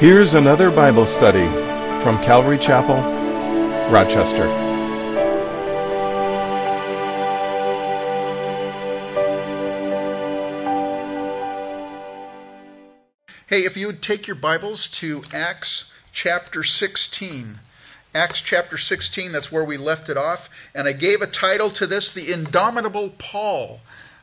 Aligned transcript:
Here's 0.00 0.32
another 0.32 0.70
Bible 0.70 1.04
study 1.04 1.44
from 2.02 2.16
Calvary 2.22 2.56
Chapel, 2.56 2.96
Rochester. 3.92 4.46
Hey, 13.46 13.66
if 13.66 13.76
you 13.76 13.88
would 13.88 14.00
take 14.00 14.26
your 14.26 14.36
Bibles 14.36 14.88
to 14.88 15.22
Acts 15.34 15.92
chapter 16.12 16.62
16. 16.62 17.60
Acts 18.14 18.40
chapter 18.40 18.78
16, 18.78 19.32
that's 19.32 19.52
where 19.52 19.64
we 19.66 19.76
left 19.76 20.08
it 20.08 20.16
off. 20.16 20.48
And 20.74 20.88
I 20.88 20.92
gave 20.92 21.20
a 21.20 21.26
title 21.26 21.68
to 21.72 21.86
this, 21.86 22.10
The 22.10 22.32
Indomitable 22.32 23.10
Paul. 23.18 23.80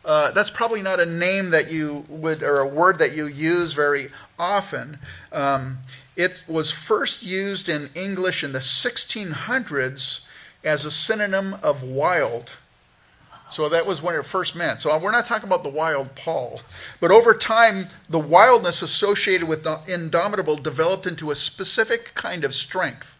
Uh, 0.07 0.31
that's 0.31 0.49
probably 0.49 0.81
not 0.81 1.01
a 1.01 1.05
name 1.05 1.49
that 1.49 1.69
you 1.69 2.05
would, 2.07 2.41
or 2.41 2.61
a 2.61 2.67
word 2.67 2.97
that 2.97 3.13
you 3.13 3.27
use 3.27 3.73
very 3.73 4.09
often. 4.39 4.97
Um, 5.33 5.79
it 6.15 6.43
was 6.47 6.71
first 6.71 7.23
used 7.23 7.67
in 7.67 7.89
English 7.93 8.41
in 8.41 8.53
the 8.53 8.59
1600s 8.59 10.21
as 10.63 10.85
a 10.85 10.91
synonym 10.91 11.55
of 11.61 11.83
wild. 11.83 12.55
So 13.51 13.67
that 13.67 13.85
was 13.85 14.01
when 14.01 14.15
it 14.15 14.25
first 14.25 14.55
meant. 14.55 14.79
So 14.79 14.97
we're 14.97 15.11
not 15.11 15.25
talking 15.25 15.47
about 15.47 15.63
the 15.63 15.69
wild 15.69 16.15
Paul. 16.15 16.61
But 17.01 17.11
over 17.11 17.33
time, 17.33 17.87
the 18.09 18.17
wildness 18.17 18.81
associated 18.81 19.45
with 19.45 19.65
the 19.65 19.81
indomitable 19.87 20.55
developed 20.55 21.05
into 21.05 21.31
a 21.31 21.35
specific 21.35 22.13
kind 22.13 22.45
of 22.45 22.55
strength. 22.55 23.16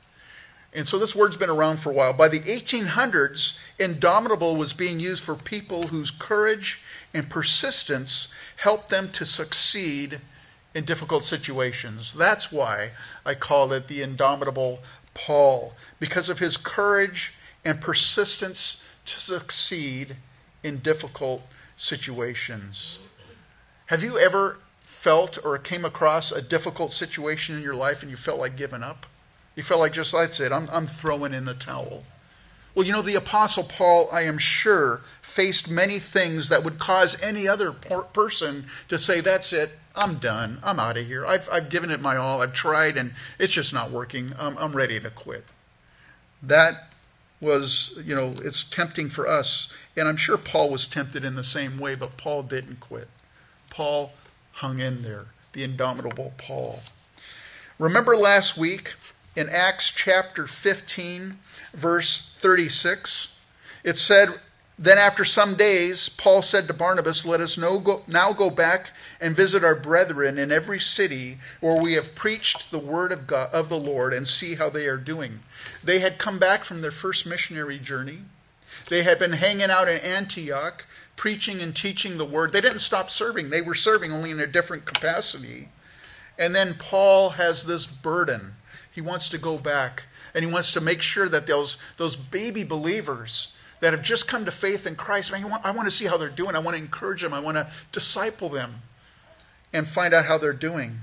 And 0.77 0.87
so 0.87 0.99
this 0.99 1.15
word's 1.15 1.37
been 1.37 1.49
around 1.49 1.77
for 1.77 1.89
a 1.89 1.93
while. 1.93 2.13
By 2.13 2.27
the 2.27 2.41
1800s, 2.41 3.57
indomitable 3.79 4.55
was 4.55 4.73
being 4.73 4.99
used 4.99 5.23
for 5.23 5.33
people 5.33 5.87
whose 5.87 6.11
courage 6.11 6.79
and 7.15 7.27
persistence 7.27 8.29
helped 8.57 8.89
them 8.89 9.09
to 9.13 9.25
succeed 9.25 10.21
in 10.75 10.85
difficult 10.85 11.25
situations. 11.25 12.13
That's 12.13 12.51
why 12.51 12.91
I 13.25 13.33
call 13.33 13.73
it 13.73 13.87
the 13.87 14.03
indomitable 14.03 14.83
Paul, 15.15 15.73
because 15.99 16.29
of 16.29 16.37
his 16.37 16.57
courage 16.57 17.33
and 17.65 17.81
persistence 17.81 18.83
to 19.05 19.19
succeed 19.19 20.17
in 20.61 20.77
difficult 20.77 21.41
situations. 21.75 22.99
Have 23.87 24.03
you 24.03 24.19
ever 24.19 24.59
felt 24.81 25.43
or 25.43 25.57
came 25.57 25.85
across 25.85 26.31
a 26.31 26.41
difficult 26.41 26.91
situation 26.91 27.55
in 27.55 27.63
your 27.63 27.73
life 27.73 28.03
and 28.03 28.11
you 28.11 28.17
felt 28.17 28.37
like 28.37 28.55
giving 28.55 28.83
up? 28.83 29.07
You 29.57 29.63
felt 29.63 29.79
like 29.79 29.91
just 29.91 30.11
that's 30.11 30.39
it, 30.39 30.51
I'm, 30.51 30.69
I'm 30.71 30.85
throwing 30.85 31.33
in 31.33 31.45
the 31.45 31.55
towel. 31.55 32.03
Well, 32.75 32.85
you 32.85 32.93
know, 32.93 33.01
the 33.01 33.15
Apostle 33.15 33.63
Paul, 33.63 34.07
I 34.11 34.21
am 34.21 34.37
sure, 34.37 35.01
faced 35.23 35.67
many 35.67 35.97
things 35.97 36.49
that 36.49 36.63
would 36.63 36.77
cause 36.77 37.19
any 37.23 37.47
other 37.47 37.71
person 37.71 38.67
to 38.87 38.99
say, 38.99 39.19
That's 39.19 39.51
it, 39.51 39.71
I'm 39.95 40.19
done, 40.19 40.59
I'm 40.63 40.79
out 40.79 40.95
of 40.95 41.07
here. 41.07 41.25
I've, 41.25 41.49
I've 41.51 41.69
given 41.69 41.89
it 41.89 42.01
my 42.01 42.17
all, 42.17 42.43
I've 42.43 42.53
tried, 42.53 42.97
and 42.97 43.13
it's 43.39 43.51
just 43.51 43.73
not 43.73 43.89
working. 43.89 44.31
I'm, 44.37 44.55
I'm 44.59 44.73
ready 44.73 44.99
to 44.99 45.09
quit. 45.09 45.43
That 46.43 46.93
was, 47.41 47.97
you 48.05 48.15
know, 48.15 48.35
it's 48.43 48.63
tempting 48.63 49.09
for 49.09 49.27
us. 49.27 49.73
And 49.95 50.07
I'm 50.07 50.17
sure 50.17 50.37
Paul 50.37 50.69
was 50.69 50.85
tempted 50.85 51.25
in 51.25 51.33
the 51.33 51.43
same 51.43 51.79
way, 51.79 51.95
but 51.95 52.15
Paul 52.15 52.43
didn't 52.43 52.79
quit. 52.79 53.07
Paul 53.71 54.11
hung 54.51 54.79
in 54.79 55.01
there, 55.01 55.25
the 55.53 55.63
indomitable 55.63 56.33
Paul. 56.37 56.81
Remember 57.79 58.15
last 58.15 58.55
week 58.55 58.93
in 59.37 59.49
Acts 59.49 59.91
chapter 59.91 60.47
15, 60.47 61.37
verse 61.71 62.33
36. 62.37 63.29
It 63.83 63.95
said, 63.95 64.29
Then 64.79 64.97
after 64.97 65.23
some 65.23 65.53
days, 65.53 66.09
Paul 66.09 66.41
said 66.41 66.67
to 66.67 66.73
Barnabas, 66.73 67.23
Let 67.23 67.39
us 67.39 67.55
now 67.55 68.33
go 68.33 68.49
back 68.49 68.89
and 69.21 69.35
visit 69.35 69.63
our 69.63 69.75
brethren 69.75 70.39
in 70.39 70.51
every 70.51 70.79
city 70.79 71.37
where 71.59 71.79
we 71.79 71.93
have 71.93 72.15
preached 72.15 72.71
the 72.71 72.79
word 72.79 73.11
of, 73.11 73.27
God, 73.27 73.53
of 73.53 73.69
the 73.69 73.79
Lord 73.79 74.11
and 74.11 74.27
see 74.27 74.55
how 74.55 74.71
they 74.71 74.87
are 74.87 74.97
doing. 74.97 75.41
They 75.83 75.99
had 75.99 76.17
come 76.17 76.39
back 76.39 76.63
from 76.63 76.81
their 76.81 76.89
first 76.89 77.27
missionary 77.27 77.77
journey. 77.77 78.21
They 78.89 79.03
had 79.03 79.19
been 79.19 79.33
hanging 79.33 79.69
out 79.69 79.87
in 79.87 79.99
Antioch, 79.99 80.83
preaching 81.15 81.61
and 81.61 81.75
teaching 81.75 82.17
the 82.17 82.25
word. 82.25 82.53
They 82.53 82.61
didn't 82.61 82.79
stop 82.79 83.11
serving, 83.11 83.51
they 83.51 83.61
were 83.61 83.75
serving 83.75 84.11
only 84.11 84.31
in 84.31 84.39
a 84.39 84.47
different 84.47 84.85
capacity. 84.85 85.69
And 86.39 86.55
then 86.55 86.73
Paul 86.73 87.31
has 87.31 87.65
this 87.65 87.85
burden 87.85 88.55
he 88.97 89.01
wants 89.01 89.29
to 89.29 89.37
go 89.37 89.59
back 89.59 90.05
and 90.33 90.43
he 90.43 90.51
wants 90.51 90.71
to 90.71 90.81
make 90.81 91.03
sure 91.03 91.29
that 91.29 91.45
those, 91.45 91.77
those 91.97 92.15
baby 92.15 92.63
believers 92.63 93.49
that 93.79 93.93
have 93.93 94.01
just 94.01 94.27
come 94.27 94.43
to 94.43 94.51
faith 94.51 94.87
in 94.87 94.95
Christ, 94.95 95.31
man, 95.31 95.45
I 95.63 95.69
want 95.69 95.87
to 95.87 95.91
see 95.91 96.07
how 96.07 96.17
they're 96.17 96.29
doing. 96.29 96.55
I 96.55 96.59
want 96.59 96.75
to 96.75 96.81
encourage 96.81 97.21
them. 97.21 97.31
I 97.31 97.39
want 97.39 97.57
to 97.57 97.69
disciple 97.91 98.49
them 98.49 98.81
and 99.71 99.87
find 99.87 100.15
out 100.15 100.25
how 100.25 100.39
they're 100.39 100.51
doing. 100.51 101.01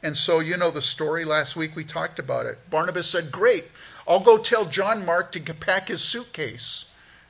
And 0.00 0.16
so, 0.16 0.38
you 0.38 0.56
know 0.56 0.70
the 0.70 0.80
story. 0.80 1.24
Last 1.24 1.56
week 1.56 1.74
we 1.74 1.82
talked 1.82 2.20
about 2.20 2.46
it. 2.46 2.70
Barnabas 2.70 3.10
said, 3.10 3.32
Great, 3.32 3.64
I'll 4.06 4.20
go 4.20 4.38
tell 4.38 4.64
John 4.64 5.04
Mark 5.04 5.32
to 5.32 5.40
pack 5.54 5.88
his 5.88 6.00
suitcase. 6.00 6.84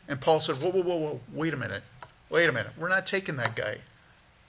And 0.06 0.20
Paul 0.20 0.40
said, 0.40 0.56
Whoa, 0.56 0.68
whoa, 0.68 0.82
whoa, 0.82 0.96
whoa, 0.96 1.20
wait 1.32 1.54
a 1.54 1.56
minute. 1.56 1.82
Wait 2.28 2.46
a 2.46 2.52
minute. 2.52 2.72
We're 2.76 2.90
not 2.90 3.06
taking 3.06 3.36
that 3.36 3.56
guy. 3.56 3.78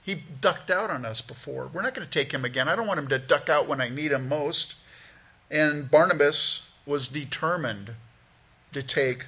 He 0.02 0.16
ducked 0.42 0.70
out 0.70 0.90
on 0.90 1.06
us 1.06 1.22
before. 1.22 1.70
We're 1.72 1.80
not 1.80 1.94
going 1.94 2.06
to 2.06 2.10
take 2.10 2.30
him 2.30 2.44
again. 2.44 2.68
I 2.68 2.76
don't 2.76 2.86
want 2.86 3.00
him 3.00 3.08
to 3.08 3.18
duck 3.18 3.48
out 3.48 3.66
when 3.66 3.80
I 3.80 3.88
need 3.88 4.12
him 4.12 4.28
most. 4.28 4.74
And 5.50 5.90
Barnabas 5.90 6.68
was 6.86 7.08
determined 7.08 7.94
to 8.72 8.82
take 8.82 9.26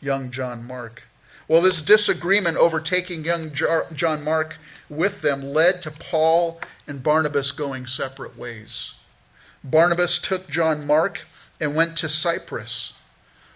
young 0.00 0.30
John 0.30 0.64
Mark. 0.66 1.04
Well, 1.48 1.62
this 1.62 1.80
disagreement 1.80 2.56
over 2.56 2.80
taking 2.80 3.24
young 3.24 3.52
John 3.52 4.24
Mark 4.24 4.58
with 4.88 5.22
them 5.22 5.42
led 5.42 5.80
to 5.82 5.90
Paul 5.90 6.60
and 6.86 7.02
Barnabas 7.02 7.52
going 7.52 7.86
separate 7.86 8.36
ways. 8.36 8.94
Barnabas 9.64 10.18
took 10.18 10.48
John 10.48 10.86
Mark 10.86 11.26
and 11.60 11.74
went 11.74 11.96
to 11.98 12.08
Cyprus. 12.08 12.92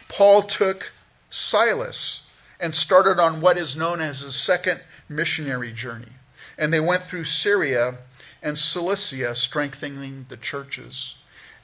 Paul 0.08 0.42
took 0.42 0.92
Silas 1.28 2.22
and 2.60 2.74
started 2.74 3.18
on 3.18 3.40
what 3.40 3.58
is 3.58 3.76
known 3.76 4.00
as 4.00 4.20
his 4.20 4.36
second 4.36 4.80
missionary 5.08 5.72
journey. 5.72 6.12
And 6.56 6.72
they 6.72 6.80
went 6.80 7.02
through 7.02 7.24
Syria 7.24 7.98
and 8.42 8.56
Cilicia, 8.56 9.34
strengthening 9.34 10.26
the 10.28 10.36
churches. 10.36 11.15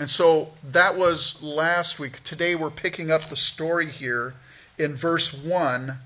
And 0.03 0.11
so 0.11 0.51
that 0.65 0.97
was 0.97 1.41
last 1.41 2.01
week. 2.01 2.25
Today 2.25 2.57
we're 2.57 2.73
picking 2.73 3.13
up 3.13 3.29
the 3.29 3.37
story 3.37 3.89
here 3.89 4.35
in 4.77 4.97
verse 4.97 5.33
1 5.33 5.97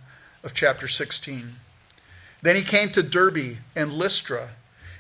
of 0.45 0.53
chapter 0.53 0.87
16. 0.87 1.53
Then 2.43 2.57
he 2.57 2.63
came 2.63 2.91
to 2.91 3.03
Derbe 3.03 3.57
and 3.75 3.95
Lystra, 3.95 4.51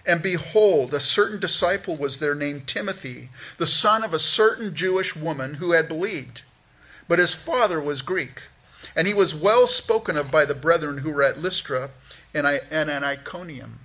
and 0.07 0.23
behold, 0.23 0.95
a 0.95 1.01
certain 1.01 1.39
disciple 1.39 1.95
was 1.95 2.21
there 2.21 2.35
named 2.35 2.67
Timothy, 2.67 3.29
the 3.59 3.67
son 3.67 4.03
of 4.03 4.15
a 4.15 4.19
certain 4.19 4.75
Jewish 4.75 5.15
woman 5.15 5.57
who 5.57 5.73
had 5.73 5.89
believed. 5.89 6.41
But 7.07 7.19
his 7.19 7.35
father 7.35 7.83
was 7.83 8.01
Greek, 8.01 8.45
and 8.97 9.07
he 9.07 9.13
was 9.13 9.35
well 9.35 9.67
spoken 9.67 10.17
of 10.17 10.31
by 10.31 10.47
the 10.47 10.55
brethren 10.55 10.97
who 10.97 11.11
were 11.11 11.23
at 11.23 11.39
Lystra 11.39 11.91
and 12.33 12.47
at 12.47 13.05
Iconium. 13.05 13.81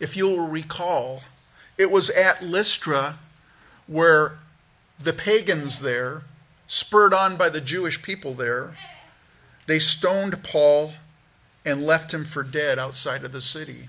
If 0.00 0.16
you 0.16 0.28
will 0.28 0.48
recall, 0.48 1.24
it 1.76 1.90
was 1.90 2.08
at 2.08 2.42
Lystra 2.42 3.18
where 3.88 4.38
the 5.00 5.12
pagans 5.12 5.80
there, 5.80 6.22
spurred 6.68 7.12
on 7.12 7.36
by 7.36 7.48
the 7.48 7.60
Jewish 7.60 8.00
people 8.00 8.34
there, 8.34 8.76
they 9.66 9.80
stoned 9.80 10.44
Paul 10.44 10.92
and 11.64 11.84
left 11.84 12.14
him 12.14 12.24
for 12.24 12.42
dead 12.42 12.78
outside 12.78 13.24
of 13.24 13.32
the 13.32 13.42
city. 13.42 13.88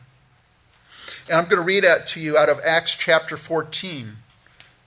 And 1.27 1.37
I'm 1.37 1.45
going 1.45 1.61
to 1.61 1.65
read 1.65 1.83
that 1.83 2.07
to 2.07 2.19
you 2.19 2.37
out 2.37 2.49
of 2.49 2.59
Acts 2.65 2.95
chapter 2.95 3.37
14, 3.37 4.17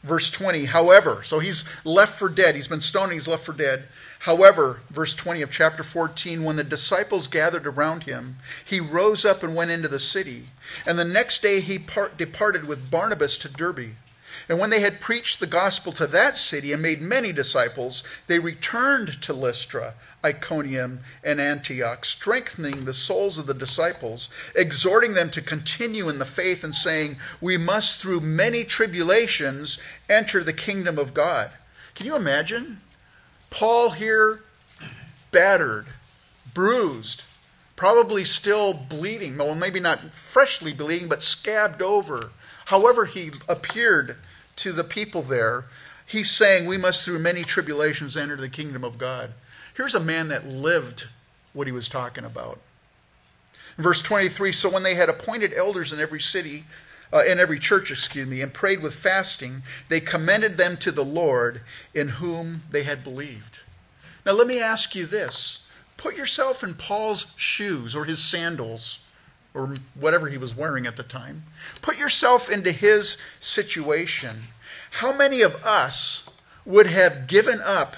verse 0.02 0.30
20. 0.30 0.66
However, 0.66 1.22
so 1.22 1.38
he's 1.38 1.64
left 1.84 2.18
for 2.18 2.28
dead. 2.28 2.54
He's 2.54 2.68
been 2.68 2.80
stoned, 2.80 3.12
he's 3.12 3.28
left 3.28 3.44
for 3.44 3.52
dead. 3.52 3.84
However, 4.20 4.80
verse 4.90 5.14
20 5.14 5.42
of 5.42 5.50
chapter 5.50 5.82
14, 5.82 6.44
when 6.44 6.56
the 6.56 6.64
disciples 6.64 7.26
gathered 7.26 7.66
around 7.66 8.04
him, 8.04 8.36
he 8.64 8.78
rose 8.78 9.24
up 9.24 9.42
and 9.42 9.54
went 9.54 9.72
into 9.72 9.88
the 9.88 9.98
city. 9.98 10.48
And 10.86 10.98
the 10.98 11.04
next 11.04 11.42
day 11.42 11.60
he 11.60 11.78
part, 11.78 12.16
departed 12.16 12.66
with 12.66 12.90
Barnabas 12.90 13.37
to 13.38 13.48
Derbe. 13.48 13.96
And 14.49 14.58
when 14.58 14.70
they 14.70 14.81
had 14.81 15.00
preached 15.00 15.40
the 15.40 15.46
gospel 15.46 15.93
to 15.93 16.06
that 16.08 16.37
city 16.37 16.73
and 16.73 16.82
made 16.82 17.00
many 17.00 17.32
disciples, 17.32 18.05
they 18.26 18.38
returned 18.38 19.20
to 19.23 19.32
Lystra, 19.32 19.94
Iconium, 20.25 21.00
and 21.25 21.40
Antioch, 21.40 22.05
strengthening 22.05 22.84
the 22.84 22.94
souls 22.94 23.38
of 23.38 23.46
the 23.46 23.55
disciples, 23.55 24.31
exhorting 24.55 25.14
them 25.14 25.31
to 25.31 25.40
continue 25.40 26.08
in 26.08 26.19
the 26.19 26.25
faith, 26.25 26.64
and 26.64 26.75
saying, 26.75 27.19
We 27.40 27.56
must 27.58 28.00
through 28.00 28.20
many 28.20 28.64
tribulations 28.64 29.79
enter 30.08 30.43
the 30.43 30.52
kingdom 30.52 30.99
of 30.99 31.14
God. 31.14 31.50
Can 31.94 32.06
you 32.06 32.17
imagine? 32.17 32.81
Paul 33.50 33.90
here, 33.90 34.43
battered, 35.31 35.87
bruised, 36.55 37.25
probably 37.76 38.25
still 38.25 38.73
bleeding. 38.73 39.37
Well, 39.37 39.55
maybe 39.55 39.81
not 39.81 40.12
freshly 40.12 40.73
bleeding, 40.73 41.08
but 41.08 41.23
scabbed 41.23 41.82
over. 41.82 42.31
However, 42.72 43.04
he 43.04 43.32
appeared 43.50 44.16
to 44.56 44.72
the 44.72 44.82
people 44.82 45.20
there, 45.20 45.66
he's 46.06 46.30
saying 46.30 46.64
we 46.64 46.78
must 46.78 47.04
through 47.04 47.19
many 47.19 47.42
tribulations 47.42 48.16
enter 48.16 48.34
the 48.34 48.48
kingdom 48.48 48.82
of 48.82 48.96
God. 48.96 49.34
Here's 49.76 49.94
a 49.94 50.00
man 50.00 50.28
that 50.28 50.46
lived 50.46 51.04
what 51.52 51.66
he 51.66 51.72
was 51.72 51.86
talking 51.86 52.24
about. 52.24 52.60
Verse 53.76 54.00
23 54.00 54.52
So 54.52 54.70
when 54.70 54.84
they 54.84 54.94
had 54.94 55.10
appointed 55.10 55.52
elders 55.52 55.92
in 55.92 56.00
every 56.00 56.19
city, 56.19 56.64
uh, 57.12 57.22
in 57.28 57.38
every 57.38 57.58
church, 57.58 57.90
excuse 57.90 58.26
me, 58.26 58.40
and 58.40 58.54
prayed 58.54 58.80
with 58.80 58.94
fasting, 58.94 59.64
they 59.90 60.00
commended 60.00 60.56
them 60.56 60.78
to 60.78 60.90
the 60.90 61.04
Lord 61.04 61.60
in 61.92 62.08
whom 62.08 62.62
they 62.70 62.84
had 62.84 63.04
believed. 63.04 63.60
Now, 64.25 64.32
let 64.32 64.46
me 64.46 64.62
ask 64.62 64.94
you 64.94 65.04
this 65.04 65.66
put 65.98 66.16
yourself 66.16 66.64
in 66.64 66.72
Paul's 66.72 67.34
shoes 67.36 67.94
or 67.94 68.06
his 68.06 68.25
sandals 68.25 69.00
or 69.54 69.76
whatever 69.94 70.28
he 70.28 70.38
was 70.38 70.56
wearing 70.56 70.87
at 70.87 70.96
the 70.96 71.02
time. 71.02 71.44
Put 71.81 71.99
yourself 71.99 72.50
into 72.50 72.72
his 72.72 73.19
situation. 73.40 74.43
How 74.93 75.12
many 75.12 75.43
of 75.43 75.56
us 75.64 76.28
would 76.64 76.87
have 76.87 77.26
given 77.26 77.60
up 77.64 77.96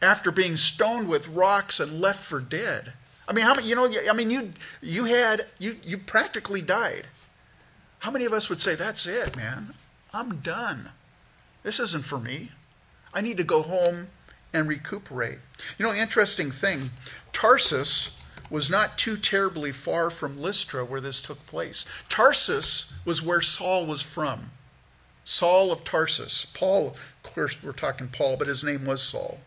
after 0.00 0.30
being 0.30 0.56
stoned 0.56 1.08
with 1.08 1.28
rocks 1.28 1.80
and 1.80 2.00
left 2.00 2.24
for 2.24 2.40
dead? 2.40 2.92
I 3.28 3.32
mean, 3.32 3.44
how 3.44 3.54
many, 3.54 3.68
you 3.68 3.74
know, 3.74 3.90
I 4.08 4.12
mean, 4.12 4.30
you, 4.30 4.52
you 4.82 5.04
had, 5.04 5.46
you, 5.58 5.76
you 5.82 5.98
practically 5.98 6.62
died. 6.62 7.06
How 8.00 8.10
many 8.10 8.26
of 8.26 8.32
us 8.32 8.50
would 8.50 8.60
say, 8.60 8.74
that's 8.74 9.06
it, 9.06 9.34
man? 9.36 9.72
I'm 10.12 10.36
done. 10.36 10.90
This 11.62 11.80
isn't 11.80 12.04
for 12.04 12.18
me. 12.18 12.50
I 13.14 13.22
need 13.22 13.38
to 13.38 13.44
go 13.44 13.62
home 13.62 14.08
and 14.52 14.68
recuperate. 14.68 15.38
You 15.78 15.86
know, 15.86 15.94
interesting 15.94 16.50
thing 16.50 16.90
Tarsus 17.32 18.10
was 18.54 18.70
not 18.70 18.96
too 18.96 19.16
terribly 19.16 19.72
far 19.72 20.10
from 20.10 20.40
Lystra 20.40 20.84
where 20.84 21.00
this 21.00 21.20
took 21.20 21.44
place. 21.44 21.84
Tarsus 22.08 22.92
was 23.04 23.20
where 23.20 23.40
Saul 23.40 23.84
was 23.84 24.00
from. 24.00 24.52
Saul 25.24 25.72
of 25.72 25.82
Tarsus. 25.82 26.46
Paul, 26.54 26.90
of 26.90 27.22
course, 27.24 27.60
we're 27.60 27.72
talking 27.72 28.06
Paul, 28.06 28.36
but 28.36 28.46
his 28.46 28.62
name 28.62 28.84
was 28.84 29.02
Saul. 29.02 29.40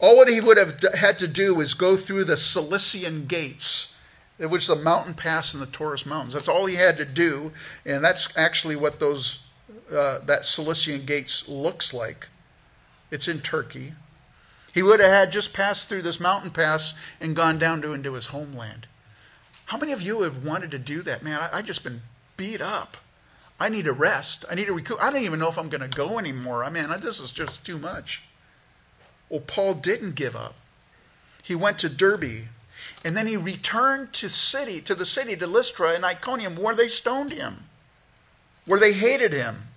All 0.00 0.16
what 0.16 0.28
he 0.28 0.40
would 0.40 0.58
have 0.58 0.76
had 0.94 1.20
to 1.20 1.28
do 1.28 1.60
is 1.60 1.74
go 1.74 1.96
through 1.96 2.24
the 2.24 2.36
Cilician 2.36 3.26
gates, 3.26 3.96
which 4.40 4.62
is 4.62 4.68
the 4.68 4.74
mountain 4.74 5.14
pass 5.14 5.54
in 5.54 5.60
the 5.60 5.66
Taurus 5.66 6.04
Mountains. 6.04 6.34
That's 6.34 6.48
all 6.48 6.66
he 6.66 6.74
had 6.74 6.98
to 6.98 7.04
do, 7.04 7.52
and 7.84 8.04
that's 8.04 8.36
actually 8.36 8.74
what 8.74 8.98
those 8.98 9.46
uh, 9.88 10.18
that 10.24 10.44
Cilician 10.44 11.06
gates 11.06 11.48
looks 11.48 11.94
like. 11.94 12.26
It's 13.12 13.28
in 13.28 13.38
Turkey. 13.38 13.92
He 14.76 14.82
would 14.82 15.00
have 15.00 15.08
had 15.08 15.32
just 15.32 15.54
passed 15.54 15.88
through 15.88 16.02
this 16.02 16.20
mountain 16.20 16.50
pass 16.50 16.92
and 17.18 17.34
gone 17.34 17.58
down 17.58 17.80
to 17.80 17.94
into 17.94 18.12
his 18.12 18.26
homeland. 18.26 18.86
How 19.64 19.78
many 19.78 19.90
of 19.92 20.02
you 20.02 20.20
have 20.20 20.44
wanted 20.44 20.70
to 20.72 20.78
do 20.78 21.00
that? 21.00 21.22
Man, 21.22 21.40
I, 21.40 21.48
I 21.50 21.62
just 21.62 21.82
been 21.82 22.02
beat 22.36 22.60
up. 22.60 22.98
I 23.58 23.70
need 23.70 23.86
a 23.86 23.92
rest. 23.92 24.44
I 24.50 24.54
need 24.54 24.66
to 24.66 24.74
recoup. 24.74 25.02
I 25.02 25.10
don't 25.10 25.22
even 25.22 25.38
know 25.38 25.48
if 25.48 25.56
I'm 25.56 25.70
going 25.70 25.80
to 25.80 25.88
go 25.88 26.18
anymore. 26.18 26.62
I 26.62 26.68
mean, 26.68 26.88
this 27.00 27.20
is 27.20 27.32
just 27.32 27.64
too 27.64 27.78
much. 27.78 28.22
Well, 29.30 29.40
Paul 29.40 29.72
didn't 29.72 30.14
give 30.14 30.36
up. 30.36 30.56
He 31.42 31.54
went 31.54 31.78
to 31.78 31.88
Derbe, 31.88 32.48
and 33.02 33.16
then 33.16 33.26
he 33.26 33.38
returned 33.38 34.12
to 34.12 34.28
city, 34.28 34.82
to 34.82 34.94
the 34.94 35.06
city, 35.06 35.36
to 35.36 35.46
Lystra 35.46 35.94
and 35.94 36.04
Iconium, 36.04 36.54
where 36.54 36.74
they 36.74 36.88
stoned 36.88 37.32
him, 37.32 37.64
where 38.66 38.78
they 38.78 38.92
hated 38.92 39.32
him. 39.32 39.68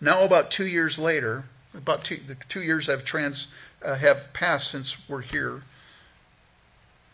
Now, 0.00 0.24
about 0.24 0.50
two 0.50 0.66
years 0.66 0.98
later, 0.98 1.44
about 1.74 2.04
two, 2.04 2.16
the 2.16 2.34
two 2.34 2.62
years 2.62 2.86
have 2.86 3.04
trans 3.04 3.48
uh, 3.82 3.96
have 3.96 4.32
passed 4.32 4.70
since 4.70 5.08
we're 5.08 5.22
here. 5.22 5.62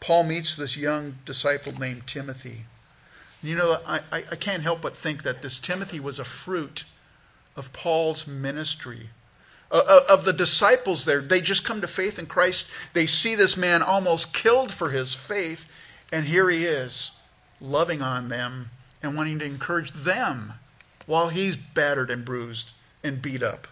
Paul 0.01 0.25
meets 0.25 0.57
this 0.57 0.77
young 0.77 1.17
disciple 1.25 1.73
named 1.79 2.07
Timothy. 2.07 2.65
You 3.43 3.55
know, 3.55 3.79
I, 3.87 4.01
I 4.13 4.21
can't 4.37 4.63
help 4.63 4.83
but 4.83 4.97
think 4.97 5.23
that 5.23 5.43
this 5.43 5.61
Timothy 5.61 6.01
was 6.01 6.19
a 6.19 6.25
fruit 6.25 6.85
of 7.55 7.73
Paul's 7.73 8.27
ministry. 8.27 9.11
Uh, 9.71 9.83
uh, 9.89 10.01
of 10.09 10.25
the 10.25 10.33
disciples 10.33 11.05
there, 11.05 11.21
they 11.21 11.41
just 11.41 11.65
come 11.65 11.81
to 11.81 11.89
faith 11.89 12.19
in 12.19 12.27
Christ. 12.27 12.69
They 12.93 13.07
see 13.07 13.35
this 13.35 13.57
man 13.57 13.83
almost 13.83 14.33
killed 14.33 14.73
for 14.73 14.91
his 14.91 15.15
faith, 15.15 15.65
and 16.13 16.27
here 16.27 16.49
he 16.51 16.65
is, 16.65 17.13
loving 17.61 18.01
on 18.01 18.29
them 18.29 18.71
and 19.03 19.17
wanting 19.17 19.41
to 19.41 19.45
encourage 19.45 19.93
them 19.93 20.55
while 21.07 21.29
he's 21.29 21.57
battered 21.57 22.11
and 22.11 22.25
bruised 22.25 22.73
and 23.03 23.21
beat 23.21 23.43
up. 23.43 23.67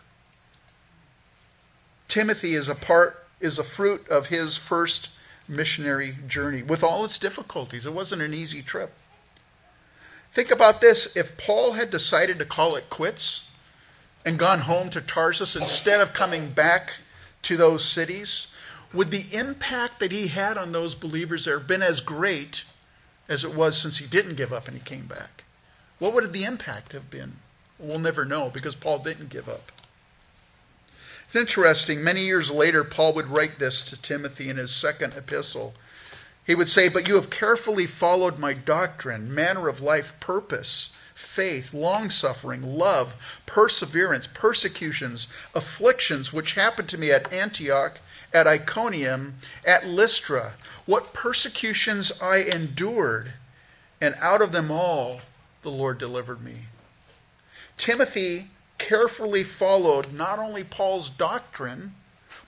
Timothy 2.08 2.54
is 2.54 2.68
a 2.68 2.74
part 2.74 3.26
is 3.40 3.58
a 3.58 3.64
fruit 3.64 4.08
of 4.08 4.28
his 4.28 4.56
first 4.56 5.10
missionary 5.46 6.16
journey 6.26 6.62
with 6.62 6.82
all 6.82 7.04
its 7.04 7.18
difficulties. 7.18 7.84
It 7.84 7.92
wasn't 7.92 8.22
an 8.22 8.32
easy 8.32 8.62
trip. 8.62 8.92
Think 10.32 10.50
about 10.50 10.80
this 10.80 11.14
if 11.14 11.36
Paul 11.36 11.72
had 11.72 11.90
decided 11.90 12.38
to 12.38 12.44
call 12.44 12.74
it 12.74 12.90
quits 12.90 13.42
and 14.24 14.38
gone 14.38 14.60
home 14.60 14.90
to 14.90 15.00
Tarsus 15.00 15.54
instead 15.54 16.00
of 16.00 16.12
coming 16.12 16.50
back 16.50 16.94
to 17.42 17.56
those 17.56 17.84
cities, 17.84 18.48
would 18.92 19.10
the 19.10 19.26
impact 19.32 20.00
that 20.00 20.12
he 20.12 20.28
had 20.28 20.56
on 20.56 20.72
those 20.72 20.94
believers 20.94 21.44
there 21.44 21.58
have 21.58 21.68
been 21.68 21.82
as 21.82 22.00
great 22.00 22.64
as 23.28 23.44
it 23.44 23.54
was 23.54 23.76
since 23.76 23.98
he 23.98 24.06
didn't 24.06 24.36
give 24.36 24.52
up 24.52 24.66
and 24.66 24.76
he 24.76 24.82
came 24.82 25.06
back? 25.06 25.44
What 25.98 26.14
would 26.14 26.32
the 26.32 26.44
impact 26.44 26.92
have 26.92 27.10
been? 27.10 27.36
We'll 27.78 27.98
never 27.98 28.24
know 28.24 28.50
because 28.50 28.74
Paul 28.74 28.98
didn't 28.98 29.30
give 29.30 29.48
up. 29.48 29.70
It's 31.34 31.40
interesting. 31.40 32.04
Many 32.04 32.25
years 32.26 32.52
later, 32.52 32.84
Paul 32.84 33.12
would 33.14 33.26
write 33.26 33.58
this 33.58 33.82
to 33.82 34.00
Timothy 34.00 34.48
in 34.48 34.56
his 34.56 34.70
second 34.70 35.14
epistle. 35.14 35.75
He 36.46 36.54
would 36.54 36.69
say, 36.69 36.88
But 36.88 37.08
you 37.08 37.16
have 37.16 37.28
carefully 37.28 37.88
followed 37.88 38.38
my 38.38 38.52
doctrine, 38.52 39.34
manner 39.34 39.66
of 39.66 39.81
life, 39.81 40.14
purpose, 40.20 40.92
faith, 41.12 41.75
long 41.75 42.08
suffering, 42.08 42.62
love, 42.62 43.16
perseverance, 43.46 44.28
persecutions, 44.28 45.26
afflictions, 45.56 46.32
which 46.32 46.54
happened 46.54 46.88
to 46.90 46.98
me 46.98 47.10
at 47.10 47.32
Antioch, 47.32 47.98
at 48.32 48.46
Iconium, 48.46 49.34
at 49.66 49.84
Lystra. 49.84 50.52
What 50.87 51.12
persecutions 51.12 52.12
I 52.22 52.42
endured, 52.42 53.32
and 54.00 54.14
out 54.20 54.40
of 54.40 54.52
them 54.52 54.70
all 54.70 55.22
the 55.62 55.70
Lord 55.72 55.98
delivered 55.98 56.44
me. 56.44 56.66
Timothy 57.76 58.50
carefully 58.79 59.44
followed 59.44 60.12
not 60.12 60.38
only 60.38 60.65
Paul's 60.65 61.09
doctrine, 61.09 61.94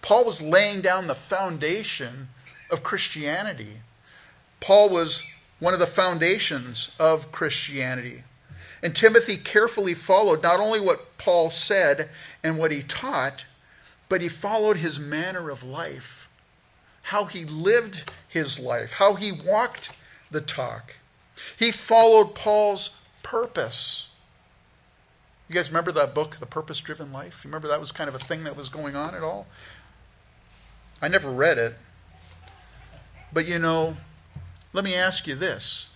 Paul 0.03 0.25
was 0.25 0.43
laying 0.43 0.81
down 0.81 1.07
the 1.07 1.15
foundation 1.15 2.29
of 2.71 2.83
Christianity. 2.83 3.81
Paul 4.61 4.91
was 4.91 5.25
one 5.59 5.75
of 5.75 5.81
the 5.81 5.87
foundations 5.87 6.91
of 6.99 7.33
Christianity. 7.33 8.23
And 8.83 8.95
Timothy 8.95 9.37
carefully 9.37 9.95
followed 9.95 10.43
not 10.43 10.61
only 10.61 10.81
what 10.81 11.17
Paul 11.19 11.51
said 11.51 12.11
and 12.43 12.59
what 12.59 12.71
he 12.71 12.83
taught, 12.83 13.45
but 14.09 14.21
he 14.21 14.29
followed 14.29 14.77
his 14.77 14.99
manner 14.99 15.51
of 15.51 15.63
life, 15.63 16.29
how 17.03 17.25
he 17.25 17.45
lived 17.45 18.11
his 18.29 18.61
life, 18.61 18.93
how 18.93 19.15
he 19.15 19.33
walked 19.33 19.91
the 20.31 20.41
talk. 20.41 20.97
He 21.59 21.71
followed 21.71 22.35
Paul's 22.35 22.91
purpose. 23.23 24.06
You 25.49 25.55
guys 25.55 25.69
remember 25.69 25.93
that 25.93 26.15
book, 26.15 26.37
The 26.37 26.47
Purpose 26.47 26.81
Driven 26.81 27.13
Life? 27.13 27.45
You 27.45 27.49
remember 27.49 27.69
that 27.69 27.81
was 27.81 27.93
kind 27.93 28.09
of 28.09 28.15
a 28.15 28.19
thing 28.19 28.45
that 28.45 28.57
was 28.57 28.69
going 28.69 28.97
on 28.97 29.15
at 29.15 29.23
all? 29.23 29.47
I 31.01 31.09
never 31.09 31.31
read 31.31 31.59
it. 31.59 31.75
But 33.33 33.47
you 33.47 33.59
know, 33.59 33.97
let 34.73 34.85
me 34.85 34.95
ask 34.95 35.27
you 35.27 35.35
this 35.35 35.89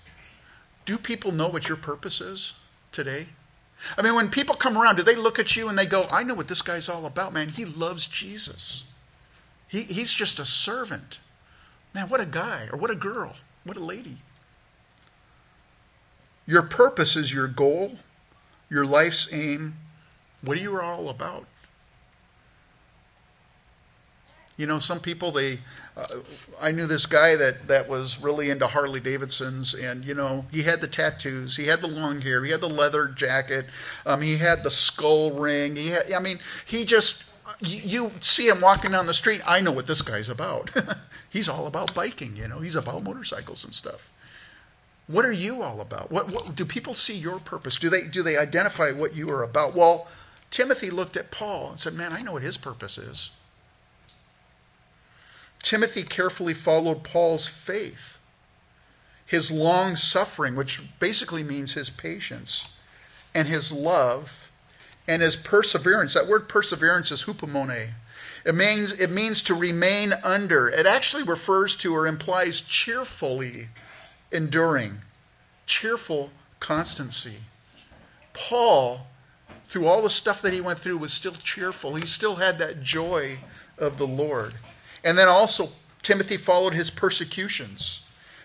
Do 0.84 0.98
people 0.98 1.32
know 1.32 1.48
what 1.48 1.68
your 1.68 1.76
purpose 1.76 2.20
is 2.20 2.54
today? 2.92 3.28
I 3.96 4.02
mean, 4.02 4.14
when 4.14 4.28
people 4.28 4.54
come 4.54 4.76
around, 4.76 4.96
do 4.96 5.02
they 5.02 5.16
look 5.16 5.38
at 5.38 5.56
you 5.56 5.68
and 5.68 5.78
they 5.78 5.86
go, 5.86 6.06
I 6.10 6.22
know 6.22 6.34
what 6.34 6.48
this 6.48 6.60
guy's 6.60 6.88
all 6.88 7.06
about, 7.06 7.32
man. 7.32 7.48
He 7.48 7.64
loves 7.64 8.06
Jesus. 8.06 8.84
He, 9.66 9.84
he's 9.84 10.12
just 10.12 10.38
a 10.38 10.44
servant. 10.44 11.18
Man, 11.94 12.08
what 12.10 12.20
a 12.20 12.26
guy, 12.26 12.68
or 12.70 12.78
what 12.78 12.90
a 12.90 12.94
girl, 12.94 13.36
what 13.64 13.78
a 13.78 13.80
lady. 13.80 14.18
Your 16.46 16.62
purpose 16.62 17.16
is 17.16 17.32
your 17.32 17.48
goal 17.48 17.98
your 18.70 18.86
life's 18.86 19.28
aim, 19.32 19.76
what 20.42 20.56
are 20.56 20.60
you 20.60 20.80
all 20.80 21.10
about? 21.10 21.46
You 24.56 24.66
know, 24.66 24.78
some 24.78 25.00
people 25.00 25.32
they. 25.32 25.60
Uh, 25.96 26.20
I 26.60 26.70
knew 26.70 26.86
this 26.86 27.06
guy 27.06 27.34
that 27.34 27.66
that 27.68 27.88
was 27.88 28.20
really 28.20 28.50
into 28.50 28.66
Harley 28.66 29.00
Davidsons, 29.00 29.74
and 29.74 30.04
you 30.04 30.14
know, 30.14 30.44
he 30.52 30.62
had 30.62 30.82
the 30.82 30.86
tattoos, 30.86 31.56
he 31.56 31.64
had 31.64 31.80
the 31.80 31.88
long 31.88 32.20
hair, 32.20 32.44
he 32.44 32.52
had 32.52 32.60
the 32.60 32.68
leather 32.68 33.06
jacket, 33.08 33.66
um, 34.04 34.20
he 34.20 34.36
had 34.36 34.62
the 34.62 34.70
skull 34.70 35.32
ring. 35.32 35.76
He 35.76 35.88
had, 35.88 36.12
I 36.12 36.20
mean, 36.20 36.38
he 36.66 36.84
just. 36.84 37.24
You, 37.58 37.78
you 37.78 38.12
see 38.20 38.46
him 38.46 38.60
walking 38.60 38.92
down 38.92 39.06
the 39.06 39.14
street. 39.14 39.40
I 39.44 39.60
know 39.60 39.72
what 39.72 39.88
this 39.88 40.02
guy's 40.02 40.28
about. 40.28 40.70
He's 41.30 41.48
all 41.48 41.66
about 41.66 41.94
biking, 41.94 42.36
you 42.36 42.46
know. 42.46 42.60
He's 42.60 42.76
about 42.76 43.02
motorcycles 43.02 43.64
and 43.64 43.74
stuff. 43.74 44.08
What 45.10 45.24
are 45.24 45.32
you 45.32 45.62
all 45.62 45.80
about? 45.80 46.12
What, 46.12 46.30
what, 46.30 46.54
do 46.54 46.64
people 46.64 46.94
see 46.94 47.16
your 47.16 47.40
purpose? 47.40 47.80
Do 47.80 47.90
they 47.90 48.02
do 48.02 48.22
they 48.22 48.38
identify 48.38 48.92
what 48.92 49.16
you 49.16 49.28
are 49.30 49.42
about? 49.42 49.74
Well, 49.74 50.06
Timothy 50.52 50.88
looked 50.88 51.16
at 51.16 51.32
Paul 51.32 51.70
and 51.70 51.80
said, 51.80 51.94
"Man, 51.94 52.12
I 52.12 52.22
know 52.22 52.32
what 52.32 52.42
his 52.42 52.56
purpose 52.56 52.96
is." 52.96 53.30
Timothy 55.62 56.04
carefully 56.04 56.54
followed 56.54 57.02
Paul's 57.02 57.48
faith, 57.48 58.18
his 59.26 59.50
long 59.50 59.96
suffering, 59.96 60.54
which 60.54 60.80
basically 61.00 61.42
means 61.42 61.72
his 61.72 61.90
patience, 61.90 62.68
and 63.34 63.48
his 63.48 63.72
love, 63.72 64.48
and 65.08 65.22
his 65.22 65.34
perseverance. 65.34 66.14
That 66.14 66.28
word 66.28 66.48
perseverance 66.48 67.10
is 67.10 67.24
hupomone. 67.24 67.90
It 68.44 68.54
means, 68.54 68.92
it 68.92 69.10
means 69.10 69.42
to 69.42 69.54
remain 69.54 70.14
under. 70.22 70.68
It 70.68 70.86
actually 70.86 71.24
refers 71.24 71.74
to 71.78 71.94
or 71.94 72.06
implies 72.06 72.60
cheerfully 72.60 73.68
enduring, 74.32 74.98
cheerful 75.66 76.30
constancy. 76.58 77.36
Paul, 78.32 79.06
through 79.66 79.86
all 79.86 80.02
the 80.02 80.10
stuff 80.10 80.42
that 80.42 80.52
he 80.52 80.60
went 80.60 80.78
through, 80.78 80.98
was 80.98 81.12
still 81.12 81.32
cheerful. 81.32 81.94
He 81.94 82.06
still 82.06 82.36
had 82.36 82.58
that 82.58 82.82
joy 82.82 83.38
of 83.78 83.98
the 83.98 84.06
Lord. 84.06 84.54
And 85.02 85.16
then 85.18 85.28
also, 85.28 85.70
Timothy 86.02 86.36
followed 86.36 86.74
his 86.74 86.90
persecutions. 86.90 88.00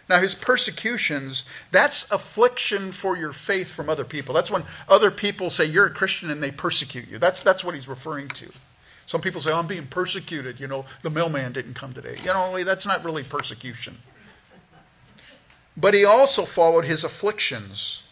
Now, 0.07 0.19
his 0.19 0.35
persecutions, 0.35 1.45
that's 1.71 2.09
affliction 2.11 2.91
for 2.91 3.17
your 3.17 3.33
faith 3.33 3.71
from 3.71 3.89
other 3.89 4.03
people. 4.03 4.35
That's 4.35 4.51
when 4.51 4.63
other 4.87 5.09
people 5.09 5.49
say 5.49 5.65
you're 5.65 5.87
a 5.87 5.91
Christian 5.91 6.29
and 6.29 6.43
they 6.43 6.51
persecute 6.51 7.07
you. 7.09 7.17
That's, 7.17 7.41
that's 7.41 7.63
what 7.63 7.73
he's 7.73 7.87
referring 7.87 8.27
to. 8.29 8.51
Some 9.07 9.21
people 9.21 9.41
say, 9.41 9.51
oh, 9.51 9.57
I'm 9.59 9.67
being 9.67 9.87
persecuted. 9.87 10.59
You 10.59 10.67
know, 10.67 10.85
the 11.01 11.09
mailman 11.09 11.53
didn't 11.53 11.73
come 11.73 11.93
today. 11.93 12.17
You 12.23 12.33
know, 12.33 12.63
that's 12.63 12.85
not 12.85 13.03
really 13.03 13.23
persecution. 13.23 13.97
But 15.77 15.93
he 15.93 16.05
also 16.05 16.45
followed 16.45 16.85
his 16.85 17.03
afflictions. 17.03 18.03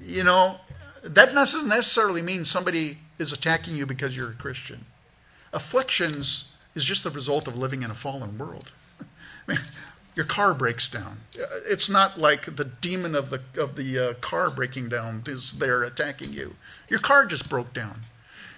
You 0.00 0.24
know, 0.24 0.58
that 1.02 1.34
doesn't 1.34 1.68
necessarily 1.68 2.22
mean 2.22 2.44
somebody 2.44 2.98
is 3.18 3.32
attacking 3.32 3.76
you 3.76 3.86
because 3.86 4.16
you're 4.16 4.30
a 4.30 4.34
Christian. 4.34 4.86
Afflictions 5.52 6.46
is 6.74 6.84
just 6.84 7.04
the 7.04 7.10
result 7.10 7.48
of 7.48 7.56
living 7.56 7.82
in 7.82 7.90
a 7.90 7.94
fallen 7.94 8.38
world. 8.38 8.72
I 9.00 9.52
mean, 9.52 9.60
your 10.14 10.26
car 10.26 10.54
breaks 10.54 10.88
down. 10.88 11.20
It's 11.66 11.88
not 11.88 12.18
like 12.18 12.56
the 12.56 12.64
demon 12.64 13.14
of 13.14 13.30
the 13.30 13.40
of 13.56 13.76
the 13.76 13.98
uh, 13.98 14.14
car 14.14 14.50
breaking 14.50 14.88
down 14.88 15.22
is 15.26 15.54
there 15.54 15.84
attacking 15.84 16.32
you. 16.32 16.56
Your 16.88 16.98
car 17.00 17.24
just 17.24 17.48
broke 17.48 17.72
down. 17.72 18.00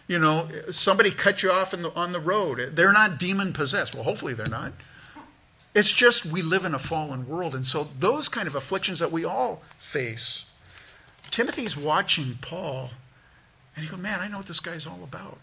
You 0.08 0.18
know, 0.18 0.48
somebody 0.70 1.10
cut 1.10 1.42
you 1.42 1.52
off 1.52 1.70
the, 1.70 1.92
on 1.94 2.12
the 2.12 2.18
road. 2.18 2.72
They're 2.74 2.92
not 2.92 3.18
demon 3.18 3.52
possessed. 3.52 3.94
Well, 3.94 4.04
hopefully 4.04 4.32
they're 4.32 4.46
not. 4.46 4.72
It's 5.74 5.92
just 5.92 6.26
we 6.26 6.42
live 6.42 6.64
in 6.64 6.74
a 6.74 6.78
fallen 6.78 7.28
world, 7.28 7.54
and 7.54 7.64
so 7.64 7.88
those 7.98 8.28
kind 8.28 8.48
of 8.48 8.54
afflictions 8.54 8.98
that 8.98 9.12
we 9.12 9.24
all 9.24 9.62
face. 9.78 10.46
Timothy's 11.30 11.76
watching 11.76 12.38
Paul, 12.40 12.90
and 13.76 13.84
he 13.84 13.90
goes, 13.90 14.00
"Man, 14.00 14.20
I 14.20 14.28
know 14.28 14.38
what 14.38 14.46
this 14.46 14.60
guy's 14.60 14.86
all 14.86 15.04
about." 15.04 15.38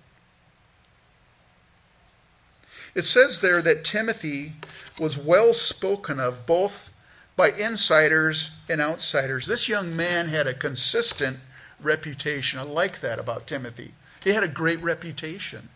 It 2.94 3.04
says 3.04 3.42
there 3.42 3.62
that 3.62 3.86
Timothy 3.86 4.56
was 5.00 5.18
well 5.18 5.54
spoken 5.54 6.20
of 6.20 6.46
both 6.46 6.92
by 7.36 7.52
insiders 7.52 8.52
and 8.68 8.82
outsiders. 8.82 9.46
This 9.46 9.70
young 9.70 9.96
man 9.96 10.28
had 10.30 10.48
a 10.48 10.54
consistent 10.54 11.40
reputation. 11.80 12.60
I 12.60 12.64
like 12.64 13.00
that 13.02 13.20
about 13.20 13.48
Timothy. 13.48 13.94
He 14.24 14.32
had 14.32 14.44
a 14.44 14.48
great 14.48 14.82
reputation. 14.82 15.70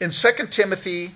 In 0.00 0.10
2 0.10 0.50
Timothy 0.50 1.14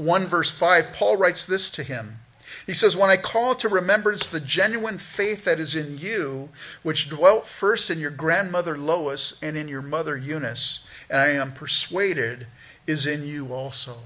1, 0.00 0.26
verse 0.26 0.50
5, 0.50 0.92
Paul 0.92 1.16
writes 1.16 1.46
this 1.46 1.68
to 1.70 1.82
him. 1.82 2.18
He 2.66 2.74
says, 2.74 2.96
When 2.96 3.10
I 3.10 3.16
call 3.16 3.54
to 3.56 3.68
remembrance 3.68 4.28
the 4.28 4.40
genuine 4.40 4.98
faith 4.98 5.44
that 5.44 5.60
is 5.60 5.74
in 5.74 5.98
you, 5.98 6.50
which 6.82 7.08
dwelt 7.08 7.46
first 7.46 7.90
in 7.90 7.98
your 7.98 8.10
grandmother 8.10 8.76
Lois 8.76 9.38
and 9.42 9.56
in 9.56 9.68
your 9.68 9.82
mother 9.82 10.16
Eunice, 10.16 10.80
and 11.08 11.20
I 11.20 11.28
am 11.28 11.52
persuaded 11.52 12.46
is 12.86 13.06
in 13.06 13.26
you 13.26 13.52
also. 13.52 13.96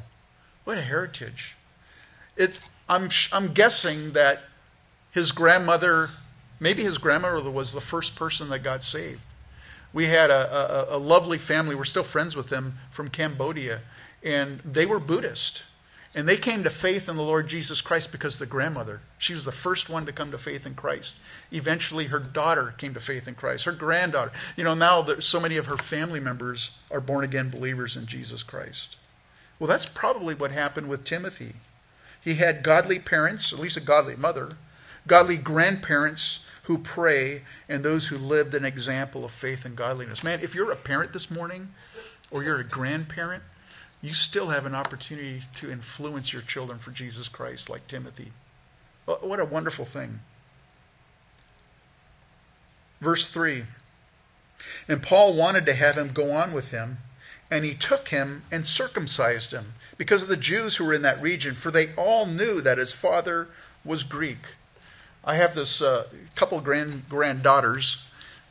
What 0.64 0.78
a 0.78 0.82
heritage. 0.82 1.56
It, 2.36 2.60
I'm, 2.88 3.08
I'm 3.32 3.52
guessing 3.52 4.12
that 4.12 4.40
his 5.10 5.32
grandmother, 5.32 6.10
maybe 6.58 6.82
his 6.82 6.98
grandmother 6.98 7.50
was 7.50 7.72
the 7.72 7.80
first 7.80 8.16
person 8.16 8.48
that 8.50 8.60
got 8.60 8.82
saved. 8.82 9.22
We 9.92 10.06
had 10.06 10.30
a, 10.30 10.90
a, 10.90 10.96
a 10.96 10.98
lovely 10.98 11.38
family, 11.38 11.74
we're 11.74 11.84
still 11.84 12.02
friends 12.02 12.34
with 12.34 12.48
them 12.48 12.78
from 12.90 13.08
Cambodia, 13.08 13.80
and 14.22 14.60
they 14.64 14.86
were 14.86 14.98
Buddhist. 14.98 15.62
And 16.16 16.28
they 16.28 16.36
came 16.36 16.62
to 16.62 16.70
faith 16.70 17.08
in 17.08 17.16
the 17.16 17.22
Lord 17.22 17.48
Jesus 17.48 17.80
Christ 17.80 18.12
because 18.12 18.38
the 18.38 18.46
grandmother, 18.46 19.00
she 19.18 19.34
was 19.34 19.44
the 19.44 19.50
first 19.50 19.88
one 19.88 20.06
to 20.06 20.12
come 20.12 20.30
to 20.30 20.38
faith 20.38 20.64
in 20.64 20.74
Christ. 20.74 21.16
Eventually, 21.50 22.06
her 22.06 22.20
daughter 22.20 22.72
came 22.78 22.94
to 22.94 23.00
faith 23.00 23.26
in 23.26 23.34
Christ, 23.34 23.64
her 23.64 23.72
granddaughter. 23.72 24.30
You 24.56 24.62
know, 24.62 24.74
now 24.74 25.04
so 25.18 25.40
many 25.40 25.56
of 25.56 25.66
her 25.66 25.76
family 25.76 26.20
members 26.20 26.70
are 26.88 27.00
born 27.00 27.24
again 27.24 27.50
believers 27.50 27.96
in 27.96 28.06
Jesus 28.06 28.44
Christ. 28.44 28.96
Well, 29.58 29.68
that's 29.68 29.86
probably 29.86 30.34
what 30.36 30.52
happened 30.52 30.88
with 30.88 31.04
Timothy. 31.04 31.54
He 32.20 32.34
had 32.36 32.62
godly 32.62 33.00
parents, 33.00 33.52
at 33.52 33.58
least 33.58 33.76
a 33.76 33.80
godly 33.80 34.14
mother, 34.14 34.56
godly 35.06 35.36
grandparents 35.36 36.46
who 36.64 36.78
pray, 36.78 37.42
and 37.68 37.84
those 37.84 38.08
who 38.08 38.16
lived 38.16 38.54
an 38.54 38.64
example 38.64 39.24
of 39.24 39.32
faith 39.32 39.64
and 39.64 39.76
godliness. 39.76 40.22
Man, 40.24 40.40
if 40.40 40.54
you're 40.54 40.70
a 40.70 40.76
parent 40.76 41.12
this 41.12 41.30
morning 41.30 41.74
or 42.30 42.42
you're 42.42 42.60
a 42.60 42.64
grandparent, 42.64 43.42
you 44.04 44.12
still 44.12 44.48
have 44.48 44.66
an 44.66 44.74
opportunity 44.74 45.40
to 45.54 45.72
influence 45.72 46.30
your 46.30 46.42
children 46.42 46.78
for 46.78 46.90
Jesus 46.90 47.26
Christ, 47.26 47.70
like 47.70 47.86
Timothy. 47.88 48.32
What 49.06 49.40
a 49.40 49.46
wonderful 49.46 49.86
thing. 49.86 50.20
Verse 53.00 53.30
3 53.30 53.64
And 54.88 55.02
Paul 55.02 55.32
wanted 55.32 55.64
to 55.64 55.72
have 55.72 55.96
him 55.96 56.12
go 56.12 56.32
on 56.32 56.52
with 56.52 56.70
him, 56.70 56.98
and 57.50 57.64
he 57.64 57.72
took 57.72 58.08
him 58.08 58.42
and 58.52 58.66
circumcised 58.66 59.52
him 59.52 59.72
because 59.96 60.22
of 60.22 60.28
the 60.28 60.36
Jews 60.36 60.76
who 60.76 60.84
were 60.84 60.92
in 60.92 61.02
that 61.02 61.22
region, 61.22 61.54
for 61.54 61.70
they 61.70 61.94
all 61.94 62.26
knew 62.26 62.60
that 62.60 62.76
his 62.76 62.92
father 62.92 63.48
was 63.86 64.04
Greek. 64.04 64.56
I 65.24 65.36
have 65.36 65.54
this 65.54 65.80
uh, 65.80 66.08
couple 66.34 66.60
grand 66.60 67.08
granddaughters 67.08 68.04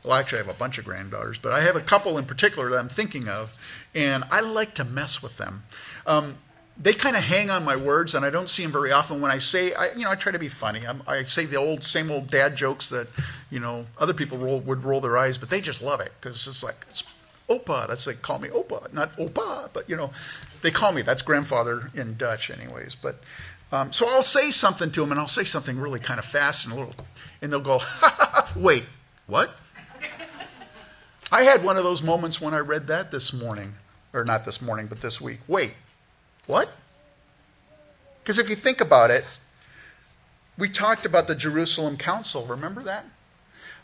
well, 0.04 0.18
actually, 0.18 0.40
I 0.40 0.42
have 0.44 0.54
a 0.54 0.58
bunch 0.58 0.78
of 0.78 0.84
granddaughters, 0.84 1.38
but 1.38 1.52
I 1.52 1.62
have 1.62 1.76
a 1.76 1.80
couple 1.80 2.18
in 2.18 2.26
particular 2.26 2.70
that 2.70 2.78
I'm 2.78 2.88
thinking 2.88 3.26
of, 3.26 3.56
and 3.94 4.24
I 4.30 4.40
like 4.40 4.74
to 4.74 4.84
mess 4.84 5.22
with 5.22 5.38
them. 5.38 5.64
Um, 6.06 6.36
they 6.76 6.92
kind 6.92 7.16
of 7.16 7.22
hang 7.22 7.50
on 7.50 7.64
my 7.64 7.76
words, 7.76 8.14
and 8.14 8.24
I 8.24 8.30
don't 8.30 8.48
see 8.48 8.62
them 8.62 8.72
very 8.72 8.92
often. 8.92 9.20
When 9.20 9.30
I 9.30 9.38
say, 9.38 9.72
I, 9.72 9.92
you 9.92 10.04
know, 10.04 10.10
I 10.10 10.16
try 10.16 10.32
to 10.32 10.38
be 10.38 10.48
funny. 10.48 10.86
I'm, 10.86 11.02
i 11.06 11.22
say 11.22 11.46
the 11.46 11.56
old, 11.56 11.84
same 11.84 12.10
old 12.10 12.28
dad 12.28 12.56
jokes 12.56 12.90
that, 12.90 13.08
you 13.50 13.60
know, 13.60 13.86
other 13.98 14.12
people 14.12 14.38
roll, 14.38 14.60
would 14.60 14.84
roll 14.84 15.00
their 15.00 15.16
eyes, 15.16 15.38
but 15.38 15.50
they 15.50 15.60
just 15.60 15.80
love 15.80 16.00
it 16.00 16.12
because 16.20 16.46
it's 16.48 16.62
like 16.62 16.84
it's 16.90 17.04
opa. 17.48 17.86
That's 17.86 18.04
they 18.04 18.14
call 18.14 18.40
me 18.40 18.48
opa, 18.48 18.92
not 18.92 19.16
opa, 19.16 19.70
but 19.72 19.88
you 19.88 19.96
know, 19.96 20.10
they 20.62 20.70
call 20.70 20.92
me. 20.92 21.02
That's 21.02 21.22
grandfather 21.22 21.90
in 21.94 22.16
Dutch, 22.16 22.50
anyways. 22.50 22.96
But 22.96 23.20
um, 23.70 23.92
so 23.92 24.08
I'll 24.08 24.22
say 24.22 24.50
something 24.50 24.90
to 24.92 25.00
them, 25.00 25.12
and 25.12 25.20
I'll 25.20 25.28
say 25.28 25.44
something 25.44 25.78
really 25.78 26.00
kind 26.00 26.18
of 26.18 26.24
fast 26.24 26.64
and 26.64 26.74
a 26.74 26.76
little, 26.76 26.94
and 27.40 27.52
they'll 27.52 27.60
go, 27.60 27.80
"Wait, 28.56 28.84
what?" 29.26 29.56
I 31.32 31.42
had 31.42 31.64
one 31.64 31.76
of 31.76 31.84
those 31.84 32.02
moments 32.02 32.40
when 32.40 32.54
I 32.54 32.58
read 32.58 32.86
that 32.88 33.10
this 33.10 33.32
morning, 33.32 33.74
or 34.12 34.24
not 34.24 34.44
this 34.44 34.60
morning, 34.60 34.86
but 34.86 35.00
this 35.00 35.20
week. 35.20 35.40
Wait, 35.48 35.72
what? 36.46 36.70
Because 38.22 38.38
if 38.38 38.48
you 38.48 38.56
think 38.56 38.80
about 38.80 39.10
it, 39.10 39.24
we 40.56 40.68
talked 40.68 41.04
about 41.04 41.26
the 41.26 41.34
Jerusalem 41.34 41.96
Council. 41.96 42.46
Remember 42.46 42.82
that? 42.82 43.06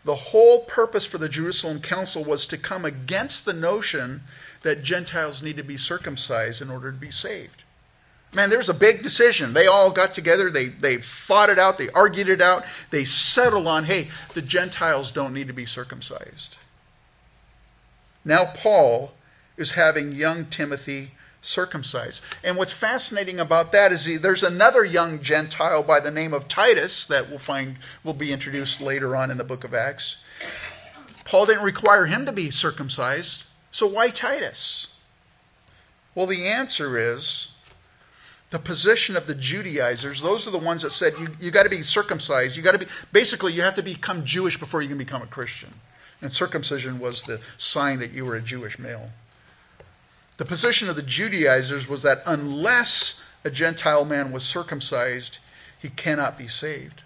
The 0.04 0.14
whole 0.14 0.61
purpose 0.61 1.04
for 1.04 1.18
the 1.18 1.28
Jerusalem 1.28 1.80
Council 1.80 2.25
was 2.25 2.47
to 2.47 2.56
come 2.56 2.85
against 2.85 3.44
the 3.44 3.52
notion 3.52 4.23
that 4.62 4.82
Gentiles 4.82 5.42
need 5.42 5.56
to 5.56 5.64
be 5.64 5.76
circumcised 5.76 6.62
in 6.62 6.70
order 6.70 6.90
to 6.90 6.97
be 6.97 7.11
saved. 7.11 7.64
Man, 8.32 8.49
there's 8.49 8.68
a 8.68 8.75
big 8.75 9.02
decision. 9.02 9.52
They 9.52 9.66
all 9.66 9.90
got 9.90 10.14
together, 10.14 10.50
they, 10.50 10.66
they 10.66 10.99
fought 10.99 11.50
it 11.50 11.59
out, 11.59 11.78
they 11.78 11.90
argued 11.90 12.28
it 12.28 12.40
out, 12.40 12.64
they 12.90 13.04
settled 13.04 13.66
on 13.66 13.85
hey, 13.85 14.09
the 14.35 14.42
Gentiles 14.42 15.11
don't 15.11 15.35
need 15.35 15.49
to 15.49 15.54
be 15.54 15.66
circumcised. 15.66 16.56
Now, 18.25 18.53
Paul 18.55 19.12
is 19.57 19.73
having 19.73 20.12
young 20.12 20.47
Timothy 20.47 21.12
circumcised. 21.43 22.23
And 22.45 22.57
what's 22.57 22.73
fascinating 22.73 23.41
about 23.41 23.73
that 23.73 23.93
is 23.93 24.05
he, 24.05 24.17
there's 24.17 24.43
another 24.43 24.85
young 24.85 25.23
Gentile 25.23 25.83
by 25.83 26.00
the 26.00 26.11
name 26.11 26.35
of 26.35 26.49
Titus 26.49 27.07
that 27.07 27.31
we'll 27.31 27.39
find 27.39 27.77
will 28.05 28.15
be 28.15 28.33
introduced 28.33 28.81
later 28.81 29.17
on 29.17 29.31
in 29.31 29.39
the 29.39 29.45
book 29.45 29.65
of 29.65 29.75
Acts. 29.75 30.19
Paul 31.25 31.47
didn't 31.47 31.62
require 31.62 32.07
him 32.07 32.27
to 32.27 32.33
be 32.33 32.50
circumcised, 32.50 33.45
so 33.71 33.87
why 33.87 34.09
Titus? 34.09 34.89
Well, 36.15 36.27
the 36.27 36.47
answer 36.47 36.99
is 36.99 37.50
the 38.50 38.59
position 38.59 39.17
of 39.17 39.27
the 39.27 39.35
Judaizers. 39.35 40.21
Those 40.21 40.47
are 40.49 40.50
the 40.50 40.59
ones 40.59 40.83
that 40.83 40.91
said 40.91 41.15
you, 41.21 41.29
you 41.41 41.50
got 41.50 41.62
to 41.62 41.71
be 41.71 41.83
circumcised. 41.83 42.57
You 42.57 42.62
got 42.62 42.73
to 42.73 42.79
be 42.79 42.87
basically 43.12 43.53
you 43.53 43.62
have 43.62 43.77
to 43.77 43.83
become 43.83 44.25
Jewish 44.25 44.59
before 44.59 44.83
you 44.83 44.89
can 44.89 44.99
become 44.99 45.23
a 45.23 45.27
Christian. 45.27 45.73
And 46.23 46.31
circumcision 46.31 46.99
was 46.99 47.23
the 47.23 47.41
sign 47.57 47.99
that 48.00 48.12
you 48.12 48.25
were 48.25 48.37
a 48.37 48.43
Jewish 48.43 48.79
male. 48.79 49.11
The 50.37 50.45
position 50.45 50.89
of 50.89 50.97
the 50.97 51.03
Judaizers 51.03 51.89
was 51.89 52.03
that 52.03 52.23
unless 52.27 53.21
a 53.45 53.50
Gentile 53.50 54.05
man 54.05 54.33
was 54.33 54.43
circumcised, 54.43 55.39
he 55.79 55.89
cannot 55.89 56.37
be 56.37 56.49
saved. 56.49 57.03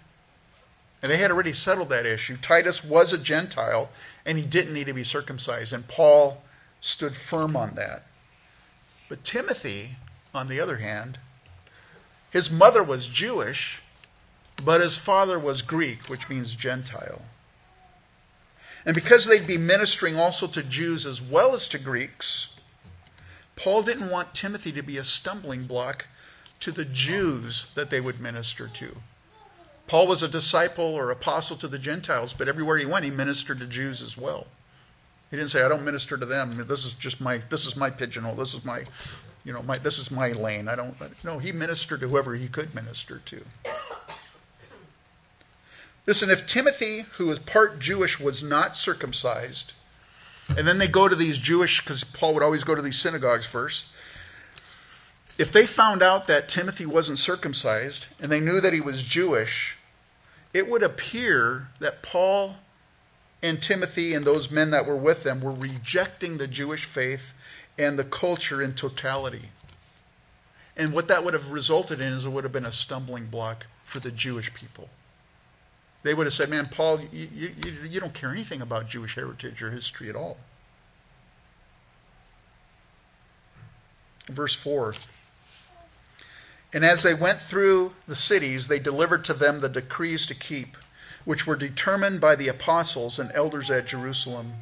And 1.01 1.11
they 1.11 1.17
had 1.17 1.31
already 1.31 1.53
settled 1.53 1.89
that 1.89 2.05
issue. 2.05 2.37
Titus 2.37 2.83
was 2.83 3.13
a 3.13 3.17
Gentile, 3.17 3.89
and 4.25 4.37
he 4.37 4.45
didn't 4.45 4.73
need 4.73 4.87
to 4.87 4.93
be 4.93 5.03
circumcised. 5.03 5.71
And 5.71 5.87
Paul 5.87 6.43
stood 6.81 7.15
firm 7.15 7.55
on 7.55 7.75
that. 7.75 8.03
But 9.07 9.23
Timothy, 9.23 9.97
on 10.33 10.47
the 10.47 10.59
other 10.59 10.77
hand, 10.77 11.19
his 12.31 12.49
mother 12.49 12.83
was 12.83 13.07
Jewish, 13.07 13.81
but 14.61 14.81
his 14.81 14.97
father 14.97 15.37
was 15.37 15.61
Greek, 15.61 16.09
which 16.09 16.29
means 16.29 16.53
Gentile. 16.53 17.21
And 18.85 18.93
because 18.93 19.25
they'd 19.25 19.47
be 19.47 19.57
ministering 19.57 20.17
also 20.17 20.47
to 20.47 20.61
Jews 20.61 21.05
as 21.05 21.21
well 21.21 21.53
as 21.53 21.67
to 21.69 21.79
Greeks, 21.79 22.49
Paul 23.55 23.83
didn't 23.83 24.11
want 24.11 24.35
Timothy 24.35 24.71
to 24.73 24.83
be 24.83 24.97
a 24.97 25.03
stumbling 25.03 25.65
block 25.65 26.07
to 26.59 26.71
the 26.71 26.85
Jews 26.85 27.71
that 27.75 27.89
they 27.89 27.99
would 27.99 28.19
minister 28.19 28.67
to. 28.67 28.97
Paul 29.87 30.07
was 30.07 30.23
a 30.23 30.27
disciple 30.27 30.83
or 30.83 31.11
apostle 31.11 31.57
to 31.57 31.67
the 31.67 31.79
Gentiles, 31.79 32.33
but 32.33 32.47
everywhere 32.47 32.77
he 32.77 32.85
went, 32.85 33.05
he 33.05 33.11
ministered 33.11 33.59
to 33.59 33.65
Jews 33.65 34.01
as 34.01 34.17
well. 34.17 34.47
He 35.29 35.37
didn't 35.37 35.51
say, 35.51 35.63
"I 35.63 35.67
don't 35.67 35.83
minister 35.83 36.17
to 36.17 36.25
them. 36.25 36.65
This 36.67 36.85
is 36.85 36.93
just 36.93 37.21
my 37.21 37.37
this 37.49 37.65
is 37.65 37.75
my 37.75 37.89
pigeonhole. 37.89 38.35
This 38.35 38.53
is 38.53 38.63
my, 38.63 38.83
you 39.43 39.53
know, 39.53 39.61
my 39.61 39.77
this 39.77 39.99
is 39.99 40.09
my 40.11 40.31
lane. 40.31 40.67
I 40.67 40.75
don't." 40.75 40.95
No, 41.23 41.39
he 41.39 41.51
ministered 41.51 42.01
to 42.01 42.07
whoever 42.07 42.35
he 42.35 42.47
could 42.47 42.73
minister 42.73 43.21
to. 43.25 43.45
Listen, 46.05 46.29
if 46.29 46.45
Timothy, 46.45 47.05
who 47.13 47.31
is 47.31 47.39
part 47.39 47.79
Jewish, 47.79 48.19
was 48.19 48.43
not 48.43 48.75
circumcised, 48.75 49.73
and 50.49 50.67
then 50.67 50.77
they 50.77 50.87
go 50.87 51.07
to 51.07 51.15
these 51.15 51.39
Jewish, 51.39 51.81
because 51.81 52.03
Paul 52.03 52.35
would 52.35 52.43
always 52.43 52.63
go 52.63 52.75
to 52.75 52.81
these 52.81 52.99
synagogues 52.99 53.45
first. 53.45 53.87
If 55.37 55.51
they 55.51 55.65
found 55.65 56.03
out 56.03 56.27
that 56.27 56.47
Timothy 56.47 56.85
wasn't 56.85 57.17
circumcised 57.17 58.07
and 58.21 58.31
they 58.31 58.39
knew 58.39 58.61
that 58.61 58.71
he 58.71 58.79
was 58.79 59.03
Jewish, 59.03 59.77
it 60.53 60.69
would 60.69 60.83
appear 60.83 61.67
that 61.79 62.01
Paul 62.01 62.55
and 63.41 63.61
Timothy 63.61 64.13
and 64.13 64.23
those 64.23 64.49
men 64.49 64.71
that 64.71 64.85
were 64.85 64.95
with 64.95 65.23
them 65.23 65.41
were 65.41 65.51
rejecting 65.51 66.37
the 66.37 66.47
Jewish 66.47 66.85
faith 66.85 67.33
and 67.77 67.99
the 67.99 68.05
culture 68.05 68.61
in 68.61 68.73
totality. 68.73 69.49
And 70.77 70.93
what 70.93 71.07
that 71.09 71.25
would 71.25 71.33
have 71.33 71.51
resulted 71.51 71.99
in 71.99 72.13
is 72.13 72.25
it 72.25 72.29
would 72.29 72.45
have 72.45 72.53
been 72.53 72.65
a 72.65 72.71
stumbling 72.71 73.25
block 73.25 73.65
for 73.83 73.99
the 73.99 74.11
Jewish 74.11 74.53
people. 74.53 74.89
They 76.05 76.13
would 76.13 76.27
have 76.27 76.33
said, 76.33 76.49
Man, 76.49 76.69
Paul, 76.69 77.01
you, 77.11 77.27
you, 77.33 77.51
you 77.89 77.99
don't 77.99 78.13
care 78.13 78.29
anything 78.29 78.61
about 78.61 78.87
Jewish 78.87 79.15
heritage 79.15 79.63
or 79.63 79.71
history 79.71 80.07
at 80.07 80.15
all. 80.15 80.37
Verse 84.29 84.53
4 84.53 84.93
and 86.73 86.83
as 86.83 87.03
they 87.03 87.13
went 87.13 87.39
through 87.39 87.93
the 88.05 88.15
cities, 88.15 88.67
they 88.67 88.79
delivered 88.79 89.23
to 89.25 89.33
them 89.33 89.59
the 89.59 89.69
decrees 89.69 90.25
to 90.25 90.35
keep, 90.35 90.75
which 91.23 91.47
were 91.47 91.55
determined 91.55 92.19
by 92.19 92.35
the 92.35 92.49
apostles 92.49 93.17
and 93.17 93.31
elders 93.33 93.71
at 93.71 93.87
Jerusalem. 93.87 94.55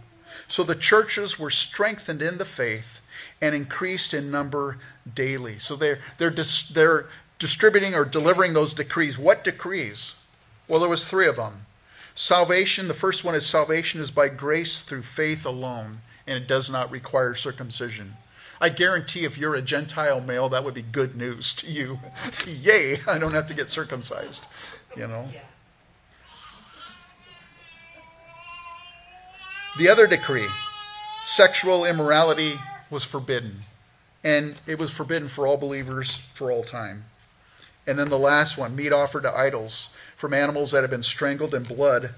So 0.48 0.62
the 0.62 0.76
churches 0.76 1.40
were 1.40 1.50
strengthened 1.50 2.22
in 2.22 2.38
the 2.38 2.46
faith 2.46 3.02
and 3.42 3.56
increased 3.56 4.14
in 4.14 4.30
number 4.30 4.78
daily. 5.12 5.58
So 5.58 5.76
they're, 5.76 6.02
they're, 6.20 6.30
dis, 6.30 6.68
they're 6.68 7.08
distributing 7.40 7.96
or 7.96 8.06
delivering 8.06 8.54
those 8.54 8.76
decrees. 8.76 9.18
What 9.18 9.44
decrees? 9.44 10.14
Well, 10.74 10.80
there 10.80 10.90
was 10.90 11.08
three 11.08 11.28
of 11.28 11.36
them. 11.36 11.68
Salvation, 12.16 12.88
the 12.88 12.96
first 12.96 13.24
one 13.24 13.36
is 13.36 13.46
salvation 13.46 14.02
is 14.02 14.10
by 14.10 14.28
grace 14.28 14.82
through 14.82 15.04
faith 15.04 15.46
alone, 15.46 16.00
and 16.26 16.36
it 16.36 16.48
does 16.48 16.68
not 16.68 16.90
require 16.90 17.36
circumcision. 17.36 18.16
I 18.60 18.70
guarantee 18.70 19.24
if 19.24 19.38
you're 19.38 19.54
a 19.54 19.62
Gentile 19.62 20.20
male, 20.20 20.50
that 20.50 20.64
would 20.64 20.74
be 20.74 20.82
good 20.82 21.16
news 21.16 21.54
to 21.54 21.68
you. 21.68 22.00
Yay, 22.48 22.98
I 23.08 23.20
don't 23.20 23.36
have 23.36 23.46
to 23.48 23.54
get 23.54 23.70
circumcised, 23.70 24.48
you 24.98 25.06
know. 25.06 25.30
The 29.78 29.90
other 29.90 30.08
decree, 30.08 30.48
sexual 31.24 31.86
immorality 31.86 32.54
was 32.90 33.04
forbidden. 33.04 33.66
And 34.24 34.60
it 34.66 34.80
was 34.80 34.90
forbidden 34.90 35.30
for 35.30 35.46
all 35.46 35.58
believers 35.58 36.16
for 36.34 36.52
all 36.52 36.64
time. 36.64 37.06
And 37.86 38.00
then 38.00 38.10
the 38.10 38.18
last 38.18 38.58
one, 38.58 38.76
meat 38.76 38.94
offered 38.94 39.24
to 39.24 39.38
idols 39.38 39.90
from 40.24 40.34
animals 40.34 40.72
that 40.72 40.84
have 40.84 40.90
been 40.90 41.04
strangled 41.04 41.54
in 41.54 41.64
blood 41.64 42.12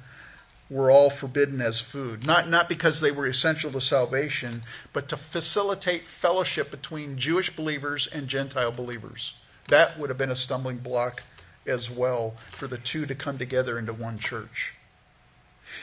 were 0.70 0.92
all 0.92 1.10
forbidden 1.10 1.60
as 1.60 1.82
food. 1.82 2.24
Not, 2.24 2.48
not 2.48 2.70
because 2.70 3.02
they 3.02 3.10
were 3.10 3.26
essential 3.26 3.72
to 3.72 3.82
salvation, 3.82 4.62
but 4.94 5.10
to 5.10 5.18
facilitate 5.18 6.04
fellowship 6.04 6.70
between 6.70 7.18
Jewish 7.18 7.56
believers 7.56 8.06
and 8.06 8.28
Gentile 8.28 8.72
believers. 8.72 9.34
That 9.70 9.98
would 9.98 10.10
have 10.12 10.20
been 10.20 10.30
a 10.30 10.36
stumbling 10.36 10.78
block 10.78 11.24
as 11.66 11.90
well 11.90 12.36
for 12.52 12.68
the 12.68 12.78
two 12.78 13.08
to 13.08 13.16
come 13.16 13.40
together 13.40 13.80
into 13.80 13.92
one 13.92 14.20
church. 14.20 14.76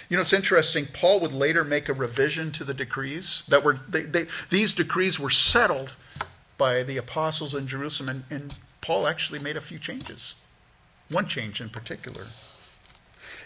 You 0.09 0.17
know, 0.17 0.21
it's 0.21 0.33
interesting. 0.33 0.87
Paul 0.93 1.19
would 1.23 1.33
later 1.33 1.65
make 1.65 1.89
a 1.89 1.93
revision 1.93 2.53
to 2.53 2.63
the 2.63 2.73
decrees 2.73 3.43
that 3.49 3.65
were 3.65 3.81
they, 3.89 4.03
they, 4.03 4.27
these 4.49 4.75
decrees 4.75 5.19
were 5.19 5.29
settled 5.29 5.97
by 6.57 6.85
the 6.85 6.99
apostles 6.99 7.53
in 7.53 7.67
Jerusalem, 7.67 8.09
and, 8.09 8.25
and 8.31 8.55
Paul 8.81 9.09
actually 9.09 9.41
made 9.41 9.57
a 9.57 9.61
few 9.61 9.81
changes. 9.81 10.37
One 11.13 11.27
change 11.27 11.61
in 11.61 11.69
particular. 11.69 12.27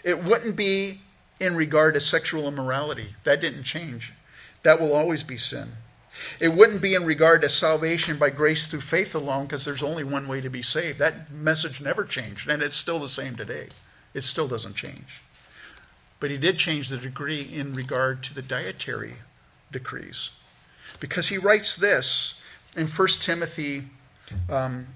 It 0.03 0.23
wouldn't 0.23 0.55
be 0.55 1.01
in 1.39 1.55
regard 1.55 1.93
to 1.93 1.99
sexual 1.99 2.47
immorality. 2.47 3.15
That 3.23 3.41
didn't 3.41 3.63
change. 3.63 4.13
That 4.63 4.79
will 4.79 4.93
always 4.93 5.23
be 5.23 5.37
sin. 5.37 5.73
It 6.39 6.49
wouldn't 6.49 6.81
be 6.81 6.95
in 6.95 7.05
regard 7.05 7.41
to 7.43 7.49
salvation 7.49 8.17
by 8.17 8.31
grace 8.31 8.67
through 8.67 8.81
faith 8.81 9.13
alone 9.13 9.45
because 9.45 9.65
there's 9.65 9.83
only 9.83 10.03
one 10.03 10.27
way 10.27 10.41
to 10.41 10.49
be 10.49 10.63
saved. 10.63 10.97
That 10.97 11.31
message 11.31 11.79
never 11.79 12.03
changed, 12.03 12.49
and 12.49 12.63
it's 12.63 12.75
still 12.75 12.99
the 12.99 13.09
same 13.09 13.35
today. 13.35 13.67
It 14.13 14.21
still 14.21 14.47
doesn't 14.47 14.75
change. 14.75 15.21
But 16.19 16.31
he 16.31 16.37
did 16.37 16.57
change 16.57 16.89
the 16.89 16.97
degree 16.97 17.41
in 17.41 17.73
regard 17.73 18.23
to 18.23 18.33
the 18.33 18.41
dietary 18.41 19.17
decrees 19.71 20.31
because 20.99 21.27
he 21.27 21.37
writes 21.37 21.75
this 21.75 22.39
in 22.75 22.87
1 22.87 23.07
Timothy 23.19 23.83
um, 24.49 24.87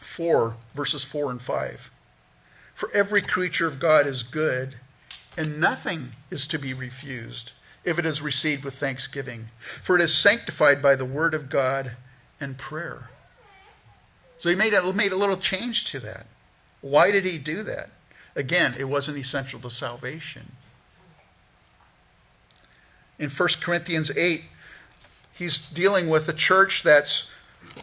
4, 0.00 0.56
verses 0.74 1.04
4 1.04 1.32
and 1.32 1.42
5. 1.42 1.90
For 2.74 2.90
every 2.92 3.22
creature 3.22 3.66
of 3.66 3.78
God 3.78 4.06
is 4.06 4.22
good 4.22 4.76
and 5.36 5.60
nothing 5.60 6.10
is 6.30 6.46
to 6.48 6.58
be 6.58 6.74
refused 6.74 7.52
if 7.84 7.98
it 7.98 8.06
is 8.06 8.22
received 8.22 8.64
with 8.64 8.74
thanksgiving, 8.74 9.48
for 9.82 9.96
it 9.96 10.00
is 10.00 10.14
sanctified 10.14 10.80
by 10.80 10.96
the 10.96 11.04
word 11.04 11.34
of 11.34 11.50
God 11.50 11.92
and 12.40 12.56
prayer. 12.56 13.10
So 14.38 14.48
he 14.48 14.56
made 14.56 14.74
a, 14.74 14.92
made 14.92 15.12
a 15.12 15.16
little 15.16 15.36
change 15.36 15.84
to 15.86 16.00
that. 16.00 16.26
Why 16.80 17.10
did 17.10 17.24
he 17.24 17.38
do 17.38 17.62
that? 17.62 17.90
Again, 18.36 18.74
it 18.78 18.84
wasn't 18.84 19.18
essential 19.18 19.60
to 19.60 19.70
salvation. 19.70 20.52
In 23.18 23.30
1 23.30 23.48
Corinthians 23.60 24.10
8, 24.16 24.42
he's 25.32 25.58
dealing 25.58 26.08
with 26.08 26.28
a 26.28 26.32
church 26.32 26.82
that's 26.82 27.30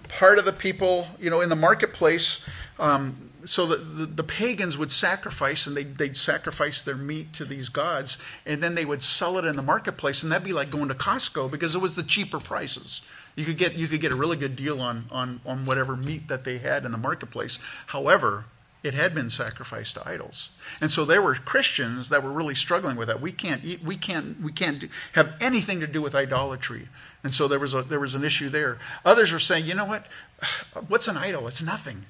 part 0.10 0.38
of 0.38 0.46
the 0.46 0.54
people, 0.54 1.08
you 1.20 1.30
know, 1.30 1.42
in 1.42 1.50
the 1.50 1.56
marketplace. 1.56 2.46
Um, 2.80 3.31
so 3.46 3.66
the, 3.66 3.78
the, 3.78 4.06
the, 4.06 4.24
pagans 4.24 4.78
would 4.78 4.92
sacrifice 4.92 5.68
and 5.68 5.76
they'd, 5.76 5.98
they'd 5.98 6.18
sacrifice 6.18 6.82
their 6.82 6.96
meat 6.96 7.34
to 7.34 7.46
these 7.46 7.70
gods 7.70 8.18
and 8.46 8.62
then 8.62 8.76
they 8.76 8.86
would 8.86 9.04
sell 9.04 9.38
it 9.38 9.46
in 9.46 9.56
the 9.56 9.62
marketplace 9.62 10.24
and 10.24 10.32
that'd 10.32 10.46
be 10.46 10.54
like 10.54 10.70
going 10.70 10.88
to 10.88 10.96
costco 10.96 11.50
because 11.50 11.76
it 11.76 11.82
was 11.82 11.96
the 11.96 12.04
cheaper 12.04 12.40
prices. 12.40 13.02
You 13.36 13.46
could 13.46 13.58
get 13.58 13.76
you 13.76 13.88
could 13.88 14.02
get 14.02 14.12
a 14.12 14.16
really 14.16 14.38
good 14.38 14.56
deal 14.56 14.82
on 14.82 15.06
on 15.12 15.42
on 15.46 15.66
whatever 15.66 15.96
meat 15.96 16.28
that 16.28 16.44
they 16.44 16.58
had 16.58 16.86
in 16.86 16.92
the 16.92 16.98
marketplace. 16.98 17.60
However 17.88 18.46
it 18.84 18.96
had 18.96 19.14
been 19.14 19.30
sacrificed 19.30 19.94
to 19.94 20.08
idols. 20.08 20.50
And 20.80 20.90
so 20.90 21.06
there 21.06 21.22
were 21.22 21.36
christians 21.36 22.10
that 22.10 22.24
were 22.24 22.32
really 22.32 22.56
struggling 22.56 22.98
with 22.98 23.08
that. 23.08 23.22
We 23.22 23.32
can't 23.32 23.64
eat 23.64 23.84
we 23.84 23.96
can't 23.96 24.40
we 24.42 24.52
can't 24.52 24.80
do, 24.80 24.90
have 25.14 25.34
anything 25.40 25.80
to 25.80 25.88
do 25.88 26.02
with 26.02 26.16
idolatry. 26.16 26.88
And 27.24 27.34
so 27.34 27.48
there 27.48 27.60
was 27.60 27.74
a 27.74 27.84
there 27.84 28.00
was 28.00 28.16
an 28.16 28.24
issue 28.24 28.50
there. 28.50 28.80
Others 29.06 29.32
were 29.32 29.40
saying 29.40 29.66
you 29.66 29.76
know 29.76 29.86
what? 29.86 30.08
What's 30.88 31.08
an 31.08 31.18
idol? 31.18 31.48
It's 31.48 31.62
nothing 31.62 32.06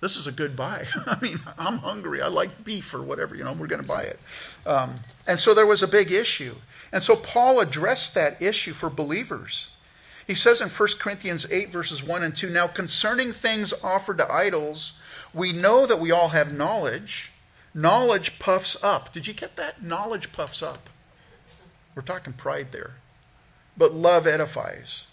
this 0.00 0.16
is 0.16 0.26
a 0.26 0.32
good 0.32 0.56
buy. 0.56 0.86
I 1.06 1.18
mean, 1.20 1.40
I'm 1.58 1.78
hungry. 1.78 2.22
I 2.22 2.28
like 2.28 2.64
beef 2.64 2.94
or 2.94 3.02
whatever, 3.02 3.34
you 3.34 3.44
know, 3.44 3.52
we're 3.52 3.66
going 3.66 3.82
to 3.82 3.88
buy 3.88 4.04
it. 4.04 4.18
Um, 4.66 4.96
and 5.26 5.38
so 5.38 5.54
there 5.54 5.66
was 5.66 5.82
a 5.82 5.88
big 5.88 6.12
issue. 6.12 6.54
And 6.92 7.02
so 7.02 7.16
Paul 7.16 7.60
addressed 7.60 8.14
that 8.14 8.40
issue 8.40 8.72
for 8.72 8.88
believers. 8.88 9.68
He 10.26 10.34
says 10.34 10.60
in 10.60 10.68
1 10.68 10.88
Corinthians 10.98 11.46
8, 11.50 11.70
verses 11.70 12.02
1 12.02 12.22
and 12.22 12.34
2 12.34 12.50
Now 12.50 12.66
concerning 12.66 13.32
things 13.32 13.72
offered 13.82 14.18
to 14.18 14.30
idols, 14.30 14.92
we 15.34 15.52
know 15.52 15.86
that 15.86 16.00
we 16.00 16.10
all 16.10 16.28
have 16.28 16.52
knowledge. 16.52 17.32
Knowledge 17.74 18.38
puffs 18.38 18.82
up. 18.82 19.12
Did 19.12 19.26
you 19.26 19.34
get 19.34 19.56
that? 19.56 19.82
Knowledge 19.82 20.32
puffs 20.32 20.62
up. 20.62 20.90
We're 21.94 22.02
talking 22.02 22.32
pride 22.32 22.72
there. 22.72 22.92
But 23.76 23.92
love 23.92 24.26
edifies. 24.26 25.06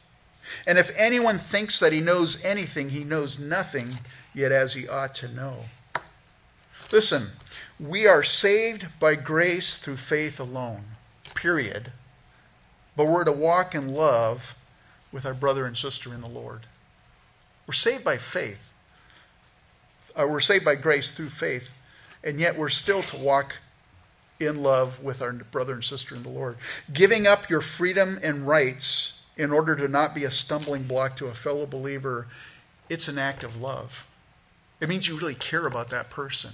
And 0.67 0.78
if 0.78 0.91
anyone 0.98 1.39
thinks 1.39 1.80
that 1.80 1.93
he 1.93 2.02
knows 2.02 2.43
anything, 2.43 2.89
he 2.89 3.04
knows 3.04 3.39
nothing 3.39 4.00
yet 4.36 4.52
as 4.52 4.74
he 4.74 4.88
ought 4.88 5.15
to 5.15 5.28
know. 5.28 5.56
Listen, 6.91 7.30
we 7.80 8.06
are 8.06 8.21
saved 8.21 8.88
by 9.00 9.15
grace 9.15 9.80
through 9.80 9.98
faith 9.98 10.39
alone, 10.39 10.84
period. 11.34 11.91
But 12.95 13.06
we're 13.06 13.24
to 13.24 13.32
walk 13.32 13.74
in 13.74 13.93
love 13.93 14.56
with 15.12 15.26
our 15.26 15.34
brother 15.34 15.65
and 15.65 15.76
sister 15.76 16.13
in 16.13 16.21
the 16.21 16.30
Lord. 16.30 16.62
We're 17.65 17.74
saved 17.74 18.04
by 18.04 18.17
faith. 18.17 18.71
Uh, 20.15 20.28
we're 20.28 20.39
saved 20.39 20.63
by 20.63 20.76
grace 20.76 21.12
through 21.12 21.30
faith, 21.30 21.71
and 22.24 22.39
yet 22.39 22.58
we're 22.58 22.69
still 22.69 23.02
to 23.04 23.17
walk 23.17 23.60
in 24.39 24.62
love 24.62 25.02
with 25.04 25.21
our 25.21 25.32
brother 25.34 25.74
and 25.74 25.84
sister 25.84 26.15
in 26.15 26.24
the 26.24 26.30
Lord. 26.30 26.58
Giving 26.93 27.26
up 27.28 27.50
your 27.50 27.62
freedom 27.62 28.19
and 28.21 28.48
rights 28.48 29.19
in 29.38 29.52
order 29.52 29.76
to 29.76 29.88
not 29.88 30.15
be 30.15 30.24
a 30.24 30.32
stumbling 30.32 30.84
block 30.84 31.15
to 31.17 31.28
a 31.28 31.34
fellow 31.34 31.65
believer, 31.65 32.28
it's 32.89 33.08
an 33.08 33.17
act 33.17 33.43
of 33.43 33.60
love. 33.60 34.06
It 34.79 34.89
means 34.89 35.07
you 35.07 35.17
really 35.17 35.35
care 35.35 35.65
about 35.65 35.89
that 35.89 36.09
person. 36.09 36.51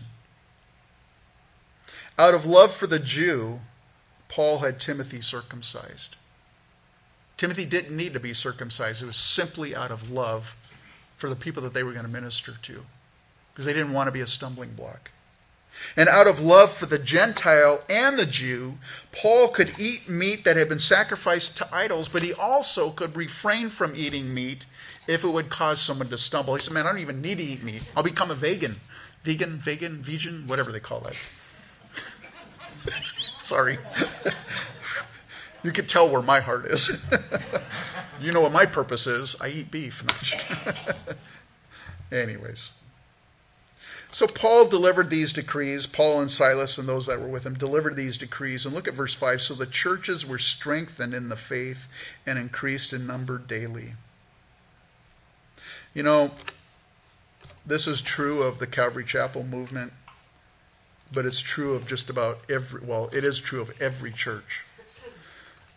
Out 2.17 2.34
of 2.34 2.45
love 2.45 2.73
for 2.73 2.88
the 2.88 2.99
Jew, 2.99 3.62
Paul 4.27 4.60
had 4.60 4.79
Timothy 4.79 5.21
circumcised. 5.21 6.15
Timothy 7.38 7.65
didn't 7.65 7.95
need 7.95 8.13
to 8.13 8.19
be 8.19 8.34
circumcised. 8.34 9.01
It 9.01 9.07
was 9.07 9.15
simply 9.15 9.75
out 9.75 9.91
of 9.91 10.12
love 10.12 10.55
for 11.17 11.29
the 11.29 11.36
people 11.36 11.63
that 11.63 11.73
they 11.73 11.84
were 11.84 11.93
going 11.93 12.05
to 12.05 12.12
minister 12.12 12.53
to 12.62 12.86
because 13.51 13.65
they 13.65 13.73
didn't 13.73 13.93
want 13.93 14.07
to 14.07 14.12
be 14.12 14.21
a 14.21 14.27
stumbling 14.27 14.73
block. 14.73 15.12
And 15.95 16.10
out 16.10 16.27
of 16.27 16.41
love 16.41 16.71
for 16.71 16.86
the 16.86 16.99
Gentile 16.99 17.81
and 17.89 18.19
the 18.19 18.25
Jew, 18.25 18.77
Paul 19.12 19.47
could 19.47 19.79
eat 19.79 20.10
meat 20.10 20.43
that 20.43 20.57
had 20.57 20.69
been 20.69 20.79
sacrificed 20.79 21.57
to 21.57 21.75
idols, 21.75 22.07
but 22.07 22.23
he 22.23 22.34
also 22.34 22.91
could 22.91 23.15
refrain 23.15 23.69
from 23.69 23.95
eating 23.95 24.34
meat 24.34 24.65
if 25.12 25.26
it 25.26 25.30
would 25.30 25.50
cause 25.50 25.82
someone 25.82 26.08
to 26.10 26.17
stumble. 26.17 26.56
He 26.56 26.62
said, 26.62 26.74
Man, 26.74 26.88
I 26.88 26.91
don't 26.91 27.02
even 27.02 27.21
need 27.21 27.39
to 27.39 27.43
eat 27.43 27.63
meat. 27.63 27.84
I'll 27.95 28.04
become 28.04 28.32
a 28.32 28.36
vegan. 28.36 28.78
Vegan, 29.24 29.58
vegan, 29.58 30.02
vegan, 30.02 30.47
whatever 30.47 30.71
they 30.71 30.80
call 30.80 31.06
it. 31.06 31.15
Sorry. 33.43 33.78
you 35.63 35.71
could 35.71 35.89
tell 35.89 36.10
where 36.10 36.21
my 36.21 36.39
heart 36.39 36.65
is. 36.65 36.89
you 38.21 38.32
know 38.32 38.39
what 38.39 38.54
my 38.54 38.65
purpose 38.65 39.06
is. 39.06 39.36
I 39.41 39.50
eat 39.50 39.69
beef. 39.69 40.04
Anyways. 42.12 42.71
So 44.13 44.28
Paul 44.28 44.67
delivered 44.67 45.10
these 45.10 45.32
decrees, 45.32 45.88
Paul 45.88 46.19
and 46.19 46.30
Silas 46.30 46.78
and 46.78 46.88
those 46.88 47.06
that 47.08 47.21
were 47.21 47.28
with 47.28 47.45
him 47.45 47.54
delivered 47.54 47.95
these 47.95 48.17
decrees. 48.17 48.65
And 48.65 48.74
look 48.74 48.88
at 48.88 48.93
verse 48.93 49.13
5. 49.13 49.41
So 49.41 49.54
the 49.54 49.65
churches 49.65 50.26
were 50.26 50.38
strengthened 50.38 51.13
in 51.13 51.30
the 51.30 51.38
faith 51.38 51.88
and 52.26 52.39
increased 52.39 52.91
in 52.91 53.08
number 53.08 53.38
daily. 53.38 53.93
You 55.93 56.04
know, 56.04 56.32
this 57.65 57.86
is 57.86 58.01
true 58.01 58.43
of 58.43 58.60
the 58.60 58.67
Calvary 58.67 59.04
Chapel 59.04 59.43
movement, 59.43 59.91
but 61.12 61.25
it's 61.25 61.41
true 61.41 61.73
of 61.73 61.86
just 61.86 62.10
about 62.10 62.39
every, 62.49 62.82
well, 62.82 63.10
it 63.12 63.25
is 63.25 63.39
true 63.39 63.62
of 63.62 63.80
every 63.82 64.12
church. 64.12 64.65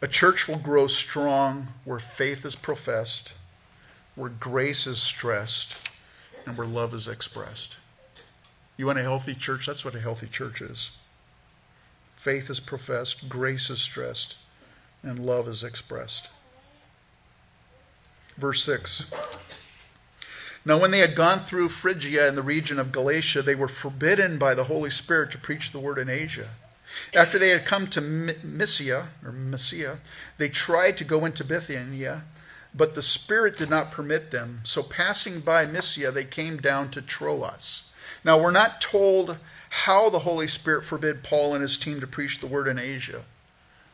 A 0.00 0.06
church 0.06 0.46
will 0.46 0.58
grow 0.58 0.86
strong 0.86 1.68
where 1.84 1.98
faith 1.98 2.44
is 2.44 2.54
professed, 2.54 3.32
where 4.14 4.30
grace 4.30 4.86
is 4.86 5.02
stressed, 5.02 5.88
and 6.46 6.56
where 6.56 6.66
love 6.66 6.94
is 6.94 7.08
expressed. 7.08 7.76
You 8.76 8.86
want 8.86 8.98
a 8.98 9.02
healthy 9.02 9.34
church? 9.34 9.66
That's 9.66 9.84
what 9.84 9.94
a 9.94 10.00
healthy 10.00 10.26
church 10.26 10.60
is. 10.60 10.90
Faith 12.16 12.50
is 12.50 12.60
professed, 12.60 13.28
grace 13.28 13.68
is 13.68 13.80
stressed, 13.80 14.36
and 15.02 15.18
love 15.18 15.48
is 15.48 15.64
expressed. 15.64 16.28
Verse 18.36 18.62
6. 18.64 19.06
Now, 20.64 20.78
when 20.78 20.90
they 20.90 21.00
had 21.00 21.14
gone 21.14 21.40
through 21.40 21.68
Phrygia 21.68 22.26
and 22.26 22.38
the 22.38 22.42
region 22.42 22.78
of 22.78 22.92
Galatia, 22.92 23.42
they 23.42 23.54
were 23.54 23.68
forbidden 23.68 24.38
by 24.38 24.54
the 24.54 24.64
Holy 24.64 24.90
Spirit 24.90 25.30
to 25.32 25.38
preach 25.38 25.70
the 25.70 25.78
word 25.78 25.98
in 25.98 26.08
Asia. 26.08 26.48
After 27.12 27.38
they 27.38 27.50
had 27.50 27.66
come 27.66 27.86
to 27.88 28.00
Mysia, 28.00 29.08
or 29.24 29.32
Mysia, 29.32 29.98
they 30.38 30.48
tried 30.48 30.96
to 30.98 31.04
go 31.04 31.24
into 31.24 31.44
Bithynia, 31.44 32.24
but 32.74 32.94
the 32.94 33.02
Spirit 33.02 33.58
did 33.58 33.68
not 33.68 33.92
permit 33.92 34.30
them. 34.30 34.60
So, 34.62 34.82
passing 34.82 35.40
by 35.40 35.66
Mysia, 35.66 36.10
they 36.10 36.24
came 36.24 36.56
down 36.56 36.90
to 36.90 37.02
Troas. 37.02 37.82
Now, 38.24 38.40
we're 38.40 38.50
not 38.50 38.80
told 38.80 39.36
how 39.68 40.08
the 40.08 40.20
Holy 40.20 40.46
Spirit 40.46 40.84
forbid 40.84 41.22
Paul 41.22 41.52
and 41.52 41.62
his 41.62 41.76
team 41.76 42.00
to 42.00 42.06
preach 42.06 42.38
the 42.38 42.46
word 42.46 42.68
in 42.68 42.78
Asia. 42.78 43.24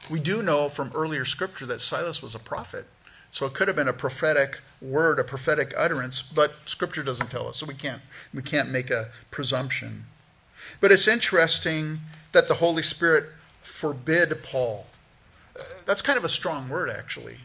We 0.09 0.21
do 0.21 0.43
know 0.43 0.69
from 0.69 0.93
earlier 0.95 1.25
scripture 1.25 1.67
that 1.67 1.81
Silas 1.81 2.23
was 2.23 2.35
a 2.35 2.39
prophet. 2.39 2.87
So 3.31 3.47
it 3.47 3.55
could 3.55 3.69
have 3.69 3.77
been 3.77 3.89
a 3.89 3.93
prophetic 3.93 4.61
word, 4.81 5.19
a 5.19 5.25
prophetic 5.25 5.75
utterance, 5.77 6.23
but 6.23 6.53
scripture 6.65 7.03
doesn't 7.03 7.31
tell 7.31 7.49
us. 7.49 7.59
So 7.59 7.67
we 7.67 7.75
can't 7.75 8.03
we 8.33 8.43
can't 8.43 8.71
make 8.71 8.91
a 8.91 9.11
presumption. 9.31 10.07
But 10.81 10.93
it's 10.93 11.09
interesting 11.09 12.01
that 12.33 12.49
the 12.49 12.55
Holy 12.55 12.83
Spirit 12.83 13.27
forbid 13.63 14.43
Paul. 14.43 14.87
That's 15.85 16.03
kind 16.03 16.17
of 16.17 16.25
a 16.25 16.29
strong 16.29 16.69
word 16.69 16.91
actually. 16.91 17.39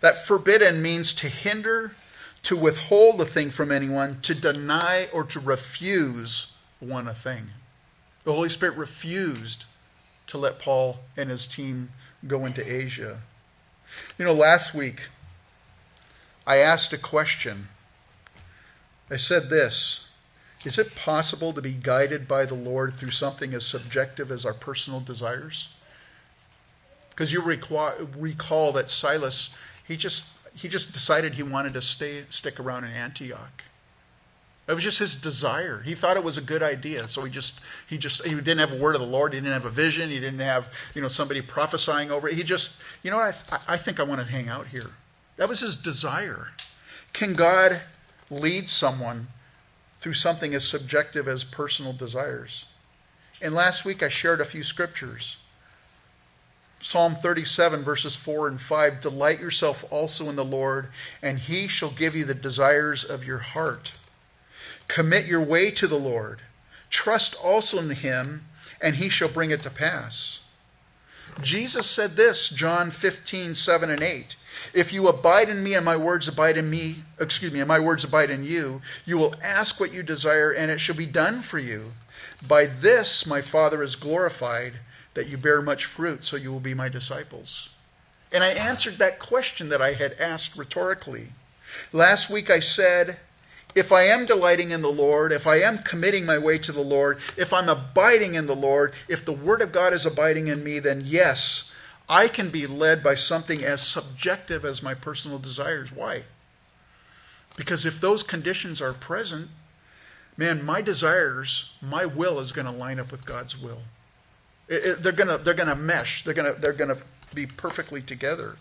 That 0.00 0.26
forbidden 0.26 0.82
means 0.82 1.12
to 1.14 1.28
hinder, 1.28 1.92
to 2.42 2.56
withhold 2.56 3.20
a 3.20 3.24
thing 3.24 3.50
from 3.50 3.70
anyone, 3.70 4.20
to 4.22 4.34
deny 4.34 5.08
or 5.12 5.24
to 5.24 5.40
refuse 5.40 6.54
one 6.80 7.08
a 7.08 7.14
thing. 7.14 7.50
The 8.24 8.32
Holy 8.32 8.48
Spirit 8.48 8.76
refused 8.76 9.66
to 10.26 10.38
let 10.38 10.58
Paul 10.58 11.00
and 11.16 11.30
his 11.30 11.46
team 11.46 11.90
go 12.26 12.46
into 12.46 12.64
Asia. 12.64 13.20
You 14.18 14.24
know, 14.24 14.32
last 14.32 14.74
week 14.74 15.08
I 16.46 16.58
asked 16.58 16.92
a 16.92 16.98
question. 16.98 17.68
I 19.10 19.16
said 19.16 19.50
this 19.50 20.08
Is 20.64 20.78
it 20.78 20.94
possible 20.94 21.52
to 21.52 21.62
be 21.62 21.72
guided 21.72 22.26
by 22.28 22.44
the 22.44 22.54
Lord 22.54 22.94
through 22.94 23.10
something 23.10 23.54
as 23.54 23.66
subjective 23.66 24.30
as 24.30 24.44
our 24.44 24.54
personal 24.54 25.00
desires? 25.00 25.68
Because 27.10 27.32
you 27.32 27.42
recall, 27.42 27.92
recall 28.16 28.72
that 28.72 28.90
Silas, 28.90 29.54
he 29.86 29.96
just 29.96 30.26
he 30.54 30.68
just 30.68 30.92
decided 30.92 31.34
he 31.34 31.42
wanted 31.42 31.74
to 31.74 31.82
stay 31.82 32.24
stick 32.30 32.60
around 32.60 32.84
in 32.84 32.90
Antioch. 32.90 33.64
It 34.66 34.72
was 34.72 34.82
just 34.82 34.98
his 34.98 35.14
desire. 35.14 35.82
He 35.84 35.94
thought 35.94 36.16
it 36.16 36.24
was 36.24 36.38
a 36.38 36.42
good 36.42 36.62
idea, 36.62 37.06
so 37.06 37.22
he 37.22 37.30
just 37.30 37.60
he 37.86 37.98
just 37.98 38.24
he 38.24 38.34
didn't 38.34 38.58
have 38.58 38.72
a 38.72 38.76
word 38.76 38.94
of 38.94 39.02
the 39.02 39.06
Lord. 39.06 39.34
He 39.34 39.40
didn't 39.40 39.52
have 39.52 39.66
a 39.66 39.70
vision. 39.70 40.08
He 40.08 40.18
didn't 40.18 40.40
have 40.40 40.72
you 40.94 41.02
know 41.02 41.08
somebody 41.08 41.42
prophesying 41.42 42.10
over 42.10 42.28
it. 42.28 42.34
He 42.34 42.42
just 42.42 42.78
you 43.02 43.10
know 43.10 43.18
what 43.18 43.44
I 43.50 43.58
I 43.74 43.76
think 43.76 44.00
I 44.00 44.04
want 44.04 44.20
to 44.20 44.26
hang 44.26 44.48
out 44.48 44.66
here. 44.68 44.90
That 45.36 45.48
was 45.48 45.60
his 45.60 45.76
desire. 45.76 46.48
Can 47.12 47.34
God 47.34 47.80
lead 48.30 48.68
someone 48.68 49.28
through 49.98 50.14
something 50.14 50.54
as 50.54 50.66
subjective 50.66 51.28
as 51.28 51.44
personal 51.44 51.92
desires? 51.92 52.66
And 53.40 53.54
last 53.54 53.84
week 53.84 54.02
I 54.02 54.08
shared 54.08 54.40
a 54.40 54.44
few 54.44 54.62
scriptures. 54.62 55.38
Psalm 56.80 57.14
37, 57.14 57.82
verses 57.82 58.14
4 58.14 58.48
and 58.48 58.60
5 58.60 59.00
Delight 59.00 59.40
yourself 59.40 59.84
also 59.90 60.28
in 60.28 60.36
the 60.36 60.44
Lord, 60.44 60.88
and 61.22 61.38
he 61.38 61.66
shall 61.66 61.90
give 61.90 62.14
you 62.14 62.24
the 62.24 62.34
desires 62.34 63.04
of 63.04 63.26
your 63.26 63.38
heart. 63.38 63.94
Commit 64.86 65.24
your 65.24 65.40
way 65.40 65.70
to 65.70 65.86
the 65.86 65.98
Lord. 65.98 66.42
Trust 66.90 67.34
also 67.42 67.78
in 67.78 67.90
him, 67.90 68.42
and 68.80 68.96
he 68.96 69.08
shall 69.08 69.30
bring 69.30 69.50
it 69.50 69.62
to 69.62 69.70
pass. 69.70 70.40
Jesus 71.40 71.86
said 71.86 72.16
this, 72.16 72.50
John 72.50 72.90
15, 72.90 73.54
7 73.54 73.90
and 73.90 74.02
8. 74.02 74.36
If 74.72 74.92
you 74.92 75.08
abide 75.08 75.48
in 75.48 75.62
me 75.62 75.74
and 75.74 75.84
my 75.84 75.96
words 75.96 76.28
abide 76.28 76.56
in 76.56 76.70
me, 76.70 76.96
excuse 77.20 77.52
me, 77.52 77.60
and 77.60 77.68
my 77.68 77.80
words 77.80 78.04
abide 78.04 78.30
in 78.30 78.44
you, 78.44 78.80
you 79.04 79.18
will 79.18 79.34
ask 79.42 79.78
what 79.78 79.92
you 79.92 80.02
desire, 80.02 80.50
and 80.50 80.70
it 80.70 80.80
shall 80.80 80.96
be 80.96 81.06
done 81.06 81.42
for 81.42 81.58
you. 81.58 81.92
By 82.46 82.66
this 82.66 83.26
my 83.26 83.40
Father 83.40 83.82
is 83.82 83.96
glorified 83.96 84.74
that 85.14 85.28
you 85.28 85.36
bear 85.36 85.62
much 85.62 85.84
fruit, 85.84 86.24
so 86.24 86.36
you 86.36 86.52
will 86.52 86.60
be 86.60 86.74
my 86.74 86.88
disciples. 86.88 87.70
And 88.32 88.42
I 88.42 88.48
answered 88.48 88.98
that 88.98 89.20
question 89.20 89.68
that 89.68 89.80
I 89.80 89.92
had 89.92 90.14
asked 90.14 90.56
rhetorically. 90.56 91.28
Last 91.92 92.30
week 92.30 92.50
I 92.50 92.58
said, 92.58 93.18
if 93.74 93.90
I 93.90 94.02
am 94.04 94.26
delighting 94.26 94.70
in 94.70 94.82
the 94.82 94.90
Lord, 94.90 95.32
if 95.32 95.46
I 95.46 95.56
am 95.56 95.78
committing 95.78 96.24
my 96.24 96.38
way 96.38 96.58
to 96.58 96.72
the 96.72 96.80
Lord, 96.80 97.18
if 97.36 97.52
I'm 97.52 97.68
abiding 97.68 98.34
in 98.34 98.46
the 98.46 98.54
Lord, 98.54 98.92
if 99.08 99.24
the 99.24 99.32
Word 99.32 99.62
of 99.62 99.72
God 99.72 99.92
is 99.92 100.06
abiding 100.06 100.48
in 100.48 100.62
me, 100.62 100.78
then 100.78 101.02
yes, 101.04 101.72
I 102.08 102.28
can 102.28 102.50
be 102.50 102.66
led 102.66 103.02
by 103.02 103.14
something 103.14 103.64
as 103.64 103.80
subjective 103.80 104.64
as 104.64 104.82
my 104.82 104.94
personal 104.94 105.38
desires. 105.38 105.90
Why? 105.90 106.24
Because 107.56 107.86
if 107.86 108.00
those 108.00 108.22
conditions 108.22 108.82
are 108.82 108.92
present, 108.92 109.48
man, 110.36 110.64
my 110.64 110.82
desires, 110.82 111.72
my 111.80 112.04
will 112.04 112.40
is 112.40 112.52
going 112.52 112.66
to 112.66 112.72
line 112.72 112.98
up 112.98 113.10
with 113.10 113.24
God's 113.24 113.60
will. 113.60 113.82
It, 114.68 114.84
it, 114.84 115.02
they're 115.02 115.12
gonna 115.12 115.38
they're 115.38 115.52
gonna 115.52 115.76
mesh. 115.76 116.24
They're 116.24 116.34
gonna 116.34 116.54
they're 116.54 116.72
gonna 116.72 116.96
be 117.34 117.46
perfectly 117.46 118.00
together. 118.00 118.56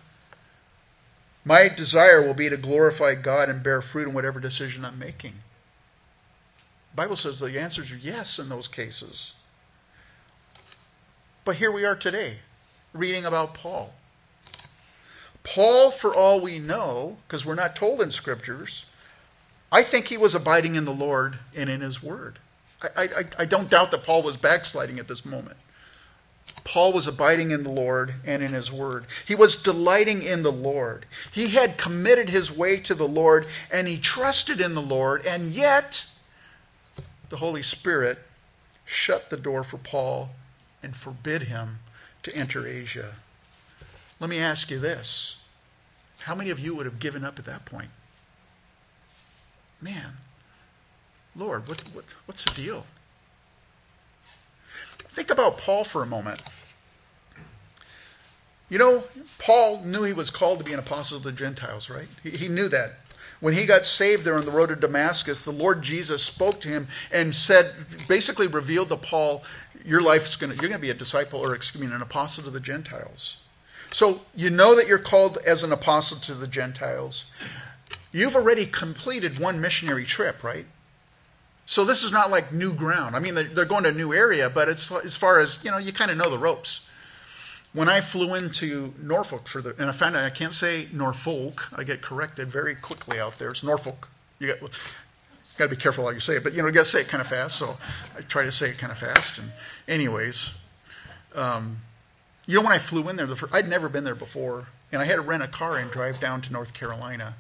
My 1.46 1.68
desire 1.70 2.22
will 2.22 2.34
be 2.34 2.50
to 2.50 2.58
glorify 2.58 3.16
God 3.16 3.50
and 3.50 3.64
bear 3.64 3.82
fruit 3.82 4.08
in 4.08 4.14
whatever 4.14 4.40
decision 4.40 4.86
I'm 4.86 5.00
making. 5.00 5.34
The 6.92 6.96
Bible 6.96 7.16
says 7.16 7.40
the 7.40 7.60
answers 7.60 7.92
are 7.92 7.98
yes 7.98 8.40
in 8.40 8.50
those 8.50 8.68
cases. 8.68 9.34
But 11.46 11.58
here 11.58 11.72
we 11.72 11.84
are 11.84 11.96
today, 11.96 12.40
reading 12.94 13.26
about 13.26 13.54
Paul. 13.54 13.94
Paul, 15.44 15.92
for 15.92 16.16
all 16.16 16.40
we 16.40 16.60
know, 16.60 17.18
because 17.28 17.46
we're 17.46 17.56
not 17.56 17.76
told 17.76 18.02
in 18.02 18.12
scriptures, 18.12 18.86
I 19.72 19.84
think 19.84 20.08
he 20.08 20.18
was 20.18 20.36
abiding 20.36 20.76
in 20.76 20.86
the 20.86 20.94
Lord 20.94 21.40
and 21.56 21.70
in 21.70 21.82
his 21.82 22.02
word. 22.02 22.40
I, 22.96 23.04
I, 23.04 23.24
I 23.40 23.46
don't 23.46 23.70
doubt 23.70 23.92
that 23.92 24.04
Paul 24.04 24.24
was 24.24 24.38
backsliding 24.38 25.00
at 25.00 25.08
this 25.08 25.26
moment. 25.26 25.58
Paul 26.64 26.94
was 26.94 27.08
abiding 27.08 27.52
in 27.52 27.64
the 27.64 27.70
Lord 27.70 28.16
and 28.26 28.42
in 28.42 28.54
his 28.54 28.72
word. 28.72 29.06
He 29.26 29.36
was 29.36 29.56
delighting 29.56 30.22
in 30.22 30.44
the 30.44 30.52
Lord. 30.52 31.06
He 31.32 31.50
had 31.50 31.78
committed 31.78 32.30
his 32.30 32.52
way 32.52 32.78
to 32.78 32.94
the 32.94 33.08
Lord 33.08 33.48
and 33.72 33.88
he 33.88 33.98
trusted 33.98 34.62
in 34.62 34.76
the 34.76 34.82
Lord, 34.82 35.26
and 35.26 35.52
yet 35.52 36.06
the 37.30 37.38
Holy 37.38 37.64
Spirit 37.64 38.20
shut 38.86 39.30
the 39.30 39.38
door 39.38 39.64
for 39.64 39.78
Paul 39.78 40.30
and 40.82 40.96
forbid 40.96 41.44
him 41.44 41.80
to 42.24 42.36
enter 42.36 42.68
Asia. 42.68 43.16
Let 44.20 44.30
me 44.30 44.40
ask 44.40 44.72
you 44.72 44.80
this 44.80 45.38
how 46.20 46.36
many 46.36 46.50
of 46.50 46.60
you 46.60 46.74
would 46.76 46.86
have 46.86 47.00
given 47.00 47.26
up 47.26 47.38
at 47.38 47.46
that 47.46 47.66
point? 47.66 47.90
Man, 49.82 50.14
Lord, 51.36 51.68
what, 51.68 51.82
what, 51.94 52.06
what's 52.26 52.46
the 52.46 52.52
deal? 52.52 52.86
Think 55.10 55.30
about 55.30 55.58
Paul 55.58 55.84
for 55.84 56.02
a 56.02 56.06
moment. 56.06 56.42
You 58.70 58.78
know, 58.80 59.04
Paul 59.38 59.82
knew 59.84 60.04
he 60.04 60.14
was 60.14 60.32
called 60.32 60.60
to 60.60 60.66
be 60.66 60.74
an 60.74 60.80
apostle 60.80 61.20
to 61.20 61.26
the 61.26 61.32
Gentiles, 61.32 61.90
right? 61.90 62.08
He, 62.24 62.32
he 62.32 62.48
knew 62.48 62.70
that. 62.70 62.94
When 63.40 63.54
he 63.54 63.66
got 63.66 63.86
saved 63.86 64.24
there 64.24 64.38
on 64.38 64.46
the 64.46 64.52
road 64.52 64.70
to 64.70 64.78
Damascus, 64.78 65.44
the 65.44 65.52
Lord 65.52 65.82
Jesus 65.82 66.24
spoke 66.24 66.62
to 66.62 66.70
him 66.70 66.88
and 67.12 67.36
said, 67.36 67.76
basically 68.08 68.48
revealed 68.48 68.88
to 68.90 68.96
Paul, 68.96 69.44
your 69.86 70.02
life's 70.02 70.36
gonna 70.36 70.56
you're 70.56 70.70
gonna 70.70 70.80
be 70.80 70.90
a 70.90 70.96
disciple 70.96 71.40
or 71.40 71.56
excuse 71.56 71.82
me, 71.82 71.94
an 71.94 72.02
apostle 72.02 72.44
to 72.44 72.50
the 72.50 72.60
Gentiles. 72.60 73.38
So 73.92 74.22
you 74.36 74.50
know 74.50 74.76
that 74.76 74.88
you're 74.88 74.98
called 74.98 75.38
as 75.46 75.64
an 75.64 75.72
apostle 75.72 76.18
to 76.22 76.34
the 76.34 76.48
Gentiles. 76.48 77.26
You've 78.12 78.36
already 78.36 78.66
completed 78.66 79.40
one 79.40 79.62
missionary 79.62 80.06
trip, 80.06 80.44
right? 80.44 80.66
So 81.66 81.86
this 81.86 82.04
is 82.04 82.12
not 82.12 82.30
like 82.30 82.52
new 82.52 82.74
ground. 82.74 83.16
I 83.16 83.20
mean, 83.20 83.36
they're 83.36 83.66
going 83.66 83.84
to 83.84 83.90
a 83.90 83.94
new 83.94 84.14
area, 84.14 84.50
but 84.50 84.68
it's 84.68 84.92
as 84.92 85.16
far 85.16 85.40
as 85.40 85.60
you 85.64 85.72
know, 85.72 85.78
you 85.78 85.94
kind 85.94 86.12
of 86.12 86.18
know 86.18 86.30
the 86.30 86.38
ropes. 86.38 86.82
When 87.72 87.90
I 87.90 88.02
flew 88.02 88.36
into 88.36 88.94
Norfolk 89.02 89.48
for 89.48 89.62
the, 89.62 89.76
and 89.80 89.90
I 89.90 89.92
found 89.94 90.16
out 90.16 90.24
I 90.24 90.30
can't 90.30 90.54
say 90.54 90.88
Norfolk. 90.92 91.70
I 91.76 91.84
get 91.84 92.02
corrected 92.02 92.50
very 92.50 92.76
quickly 92.76 93.20
out 93.20 93.40
there. 93.40 93.50
It's 93.50 93.64
Norfolk. 93.64 94.10
You 94.40 94.54
got, 94.54 94.78
got 95.58 95.66
to 95.66 95.70
be 95.70 95.76
careful 95.76 96.06
how 96.06 96.12
you 96.12 96.20
say 96.20 96.36
it, 96.36 96.44
but 96.44 96.54
you 96.54 96.62
know, 96.62 96.68
you 96.68 96.74
got 96.74 96.86
to 96.86 96.92
say 96.92 97.02
it 97.02 97.08
kind 97.08 97.22
of 97.22 97.28
fast. 97.28 97.58
So 97.58 97.78
I 98.18 98.22
try 98.22 98.44
to 98.44 98.52
say 98.52 98.70
it 98.70 98.78
kind 98.78 98.92
of 98.92 98.98
fast. 98.98 99.38
And 99.38 99.52
anyways, 99.88 100.54
um, 101.36 101.78
you 102.46 102.58
know, 102.58 102.64
when 102.64 102.74
I 102.74 102.80
flew 102.80 103.08
in 103.10 103.16
there, 103.16 103.26
the 103.26 103.36
first, 103.36 103.54
I'd 103.54 103.70
never 103.70 103.90
been 103.90 104.04
there 104.04 104.16
before, 104.16 104.68
and 104.92 105.02
I 105.02 105.06
had 105.06 105.16
to 105.16 105.22
rent 105.22 105.44
a 105.44 105.48
car 105.48 105.78
and 105.78 105.90
drive 105.92 106.20
down 106.20 106.42
to 106.42 106.54
North 106.54 106.74
Carolina 106.74 107.36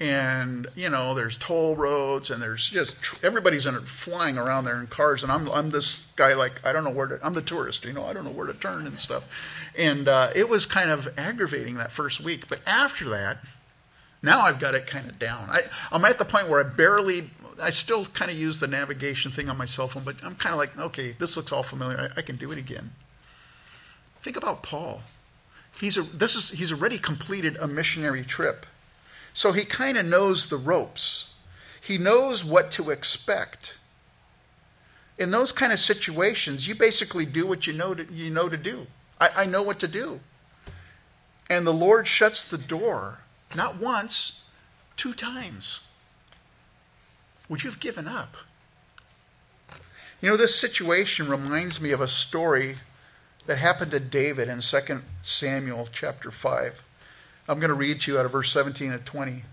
and 0.00 0.66
you 0.74 0.90
know 0.90 1.14
there's 1.14 1.36
toll 1.36 1.76
roads 1.76 2.30
and 2.30 2.42
there's 2.42 2.68
just 2.68 2.96
everybody's 3.22 3.64
in 3.64 3.74
flying 3.82 4.36
around 4.36 4.64
there 4.64 4.80
in 4.80 4.86
cars 4.88 5.22
and 5.22 5.30
I'm 5.30 5.48
I'm 5.50 5.70
this 5.70 6.06
guy 6.16 6.34
like 6.34 6.64
I 6.66 6.72
don't 6.72 6.82
know 6.82 6.90
where 6.90 7.06
to 7.06 7.20
I'm 7.22 7.32
the 7.32 7.42
tourist 7.42 7.84
you 7.84 7.92
know 7.92 8.04
I 8.04 8.12
don't 8.12 8.24
know 8.24 8.30
where 8.30 8.46
to 8.46 8.54
turn 8.54 8.86
and 8.86 8.98
stuff 8.98 9.68
and 9.78 10.08
uh, 10.08 10.30
it 10.34 10.48
was 10.48 10.66
kind 10.66 10.90
of 10.90 11.08
aggravating 11.16 11.76
that 11.76 11.92
first 11.92 12.20
week 12.20 12.48
but 12.48 12.60
after 12.66 13.08
that 13.10 13.38
now 14.20 14.40
I've 14.40 14.58
got 14.58 14.74
it 14.74 14.88
kind 14.88 15.08
of 15.08 15.18
down 15.18 15.48
I 15.50 15.60
I'm 15.92 16.04
at 16.04 16.18
the 16.18 16.24
point 16.24 16.48
where 16.48 16.58
I 16.58 16.64
barely 16.64 17.30
I 17.60 17.70
still 17.70 18.04
kind 18.06 18.30
of 18.30 18.36
use 18.36 18.60
the 18.60 18.66
navigation 18.66 19.30
thing 19.30 19.48
on 19.48 19.56
my 19.56 19.64
cell 19.64 19.88
phone 19.88 20.04
but 20.04 20.16
I'm 20.24 20.34
kind 20.34 20.52
of 20.52 20.58
like 20.58 20.78
okay 20.78 21.12
this 21.12 21.36
looks 21.36 21.52
all 21.52 21.62
familiar 21.62 22.10
I, 22.16 22.20
I 22.20 22.22
can 22.22 22.36
do 22.36 22.52
it 22.52 22.58
again 22.58 22.92
think 24.20 24.36
about 24.36 24.62
Paul 24.62 25.02
he's 25.80 25.98
a 25.98 26.02
this 26.02 26.36
is 26.36 26.50
he's 26.50 26.72
already 26.72 26.98
completed 26.98 27.56
a 27.60 27.66
missionary 27.66 28.24
trip 28.24 28.66
so 29.34 29.50
he 29.50 29.64
kind 29.64 29.98
of 29.98 30.06
knows 30.06 30.46
the 30.46 30.56
ropes. 30.56 31.34
He 31.80 31.98
knows 31.98 32.44
what 32.44 32.70
to 32.72 32.90
expect. 32.90 33.74
In 35.18 35.32
those 35.32 35.50
kind 35.50 35.72
of 35.72 35.80
situations, 35.80 36.66
you 36.68 36.74
basically 36.76 37.26
do 37.26 37.44
what 37.46 37.66
you 37.66 37.72
know 37.72 37.94
to, 37.94 38.10
you 38.12 38.30
know 38.30 38.48
to 38.48 38.56
do. 38.56 38.86
I, 39.20 39.30
I 39.38 39.46
know 39.46 39.62
what 39.62 39.80
to 39.80 39.88
do. 39.88 40.20
And 41.50 41.66
the 41.66 41.74
Lord 41.74 42.06
shuts 42.06 42.44
the 42.44 42.56
door, 42.56 43.18
not 43.54 43.76
once, 43.76 44.42
two 44.96 45.12
times. 45.12 45.80
Would 47.54 47.62
you 47.62 47.70
have 47.70 47.78
given 47.78 48.08
up? 48.08 48.36
You 50.20 50.28
know, 50.28 50.36
this 50.36 50.58
situation 50.58 51.28
reminds 51.28 51.80
me 51.80 51.92
of 51.92 52.00
a 52.00 52.08
story 52.08 52.78
that 53.46 53.58
happened 53.58 53.92
to 53.92 54.00
David 54.00 54.48
in 54.48 54.60
2 54.60 55.02
Samuel 55.22 55.88
chapter 55.92 56.32
5. 56.32 56.82
I'm 57.46 57.60
going 57.60 57.68
to 57.68 57.74
read 57.74 58.00
to 58.00 58.10
you 58.10 58.18
out 58.18 58.24
of 58.26 58.32
verse 58.32 58.52
17 58.52 58.90
and 58.90 59.06
20. 59.06 59.32
It 59.32 59.44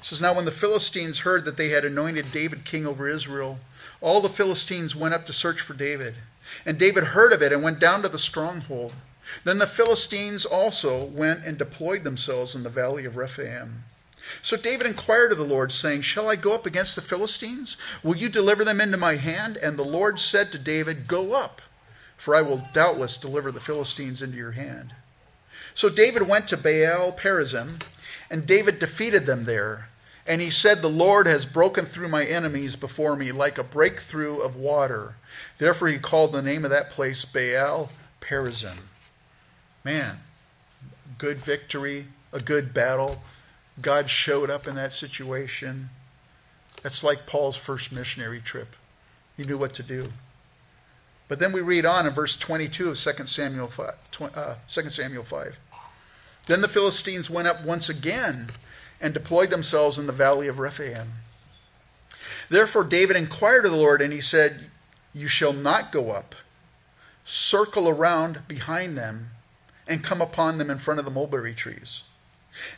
says, 0.00 0.20
Now 0.20 0.34
when 0.34 0.44
the 0.44 0.50
Philistines 0.50 1.20
heard 1.20 1.44
that 1.44 1.56
they 1.56 1.68
had 1.68 1.84
anointed 1.84 2.32
David 2.32 2.64
king 2.64 2.84
over 2.84 3.08
Israel, 3.08 3.60
all 4.00 4.20
the 4.20 4.28
Philistines 4.28 4.96
went 4.96 5.14
up 5.14 5.24
to 5.26 5.32
search 5.32 5.60
for 5.60 5.74
David. 5.74 6.16
And 6.64 6.76
David 6.76 7.04
heard 7.04 7.32
of 7.32 7.42
it 7.42 7.52
and 7.52 7.62
went 7.62 7.78
down 7.78 8.02
to 8.02 8.08
the 8.08 8.18
stronghold. 8.18 8.92
Then 9.44 9.58
the 9.58 9.68
Philistines 9.68 10.44
also 10.44 11.04
went 11.04 11.44
and 11.44 11.56
deployed 11.56 12.02
themselves 12.02 12.56
in 12.56 12.64
the 12.64 12.70
valley 12.70 13.04
of 13.04 13.16
Rephaim. 13.16 13.84
So 14.42 14.56
David 14.56 14.86
inquired 14.86 15.32
of 15.32 15.38
the 15.38 15.44
Lord, 15.44 15.72
saying, 15.72 16.02
Shall 16.02 16.28
I 16.30 16.36
go 16.36 16.54
up 16.54 16.66
against 16.66 16.96
the 16.96 17.02
Philistines? 17.02 17.76
Will 18.02 18.16
you 18.16 18.28
deliver 18.28 18.64
them 18.64 18.80
into 18.80 18.96
my 18.96 19.16
hand? 19.16 19.56
And 19.56 19.78
the 19.78 19.84
Lord 19.84 20.18
said 20.18 20.52
to 20.52 20.58
David, 20.58 21.08
Go 21.08 21.34
up, 21.34 21.62
for 22.16 22.34
I 22.34 22.42
will 22.42 22.62
doubtless 22.72 23.16
deliver 23.16 23.52
the 23.52 23.60
Philistines 23.60 24.22
into 24.22 24.36
your 24.36 24.52
hand. 24.52 24.94
So 25.74 25.88
David 25.88 26.28
went 26.28 26.48
to 26.48 26.56
Baal 26.56 27.12
Perazim, 27.12 27.82
and 28.30 28.46
David 28.46 28.78
defeated 28.78 29.26
them 29.26 29.44
there. 29.44 29.88
And 30.26 30.40
he 30.40 30.50
said, 30.50 30.82
The 30.82 30.88
Lord 30.88 31.26
has 31.26 31.46
broken 31.46 31.84
through 31.84 32.08
my 32.08 32.24
enemies 32.24 32.74
before 32.74 33.14
me 33.14 33.30
like 33.30 33.58
a 33.58 33.64
breakthrough 33.64 34.38
of 34.38 34.56
water. 34.56 35.16
Therefore 35.58 35.88
he 35.88 35.98
called 35.98 36.32
the 36.32 36.42
name 36.42 36.64
of 36.64 36.70
that 36.70 36.90
place 36.90 37.24
Baal 37.24 37.90
Perazim. 38.20 38.78
Man, 39.84 40.18
good 41.18 41.38
victory, 41.38 42.06
a 42.32 42.40
good 42.40 42.74
battle. 42.74 43.22
God 43.80 44.08
showed 44.08 44.50
up 44.50 44.66
in 44.66 44.74
that 44.76 44.92
situation. 44.92 45.90
That's 46.82 47.04
like 47.04 47.26
Paul's 47.26 47.56
first 47.56 47.92
missionary 47.92 48.40
trip. 48.40 48.76
He 49.36 49.44
knew 49.44 49.58
what 49.58 49.74
to 49.74 49.82
do. 49.82 50.12
But 51.28 51.40
then 51.40 51.52
we 51.52 51.60
read 51.60 51.84
on 51.84 52.06
in 52.06 52.12
verse 52.12 52.36
22 52.36 52.90
of 52.90 52.98
2 52.98 53.26
Samuel 53.26 53.68
5. 53.68 53.94
Uh, 54.34 54.54
2 54.68 54.90
Samuel 54.90 55.24
5. 55.24 55.58
Then 56.46 56.60
the 56.60 56.68
Philistines 56.68 57.28
went 57.28 57.48
up 57.48 57.64
once 57.64 57.88
again 57.88 58.50
and 59.00 59.12
deployed 59.12 59.50
themselves 59.50 59.98
in 59.98 60.06
the 60.06 60.12
valley 60.12 60.48
of 60.48 60.58
Rephaim. 60.58 61.12
Therefore 62.48 62.84
David 62.84 63.16
inquired 63.16 63.64
of 63.64 63.72
the 63.72 63.76
Lord, 63.76 64.00
and 64.00 64.12
he 64.12 64.20
said, 64.20 64.70
You 65.12 65.26
shall 65.26 65.52
not 65.52 65.90
go 65.92 66.10
up. 66.10 66.34
Circle 67.24 67.88
around 67.88 68.46
behind 68.46 68.96
them 68.96 69.30
and 69.88 70.04
come 70.04 70.20
upon 70.20 70.58
them 70.58 70.70
in 70.70 70.78
front 70.78 71.00
of 71.00 71.04
the 71.04 71.10
mulberry 71.10 71.54
trees. 71.54 72.04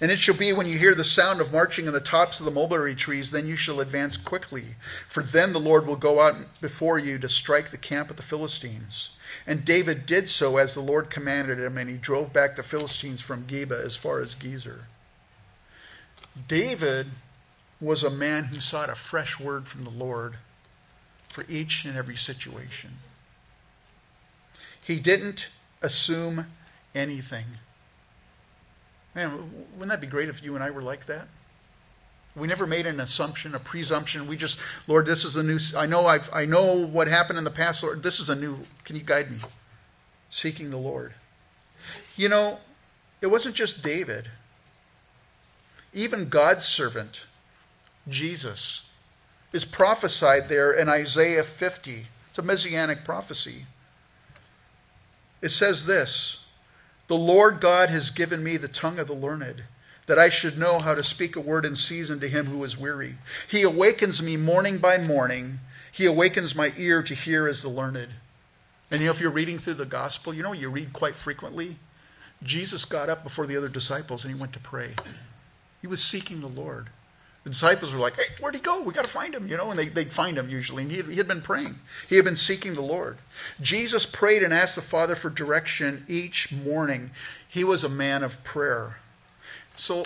And 0.00 0.10
it 0.10 0.18
shall 0.18 0.34
be 0.34 0.52
when 0.52 0.66
you 0.66 0.78
hear 0.78 0.94
the 0.94 1.04
sound 1.04 1.40
of 1.40 1.52
marching 1.52 1.86
in 1.86 1.92
the 1.92 2.00
tops 2.00 2.38
of 2.40 2.44
the 2.44 2.50
mulberry 2.50 2.94
trees, 2.94 3.30
then 3.30 3.46
you 3.46 3.56
shall 3.56 3.80
advance 3.80 4.16
quickly, 4.16 4.76
for 5.08 5.22
then 5.22 5.52
the 5.52 5.60
Lord 5.60 5.86
will 5.86 5.96
go 5.96 6.20
out 6.20 6.60
before 6.60 6.98
you 6.98 7.18
to 7.18 7.28
strike 7.28 7.70
the 7.70 7.78
camp 7.78 8.10
of 8.10 8.16
the 8.16 8.22
Philistines. 8.22 9.10
And 9.46 9.64
David 9.64 10.06
did 10.06 10.28
so 10.28 10.56
as 10.56 10.74
the 10.74 10.80
Lord 10.80 11.10
commanded 11.10 11.58
him, 11.58 11.76
and 11.78 11.88
he 11.88 11.96
drove 11.96 12.32
back 12.32 12.56
the 12.56 12.62
Philistines 12.62 13.20
from 13.20 13.46
Geba 13.46 13.84
as 13.84 13.96
far 13.96 14.20
as 14.20 14.34
Gezer. 14.34 14.82
David 16.46 17.08
was 17.80 18.04
a 18.04 18.10
man 18.10 18.44
who 18.44 18.60
sought 18.60 18.90
a 18.90 18.94
fresh 18.94 19.38
word 19.38 19.68
from 19.68 19.84
the 19.84 19.90
Lord 19.90 20.36
for 21.28 21.44
each 21.48 21.84
and 21.84 21.96
every 21.96 22.16
situation. 22.16 22.98
He 24.82 24.98
didn't 24.98 25.48
assume 25.82 26.46
anything. 26.94 27.44
Man, 29.14 29.50
wouldn't 29.72 29.90
that 29.90 30.00
be 30.00 30.06
great 30.06 30.28
if 30.28 30.42
you 30.42 30.54
and 30.54 30.62
I 30.62 30.70
were 30.70 30.82
like 30.82 31.06
that? 31.06 31.28
We 32.36 32.46
never 32.46 32.66
made 32.66 32.86
an 32.86 33.00
assumption, 33.00 33.54
a 33.54 33.58
presumption. 33.58 34.28
We 34.28 34.36
just, 34.36 34.60
Lord, 34.86 35.06
this 35.06 35.24
is 35.24 35.36
a 35.36 35.42
new. 35.42 35.58
I 35.76 35.86
know 35.86 36.06
I've, 36.06 36.30
I 36.32 36.44
know 36.44 36.74
what 36.74 37.08
happened 37.08 37.38
in 37.38 37.44
the 37.44 37.50
past. 37.50 37.82
Lord, 37.82 38.02
this 38.02 38.20
is 38.20 38.30
a 38.30 38.36
new. 38.36 38.60
Can 38.84 38.96
you 38.96 39.02
guide 39.02 39.30
me? 39.30 39.38
Seeking 40.28 40.70
the 40.70 40.76
Lord. 40.76 41.14
You 42.16 42.28
know, 42.28 42.58
it 43.20 43.26
wasn't 43.28 43.54
just 43.54 43.82
David. 43.82 44.28
Even 45.92 46.28
God's 46.28 46.64
servant, 46.64 47.26
Jesus, 48.08 48.82
is 49.52 49.64
prophesied 49.64 50.48
there 50.48 50.72
in 50.72 50.88
Isaiah 50.88 51.42
50. 51.42 52.06
It's 52.28 52.38
a 52.38 52.42
messianic 52.42 53.04
prophecy. 53.04 53.66
It 55.40 55.50
says 55.50 55.86
this 55.86 56.44
The 57.08 57.16
Lord 57.16 57.60
God 57.60 57.88
has 57.88 58.10
given 58.10 58.44
me 58.44 58.56
the 58.56 58.68
tongue 58.68 58.98
of 58.98 59.06
the 59.06 59.14
learned 59.14 59.64
that 60.06 60.18
I 60.18 60.28
should 60.28 60.58
know 60.58 60.78
how 60.78 60.94
to 60.94 61.02
speak 61.02 61.36
a 61.36 61.40
word 61.40 61.66
in 61.66 61.74
season 61.74 62.20
to 62.20 62.28
him 62.28 62.46
who 62.46 62.64
is 62.64 62.78
weary. 62.78 63.16
He 63.48 63.62
awakens 63.62 64.22
me 64.22 64.36
morning 64.36 64.78
by 64.78 64.98
morning. 64.98 65.60
He 65.92 66.06
awakens 66.06 66.54
my 66.54 66.72
ear 66.76 67.02
to 67.02 67.14
hear 67.14 67.46
as 67.46 67.62
the 67.62 67.68
learned. 67.68 68.08
And 68.90 69.00
you 69.00 69.06
know, 69.06 69.12
if 69.12 69.20
you're 69.20 69.30
reading 69.30 69.58
through 69.58 69.74
the 69.74 69.84
gospel, 69.84 70.32
you 70.32 70.42
know, 70.42 70.52
you 70.52 70.70
read 70.70 70.92
quite 70.92 71.14
frequently. 71.14 71.76
Jesus 72.42 72.84
got 72.84 73.10
up 73.10 73.22
before 73.22 73.46
the 73.46 73.56
other 73.56 73.68
disciples 73.68 74.24
and 74.24 74.34
he 74.34 74.40
went 74.40 74.52
to 74.54 74.60
pray. 74.60 74.92
He 75.80 75.86
was 75.86 76.02
seeking 76.02 76.40
the 76.40 76.46
Lord. 76.46 76.88
The 77.48 77.52
disciples 77.52 77.94
were 77.94 77.98
like, 77.98 78.14
hey, 78.14 78.24
where'd 78.40 78.54
he 78.54 78.60
go? 78.60 78.82
We 78.82 78.92
got 78.92 79.06
to 79.06 79.10
find 79.10 79.34
him, 79.34 79.48
you 79.48 79.56
know, 79.56 79.70
and 79.70 79.78
they, 79.78 79.88
they'd 79.88 80.12
find 80.12 80.36
him 80.36 80.50
usually. 80.50 80.82
And 80.82 80.92
he 80.92 80.98
had, 80.98 81.06
he 81.06 81.16
had 81.16 81.26
been 81.26 81.40
praying, 81.40 81.78
he 82.06 82.16
had 82.16 82.26
been 82.26 82.36
seeking 82.36 82.74
the 82.74 82.82
Lord. 82.82 83.16
Jesus 83.58 84.04
prayed 84.04 84.42
and 84.42 84.52
asked 84.52 84.76
the 84.76 84.82
Father 84.82 85.14
for 85.14 85.30
direction 85.30 86.04
each 86.08 86.52
morning. 86.52 87.10
He 87.48 87.64
was 87.64 87.84
a 87.84 87.88
man 87.88 88.22
of 88.22 88.44
prayer. 88.44 88.98
So 89.76 90.04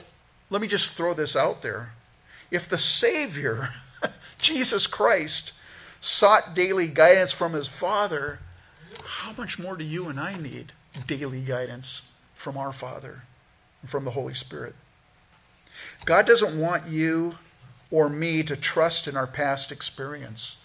let 0.51 0.63
me 0.63 0.69
just 0.69 0.93
throw 0.93 1.15
this 1.15 1.35
out 1.35 1.63
there. 1.63 1.95
If 2.53 2.69
the 2.69 2.79
Savior, 2.79 3.71
Jesus 4.39 4.87
Christ, 4.87 5.53
sought 6.01 6.55
daily 6.55 6.87
guidance 6.87 7.33
from 7.33 7.55
his 7.55 7.67
Father, 7.67 8.39
how 9.05 9.33
much 9.33 9.59
more 9.59 9.77
do 9.77 9.85
you 9.85 10.09
and 10.09 10.21
I 10.21 10.37
need 10.37 10.71
daily 11.09 11.43
guidance 11.43 12.03
from 12.37 12.57
our 12.57 12.73
Father 12.73 13.25
and 13.81 13.91
from 13.91 14.05
the 14.05 14.13
Holy 14.13 14.35
Spirit? 14.35 14.77
God 16.05 16.27
doesn't 16.27 16.59
want 16.59 16.87
you 16.89 17.37
or 17.91 18.09
me 18.09 18.43
to 18.43 18.57
trust 18.57 19.07
in 19.07 19.17
our 19.17 19.27
past 19.27 19.71
experience. 19.71 20.57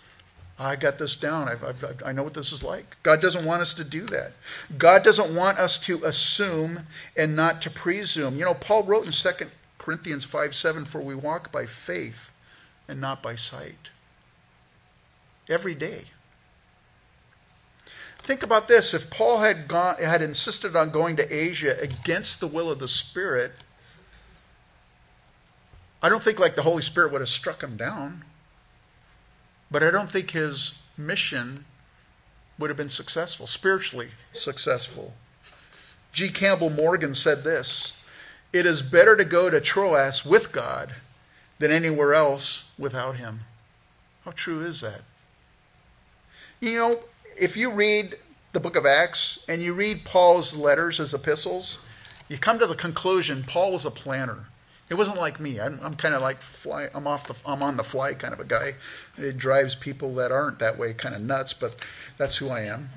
I 0.60 0.75
got 0.75 0.97
this 0.97 1.15
down. 1.15 1.47
I've, 1.47 1.63
I've, 1.63 2.01
i 2.03 2.12
know 2.12 2.23
what 2.23 2.34
this 2.34 2.51
is 2.51 2.63
like. 2.63 2.97
God 3.03 3.21
doesn't 3.21 3.45
want 3.45 3.62
us 3.62 3.75
to 3.75 3.84
do 3.84 4.01
that. 4.08 4.32
God 4.77 5.03
doesn't 5.03 5.36
want 5.36 5.60
us 5.60 5.77
to 5.80 6.03
assume 6.03 6.88
and 7.15 7.36
not 7.36 7.62
to 7.62 7.69
presume. 7.69 8.38
You 8.38 8.45
know, 8.45 8.56
Paul 8.56 8.84
wrote 8.84 9.06
in 9.06 9.12
2 9.12 9.30
Corinthians 9.77 10.23
5 10.23 10.56
7, 10.56 10.86
for 10.86 10.99
we 10.99 11.13
walk 11.13 11.51
by 11.51 11.67
faith 11.67 12.32
and 12.88 12.99
not 12.99 13.21
by 13.21 13.36
sight. 13.36 13.91
Every 15.47 15.75
day. 15.75 16.06
Think 18.19 18.41
about 18.43 18.67
this. 18.67 18.93
If 18.93 19.10
Paul 19.10 19.39
had, 19.39 19.67
gone, 19.67 19.95
had 19.97 20.21
insisted 20.21 20.75
on 20.75 20.89
going 20.89 21.15
to 21.17 21.34
Asia 21.34 21.77
against 21.80 22.39
the 22.39 22.47
will 22.47 22.69
of 22.71 22.80
the 22.80 22.88
Spirit, 22.88 23.53
I 26.01 26.10
don't 26.10 26.23
think 26.23 26.39
like 26.39 26.55
the 26.55 26.62
Holy 26.62 26.81
Spirit 26.81 27.12
would 27.12 27.21
have 27.21 27.29
struck 27.29 27.63
him 27.63 27.77
down. 27.77 28.23
But 29.69 29.83
I 29.83 29.91
don't 29.91 30.10
think 30.10 30.31
his 30.31 30.81
mission 30.97 31.65
would 32.57 32.69
have 32.69 32.77
been 32.77 32.89
successful, 32.89 33.47
spiritually 33.47 34.10
successful. 34.31 35.13
G. 36.12 36.29
Campbell 36.29 36.69
Morgan 36.69 37.13
said 37.13 37.43
this 37.43 37.93
It 38.53 38.65
is 38.65 38.81
better 38.81 39.15
to 39.15 39.25
go 39.25 39.49
to 39.49 39.62
Troas 39.62 40.25
with 40.25 40.51
God 40.51 40.95
than 41.60 41.71
anywhere 41.71 42.13
else 42.13 42.71
without 42.77 43.17
Him. 43.17 43.41
How 44.25 44.31
true 44.31 44.65
is 44.65 44.81
that? 44.81 45.01
You 46.60 46.77
know, 46.77 46.99
if 47.39 47.55
you 47.55 47.71
read 47.71 48.15
the 48.53 48.60
book 48.60 48.75
of 48.75 48.86
Acts 48.86 49.43
and 49.47 49.62
you 49.62 49.73
read 49.73 50.05
Paul's 50.05 50.55
letters, 50.55 50.97
his 50.97 51.13
epistles, 51.13 51.79
you 52.27 52.38
come 52.38 52.57
to 52.60 52.67
the 52.67 52.75
conclusion 52.75 53.43
Paul 53.47 53.73
was 53.73 53.86
a 53.86 53.91
planner. 53.91 54.47
It 54.89 54.95
wasn't 54.95 55.17
like 55.17 55.39
me. 55.39 55.60
I'm, 55.60 55.80
I'm 55.84 55.95
kind 55.95 56.15
of 56.15 56.21
like 56.21 56.41
fly. 56.41 56.89
I'm 56.93 57.08
off 57.08 57.28
the. 57.28 57.36
I'm 57.45 57.62
on 57.62 57.76
the 57.76 57.84
fly 57.84 58.13
kind 58.13 58.34
of 58.34 58.39
a 58.39 58.45
guy. 58.45 58.76
It 59.17 59.38
drives 59.38 59.76
people 59.76 60.13
that 60.15 60.32
aren't 60.32 60.60
that 60.60 60.78
way 60.78 60.93
kind 60.93 61.13
of 61.13 61.21
nuts, 61.21 61.54
but 61.54 61.76
that's 62.17 62.38
who 62.38 62.50
I 62.50 62.62
am. 62.62 62.89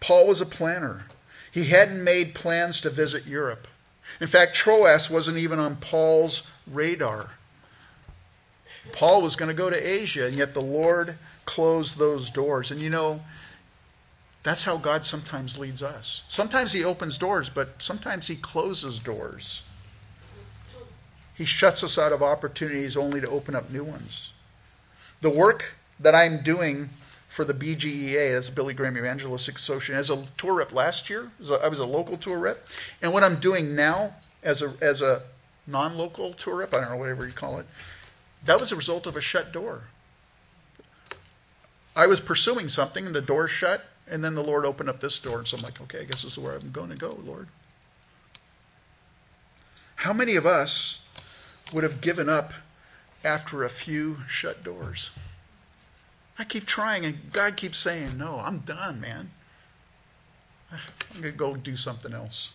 Paul 0.00 0.26
was 0.26 0.40
a 0.40 0.46
planner. 0.46 1.06
He 1.52 1.64
hadn't 1.66 2.02
made 2.02 2.34
plans 2.34 2.80
to 2.82 2.90
visit 2.90 3.26
Europe. 3.26 3.68
In 4.20 4.26
fact, 4.26 4.54
Troas 4.54 5.08
wasn't 5.08 5.38
even 5.38 5.58
on 5.58 5.76
Paul's 5.76 6.48
radar. 6.66 7.30
Paul 8.92 9.22
was 9.22 9.36
going 9.36 9.48
to 9.48 9.54
go 9.54 9.70
to 9.70 9.76
Asia, 9.76 10.26
and 10.26 10.36
yet 10.36 10.54
the 10.54 10.62
Lord 10.62 11.16
closed 11.44 11.98
those 11.98 12.30
doors. 12.30 12.70
And 12.70 12.80
you 12.80 12.90
know, 12.90 13.20
that's 14.42 14.64
how 14.64 14.76
God 14.76 15.04
sometimes 15.04 15.58
leads 15.58 15.82
us. 15.82 16.24
Sometimes 16.28 16.72
He 16.72 16.84
opens 16.84 17.18
doors, 17.18 17.48
but 17.50 17.80
sometimes 17.82 18.28
He 18.28 18.36
closes 18.36 18.98
doors. 18.98 19.62
He 21.36 21.44
shuts 21.44 21.84
us 21.84 21.98
out 21.98 22.12
of 22.12 22.22
opportunities 22.22 22.96
only 22.96 23.20
to 23.20 23.28
open 23.28 23.54
up 23.54 23.70
new 23.70 23.84
ones. 23.84 24.32
The 25.20 25.30
work 25.30 25.76
that 26.00 26.14
I'm 26.14 26.42
doing 26.42 26.90
for 27.28 27.44
the 27.44 27.52
BGEA, 27.52 28.32
that's 28.32 28.48
Billy 28.48 28.72
Graham 28.72 28.96
Evangelistic 28.96 29.56
Association, 29.56 29.96
as 29.96 30.10
a 30.10 30.24
tour 30.38 30.54
rep 30.54 30.72
last 30.72 31.10
year, 31.10 31.30
I 31.62 31.68
was 31.68 31.78
a 31.78 31.84
local 31.84 32.16
tour 32.16 32.38
rep, 32.38 32.66
and 33.02 33.12
what 33.12 33.22
I'm 33.22 33.38
doing 33.38 33.74
now 33.74 34.14
as 34.42 34.62
a 34.62 34.72
as 34.80 35.02
a 35.02 35.22
non-local 35.66 36.32
tour 36.34 36.56
rep, 36.56 36.72
I 36.72 36.80
don't 36.80 36.90
know 36.90 36.96
whatever 36.96 37.26
you 37.26 37.32
call 37.32 37.58
it, 37.58 37.66
that 38.44 38.58
was 38.58 38.72
a 38.72 38.76
result 38.76 39.06
of 39.06 39.16
a 39.16 39.20
shut 39.20 39.52
door. 39.52 39.84
I 41.94 42.06
was 42.06 42.20
pursuing 42.20 42.68
something 42.68 43.06
and 43.06 43.14
the 43.14 43.20
door 43.20 43.48
shut, 43.48 43.86
and 44.08 44.24
then 44.24 44.34
the 44.34 44.44
Lord 44.44 44.64
opened 44.64 44.88
up 44.88 45.00
this 45.00 45.18
door, 45.18 45.38
and 45.38 45.48
so 45.48 45.56
I'm 45.56 45.62
like, 45.62 45.80
okay, 45.80 46.00
I 46.00 46.04
guess 46.04 46.22
this 46.22 46.32
is 46.32 46.38
where 46.38 46.54
I'm 46.54 46.70
going 46.70 46.90
to 46.90 46.96
go, 46.96 47.18
Lord. 47.24 47.48
How 49.96 50.12
many 50.12 50.36
of 50.36 50.46
us 50.46 51.00
would 51.72 51.82
have 51.82 52.00
given 52.00 52.28
up 52.28 52.52
after 53.24 53.64
a 53.64 53.68
few 53.68 54.18
shut 54.28 54.62
doors. 54.62 55.10
I 56.38 56.44
keep 56.44 56.66
trying, 56.66 57.04
and 57.04 57.32
God 57.32 57.56
keeps 57.56 57.78
saying, 57.78 58.18
No, 58.18 58.40
I'm 58.40 58.60
done, 58.60 59.00
man. 59.00 59.30
I'm 60.70 61.20
going 61.20 61.32
to 61.32 61.38
go 61.38 61.56
do 61.56 61.76
something 61.76 62.12
else. 62.12 62.52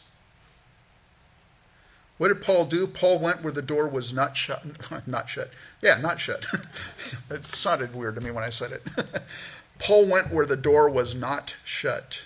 What 2.18 2.28
did 2.28 2.44
Paul 2.44 2.66
do? 2.66 2.86
Paul 2.86 3.18
went 3.18 3.42
where 3.42 3.52
the 3.52 3.64
door 3.64 3.88
was 3.88 4.14
not 4.14 4.38
shut. 4.38 4.64
Not 5.08 5.28
shut. 5.28 5.50
Yeah, 5.82 5.96
not 5.96 6.20
shut. 6.20 6.46
it 7.32 7.48
sounded 7.48 7.96
weird 7.96 8.14
to 8.16 8.22
me 8.22 8.30
when 8.30 8.44
I 8.44 8.52
said 8.52 8.74
it. 8.74 8.84
Paul 9.80 10.06
went 10.06 10.32
where 10.32 10.46
the 10.46 10.56
door 10.56 10.88
was 10.88 11.16
not 11.16 11.56
shut, 11.64 12.22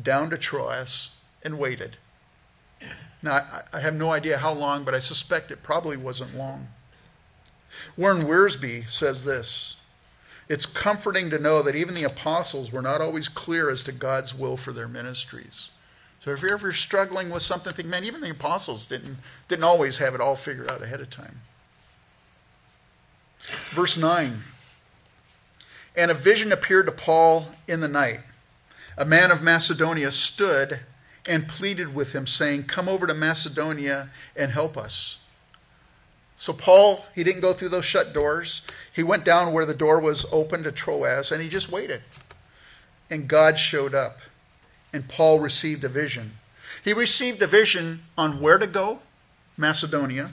down 0.00 0.30
to 0.30 0.36
Troas, 0.36 1.10
and 1.44 1.56
waited. 1.56 1.98
Now, 3.26 3.44
I 3.72 3.80
have 3.80 3.96
no 3.96 4.12
idea 4.12 4.38
how 4.38 4.52
long, 4.52 4.84
but 4.84 4.94
I 4.94 5.00
suspect 5.00 5.50
it 5.50 5.64
probably 5.64 5.96
wasn't 5.96 6.36
long. 6.36 6.68
Warren 7.96 8.22
Wiersbe 8.22 8.88
says 8.88 9.24
this 9.24 9.74
It's 10.48 10.64
comforting 10.64 11.28
to 11.30 11.38
know 11.40 11.60
that 11.60 11.74
even 11.74 11.94
the 11.94 12.04
apostles 12.04 12.70
were 12.70 12.82
not 12.82 13.00
always 13.00 13.28
clear 13.28 13.68
as 13.68 13.82
to 13.82 13.92
God's 13.92 14.32
will 14.32 14.56
for 14.56 14.72
their 14.72 14.86
ministries. 14.86 15.70
So 16.20 16.30
if 16.30 16.40
you're 16.40 16.52
ever 16.52 16.70
struggling 16.70 17.28
with 17.30 17.42
something, 17.42 17.72
think, 17.72 17.88
man, 17.88 18.04
even 18.04 18.20
the 18.20 18.30
apostles 18.30 18.86
didn't, 18.86 19.18
didn't 19.48 19.64
always 19.64 19.98
have 19.98 20.14
it 20.14 20.20
all 20.20 20.36
figured 20.36 20.70
out 20.70 20.82
ahead 20.82 21.00
of 21.00 21.10
time. 21.10 21.40
Verse 23.72 23.96
9 23.96 24.44
And 25.96 26.10
a 26.12 26.14
vision 26.14 26.52
appeared 26.52 26.86
to 26.86 26.92
Paul 26.92 27.48
in 27.66 27.80
the 27.80 27.88
night. 27.88 28.20
A 28.96 29.04
man 29.04 29.32
of 29.32 29.42
Macedonia 29.42 30.12
stood 30.12 30.80
and 31.28 31.48
pleaded 31.48 31.94
with 31.94 32.14
him, 32.14 32.26
saying, 32.26 32.64
Come 32.64 32.88
over 32.88 33.06
to 33.06 33.14
Macedonia 33.14 34.10
and 34.36 34.52
help 34.52 34.76
us. 34.76 35.18
So, 36.38 36.52
Paul, 36.52 37.06
he 37.14 37.24
didn't 37.24 37.40
go 37.40 37.52
through 37.52 37.70
those 37.70 37.84
shut 37.84 38.12
doors. 38.12 38.62
He 38.92 39.02
went 39.02 39.24
down 39.24 39.52
where 39.52 39.64
the 39.64 39.74
door 39.74 39.98
was 40.00 40.26
open 40.30 40.62
to 40.64 40.72
Troas 40.72 41.32
and 41.32 41.42
he 41.42 41.48
just 41.48 41.70
waited. 41.70 42.02
And 43.08 43.28
God 43.28 43.58
showed 43.58 43.94
up, 43.94 44.18
and 44.92 45.08
Paul 45.08 45.40
received 45.40 45.84
a 45.84 45.88
vision. 45.88 46.32
He 46.84 46.92
received 46.92 47.40
a 47.40 47.46
vision 47.46 48.02
on 48.18 48.40
where 48.40 48.58
to 48.58 48.66
go, 48.66 49.00
Macedonia, 49.56 50.32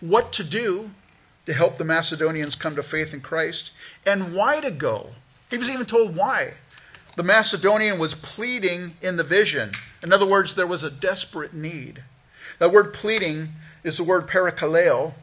what 0.00 0.32
to 0.32 0.44
do 0.44 0.90
to 1.46 1.52
help 1.52 1.76
the 1.76 1.84
Macedonians 1.84 2.54
come 2.54 2.76
to 2.76 2.82
faith 2.82 3.12
in 3.12 3.20
Christ, 3.20 3.72
and 4.06 4.34
why 4.34 4.60
to 4.60 4.70
go. 4.70 5.10
He 5.50 5.58
was 5.58 5.68
even 5.68 5.86
told 5.86 6.16
why 6.16 6.54
the 7.16 7.22
Macedonian 7.22 7.98
was 7.98 8.14
pleading 8.14 8.96
in 9.00 9.16
the 9.16 9.24
vision. 9.24 9.72
In 10.02 10.12
other 10.12 10.26
words, 10.26 10.54
there 10.54 10.66
was 10.66 10.82
a 10.82 10.90
desperate 10.90 11.54
need. 11.54 12.02
That 12.58 12.72
word 12.72 12.92
pleading 12.92 13.50
is 13.82 13.98
the 13.98 14.04
word 14.04 14.26
parakaleo. 14.26 15.14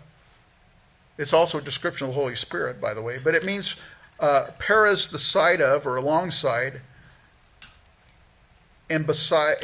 It's 1.17 1.34
also 1.34 1.58
a 1.58 1.62
description 1.62 2.08
of 2.08 2.15
the 2.15 2.19
Holy 2.19 2.36
Spirit, 2.36 2.80
by 2.80 2.93
the 2.93 3.01
way, 3.01 3.19
but 3.21 3.36
it 3.36 3.43
means 3.43 3.75
uh, 4.19 4.51
paras, 4.60 5.10
the 5.10 5.19
side 5.19 5.62
of 5.62 5.86
or 5.86 5.95
alongside, 5.97 6.82
and 8.89 9.08
beside 9.08 9.56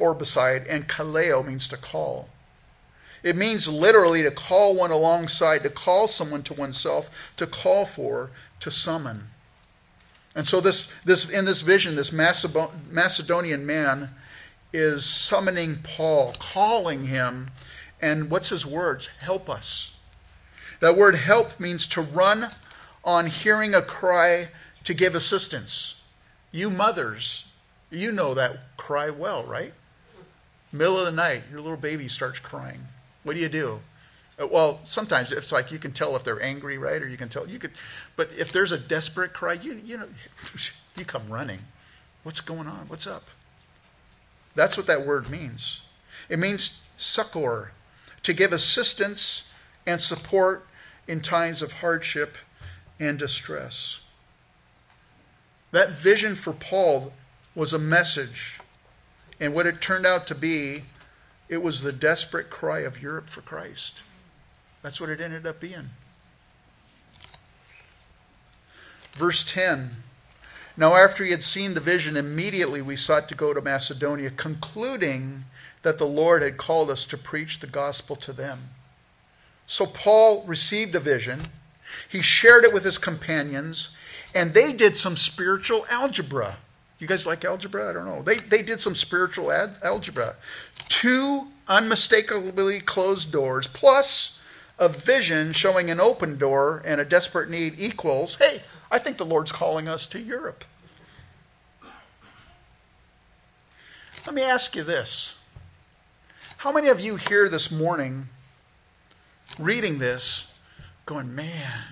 or 0.00 0.14
beside, 0.14 0.66
and 0.66 0.88
kaleo 0.88 1.46
means 1.46 1.68
to 1.68 1.76
call. 1.76 2.28
It 3.22 3.36
means 3.36 3.68
literally 3.68 4.22
to 4.22 4.30
call 4.30 4.74
one 4.74 4.90
alongside, 4.90 5.62
to 5.64 5.70
call 5.70 6.06
someone 6.06 6.42
to 6.44 6.54
oneself, 6.54 7.10
to 7.36 7.46
call 7.46 7.84
for, 7.84 8.30
to 8.60 8.70
summon. 8.70 9.28
And 10.36 10.46
so 10.46 10.60
this, 10.60 10.92
this 11.04 11.28
in 11.28 11.46
this 11.46 11.62
vision, 11.62 11.96
this 11.96 12.12
Macedonian 12.12 13.66
man 13.66 14.10
is 14.70 15.04
summoning 15.04 15.78
Paul, 15.82 16.34
calling 16.38 17.06
him, 17.06 17.50
and 18.02 18.30
what's 18.30 18.50
his 18.50 18.66
words? 18.66 19.08
Help 19.20 19.48
us. 19.48 19.94
That 20.80 20.96
word 20.96 21.14
help 21.14 21.58
means 21.58 21.86
to 21.88 22.02
run 22.02 22.50
on 23.02 23.28
hearing 23.28 23.74
a 23.74 23.80
cry 23.80 24.48
to 24.84 24.92
give 24.92 25.14
assistance. 25.14 25.94
You 26.52 26.68
mothers, 26.68 27.46
you 27.90 28.12
know 28.12 28.34
that 28.34 28.76
cry 28.76 29.08
well, 29.08 29.42
right? 29.42 29.72
Middle 30.70 30.98
of 30.98 31.06
the 31.06 31.12
night, 31.12 31.44
your 31.50 31.62
little 31.62 31.78
baby 31.78 32.08
starts 32.08 32.40
crying. 32.40 32.88
What 33.22 33.36
do 33.36 33.40
you 33.40 33.48
do? 33.48 33.80
Well, 34.38 34.80
sometimes 34.84 35.32
it's 35.32 35.50
like 35.50 35.72
you 35.72 35.78
can 35.78 35.92
tell 35.92 36.14
if 36.14 36.22
they're 36.22 36.42
angry, 36.42 36.76
right? 36.76 37.00
Or 37.00 37.08
you 37.08 37.16
can 37.16 37.28
tell 37.28 37.48
you 37.48 37.58
could, 37.58 37.72
but 38.16 38.30
if 38.36 38.52
there's 38.52 38.70
a 38.70 38.78
desperate 38.78 39.32
cry, 39.32 39.54
you 39.54 39.80
you 39.82 39.96
know, 39.96 40.08
you 40.96 41.04
come 41.04 41.28
running. 41.28 41.60
What's 42.22 42.40
going 42.40 42.66
on? 42.66 42.86
What's 42.88 43.06
up? 43.06 43.24
That's 44.54 44.76
what 44.76 44.86
that 44.88 45.06
word 45.06 45.30
means. 45.30 45.82
It 46.28 46.38
means 46.38 46.82
succor, 46.96 47.72
to 48.22 48.32
give 48.32 48.52
assistance 48.52 49.50
and 49.86 50.00
support 50.00 50.66
in 51.06 51.20
times 51.20 51.62
of 51.62 51.74
hardship 51.74 52.36
and 52.98 53.18
distress. 53.18 54.00
That 55.70 55.90
vision 55.90 56.34
for 56.34 56.52
Paul 56.52 57.12
was 57.54 57.72
a 57.72 57.78
message, 57.78 58.60
and 59.38 59.54
what 59.54 59.66
it 59.66 59.80
turned 59.80 60.06
out 60.06 60.26
to 60.26 60.34
be, 60.34 60.84
it 61.48 61.62
was 61.62 61.82
the 61.82 61.92
desperate 61.92 62.50
cry 62.50 62.80
of 62.80 63.00
Europe 63.00 63.28
for 63.28 63.42
Christ. 63.42 64.02
That's 64.86 65.00
what 65.00 65.10
it 65.10 65.20
ended 65.20 65.48
up 65.48 65.58
being. 65.58 65.90
Verse 69.14 69.42
10 69.42 69.96
Now, 70.76 70.94
after 70.94 71.24
he 71.24 71.32
had 71.32 71.42
seen 71.42 71.74
the 71.74 71.80
vision, 71.80 72.16
immediately 72.16 72.80
we 72.80 72.94
sought 72.94 73.28
to 73.30 73.34
go 73.34 73.52
to 73.52 73.60
Macedonia, 73.60 74.30
concluding 74.30 75.44
that 75.82 75.98
the 75.98 76.06
Lord 76.06 76.42
had 76.42 76.56
called 76.56 76.88
us 76.88 77.04
to 77.06 77.18
preach 77.18 77.58
the 77.58 77.66
gospel 77.66 78.14
to 78.14 78.32
them. 78.32 78.68
So, 79.66 79.86
Paul 79.86 80.44
received 80.46 80.94
a 80.94 81.00
vision, 81.00 81.48
he 82.08 82.22
shared 82.22 82.62
it 82.62 82.72
with 82.72 82.84
his 82.84 82.96
companions, 82.96 83.90
and 84.36 84.54
they 84.54 84.72
did 84.72 84.96
some 84.96 85.16
spiritual 85.16 85.84
algebra. 85.90 86.58
You 87.00 87.08
guys 87.08 87.26
like 87.26 87.44
algebra? 87.44 87.90
I 87.90 87.92
don't 87.92 88.06
know. 88.06 88.22
They, 88.22 88.36
they 88.36 88.62
did 88.62 88.80
some 88.80 88.94
spiritual 88.94 89.50
ad, 89.50 89.78
algebra. 89.82 90.36
Two 90.88 91.48
unmistakably 91.66 92.78
closed 92.78 93.32
doors 93.32 93.66
plus 93.66 94.35
a 94.78 94.88
vision 94.88 95.52
showing 95.52 95.90
an 95.90 96.00
open 96.00 96.38
door 96.38 96.82
and 96.84 97.00
a 97.00 97.04
desperate 97.04 97.48
need 97.48 97.74
equals 97.78 98.36
hey, 98.36 98.62
I 98.90 98.98
think 98.98 99.16
the 99.16 99.24
Lord's 99.24 99.52
calling 99.52 99.88
us 99.88 100.06
to 100.08 100.20
Europe. 100.20 100.64
Let 104.26 104.34
me 104.34 104.42
ask 104.42 104.74
you 104.74 104.82
this. 104.82 105.36
How 106.58 106.72
many 106.72 106.88
of 106.88 107.00
you 107.00 107.16
here 107.16 107.48
this 107.48 107.70
morning 107.70 108.28
reading 109.58 109.98
this 109.98 110.52
going, 111.04 111.34
man, 111.34 111.84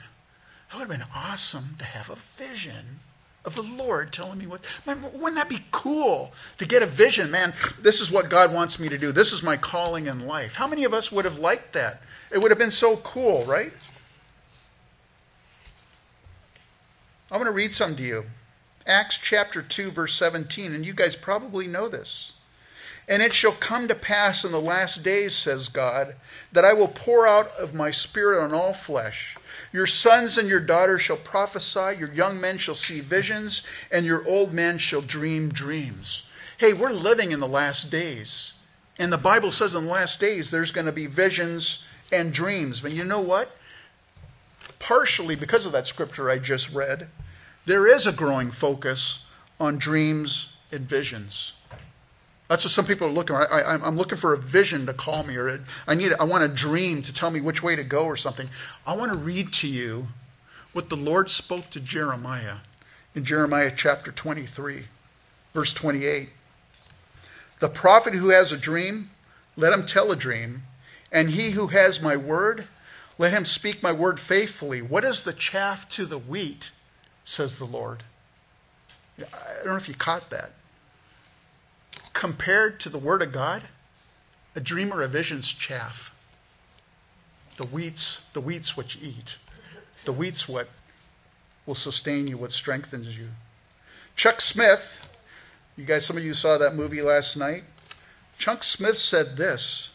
that 0.71 0.79
would 0.79 0.91
have 0.91 0.99
been 0.99 1.09
awesome 1.15 1.77
to 1.79 1.85
have 1.85 2.11
a 2.11 2.17
vision 2.37 3.01
of 3.45 3.55
the 3.55 3.63
Lord 3.63 4.13
telling 4.13 4.39
me 4.39 4.47
what. 4.47 4.63
Man, 4.87 5.03
wouldn't 5.03 5.37
that 5.37 5.49
be 5.49 5.65
cool 5.71 6.33
to 6.59 6.65
get 6.65 6.83
a 6.83 6.87
vision? 6.87 7.31
Man, 7.31 7.53
this 7.81 8.01
is 8.01 8.11
what 8.11 8.31
God 8.31 8.53
wants 8.53 8.81
me 8.81 8.89
to 8.89 8.99
do. 8.99 9.13
This 9.13 9.33
is 9.33 9.43
my 9.43 9.57
calling 9.57 10.07
in 10.07 10.27
life. 10.27 10.55
How 10.55 10.67
many 10.67 10.85
of 10.85 10.95
us 10.95 11.13
would 11.13 11.25
have 11.25 11.39
liked 11.39 11.75
that? 11.75 12.03
It 12.35 12.43
would 12.43 12.51
have 12.51 12.59
been 12.59 12.73
so 12.73 12.97
cool, 12.97 13.45
right? 13.45 13.73
I'm 17.31 17.39
going 17.39 17.47
to 17.47 17.53
read 17.53 17.73
some 17.73 17.95
to 17.95 18.03
you. 18.03 18.25
Acts 18.89 19.17
chapter 19.17 19.63
2, 19.63 19.93
verse 19.93 20.15
17, 20.15 20.75
and 20.75 20.85
you 20.85 20.95
guys 20.95 21.15
probably 21.15 21.69
know 21.69 21.87
this. 21.87 22.33
And 23.07 23.23
it 23.23 23.33
shall 23.33 23.53
come 23.53 23.87
to 23.87 23.95
pass 23.95 24.45
in 24.45 24.51
the 24.51 24.61
last 24.61 25.05
days, 25.05 25.33
says 25.33 25.69
God, 25.69 26.17
that 26.51 26.65
I 26.65 26.73
will 26.73 26.89
pour 26.89 27.25
out 27.25 27.53
of 27.57 27.73
my 27.73 27.93
spirit 27.93 28.43
on 28.43 28.53
all 28.53 28.73
flesh. 28.73 29.37
Your 29.73 29.87
sons 29.87 30.37
and 30.37 30.49
your 30.49 30.59
daughters 30.59 31.03
shall 31.03 31.19
prophesy, 31.19 31.97
your 32.01 32.13
young 32.13 32.41
men 32.41 32.59
shall 32.59 32.75
see 32.75 32.99
visions, 32.99 33.63
and 33.93 34.05
your 34.05 34.27
old 34.27 34.53
men 34.53 34.79
shall 34.79 35.03
dream 35.03 35.51
dreams. 35.51 36.25
Hey, 36.59 36.73
we're 36.73 36.91
living 36.91 37.31
in 37.31 37.39
the 37.39 37.47
last 37.47 37.91
days. 37.91 38.55
And 38.99 39.13
the 39.13 39.19
Bible 39.19 39.53
says 39.53 39.77
in 39.77 39.85
the 39.85 39.93
last 39.93 40.19
days 40.19 40.51
there's 40.51 40.73
going 40.73 40.87
to 40.87 40.93
be 40.93 41.07
visions 41.07 41.85
and 42.15 42.33
dreams. 42.33 42.81
But 42.81 42.93
you 42.93 43.05
know 43.05 43.21
what? 43.21 43.51
Partially 44.79 45.35
because 45.35 45.67
of 45.67 45.73
that 45.73 45.87
scripture 45.87 46.31
I 46.31 46.39
just 46.39 46.73
read, 46.73 47.09
there 47.67 47.87
is 47.87 48.07
a 48.07 48.13
growing 48.13 48.51
focus 48.51 49.27
on 49.59 49.79
dreams 49.79 50.55
and 50.71 50.89
visions. 50.89 51.53
That's 52.49 52.65
what 52.65 52.73
some 52.73 52.85
people 52.85 53.09
are 53.09 53.11
looking 53.11 53.37
for. 53.37 53.51
I, 53.51 53.75
am 53.75 53.97
looking 53.97 54.19
for 54.19 54.35
a 54.35 54.39
vision 54.39 54.85
to 54.87 54.93
call 54.93 55.25
me, 55.25 55.37
or 55.37 55.65
I 55.87 55.95
need, 55.95 56.13
I 56.21 56.25
want 56.25 56.45
a 56.45 56.49
dream 56.49 57.01
to 57.03 57.13
tell 57.13 57.31
me 57.31 57.41
which 57.41 57.63
way 57.63 57.75
to 57.75 57.85
go, 57.85 58.05
or 58.05 58.17
something. 58.17 58.49
I 58.87 58.95
want 58.97 59.13
to 59.13 59.19
read 59.19 59.53
to 59.55 59.69
you 59.69 60.09
what 60.73 60.91
the 60.91 60.97
Lord 60.97 61.31
spoke 61.31 61.71
to 61.71 61.81
Jeremiah 61.81 62.57
in 63.15 63.25
Jeremiah 63.25 63.73
chapter 63.75 64.13
23, 64.13 64.85
verse 65.55 65.73
28. 65.73 66.31
The 67.61 67.69
prophet 67.69 68.15
who 68.15 68.29
has 68.29 68.53
a 68.53 68.59
dream, 68.59 69.11
let 69.57 69.73
him 69.73 69.87
tell 69.87 70.13
a 70.13 70.17
dream, 70.17 70.65
and 71.15 71.31
he 71.31 71.53
who 71.53 71.69
has 71.69 72.03
my 72.03 72.17
word, 72.17 72.67
let 73.17 73.33
him 73.33 73.45
speak 73.45 73.83
my 73.83 73.93
word 73.93 74.19
faithfully. 74.21 74.83
What 74.83 75.05
is 75.05 75.23
the 75.23 75.33
chaff 75.33 75.89
to 75.91 76.05
the 76.05 76.19
wheat, 76.19 76.73
says 77.25 77.57
the 77.57 77.65
Lord? 77.65 78.03
I 79.19 79.55
don't 79.59 79.67
know 79.67 79.77
if 79.77 79.89
you 79.89 79.95
caught 79.95 80.29
that 80.31 80.51
compared 82.13 82.81
to 82.81 82.89
the 82.89 82.99
Word 82.99 83.23
of 83.23 83.33
God, 83.33 83.63
a 84.57 84.61
dream 84.61 84.93
or 84.93 85.03
a 85.03 85.09
vision's 85.09 85.53
chaff. 85.53 86.11
The 87.57 87.67
wheat's, 87.67 88.23
the 88.33 88.41
wheat's 88.41 88.77
what 88.77 88.95
you 88.95 89.09
eat. 89.09 89.37
The 90.05 90.13
wheat's 90.13 90.49
what 90.49 90.69
will 91.67 91.75
sustain 91.75 92.27
you, 92.27 92.39
what 92.39 92.53
strengthens 92.53 93.17
you. 93.19 93.29
Chuck 94.17 94.41
Smith, 94.41 95.09
you 95.77 95.85
guys, 95.85 96.05
some 96.07 96.17
of 96.17 96.25
you 96.25 96.35
saw 96.35 96.59
that 96.59 96.75
movie 96.75 97.03
last 97.03 97.37
night. 97.37 97.65
Chuck 98.39 98.63
Smith 98.63 98.99
said 98.99 99.37
this 99.37 99.91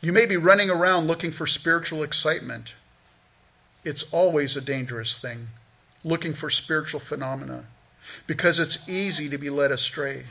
You 0.00 0.12
may 0.12 0.26
be 0.26 0.36
running 0.36 0.70
around 0.70 1.06
looking 1.06 1.32
for 1.32 1.46
spiritual 1.46 2.02
excitement. 2.02 2.74
It's 3.84 4.04
always 4.12 4.56
a 4.56 4.60
dangerous 4.60 5.18
thing, 5.18 5.48
looking 6.04 6.34
for 6.34 6.50
spiritual 6.50 7.00
phenomena 7.00 7.64
because 8.26 8.58
it's 8.58 8.88
easy 8.88 9.28
to 9.28 9.38
be 9.38 9.50
led 9.50 9.70
astray. 9.70 10.24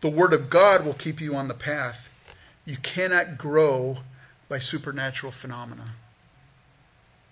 The 0.00 0.10
Word 0.10 0.32
of 0.32 0.50
God 0.50 0.84
will 0.84 0.94
keep 0.94 1.20
you 1.20 1.34
on 1.34 1.48
the 1.48 1.54
path. 1.54 2.10
You 2.64 2.76
cannot 2.76 3.38
grow 3.38 3.98
by 4.48 4.58
supernatural 4.58 5.32
phenomena. 5.32 5.94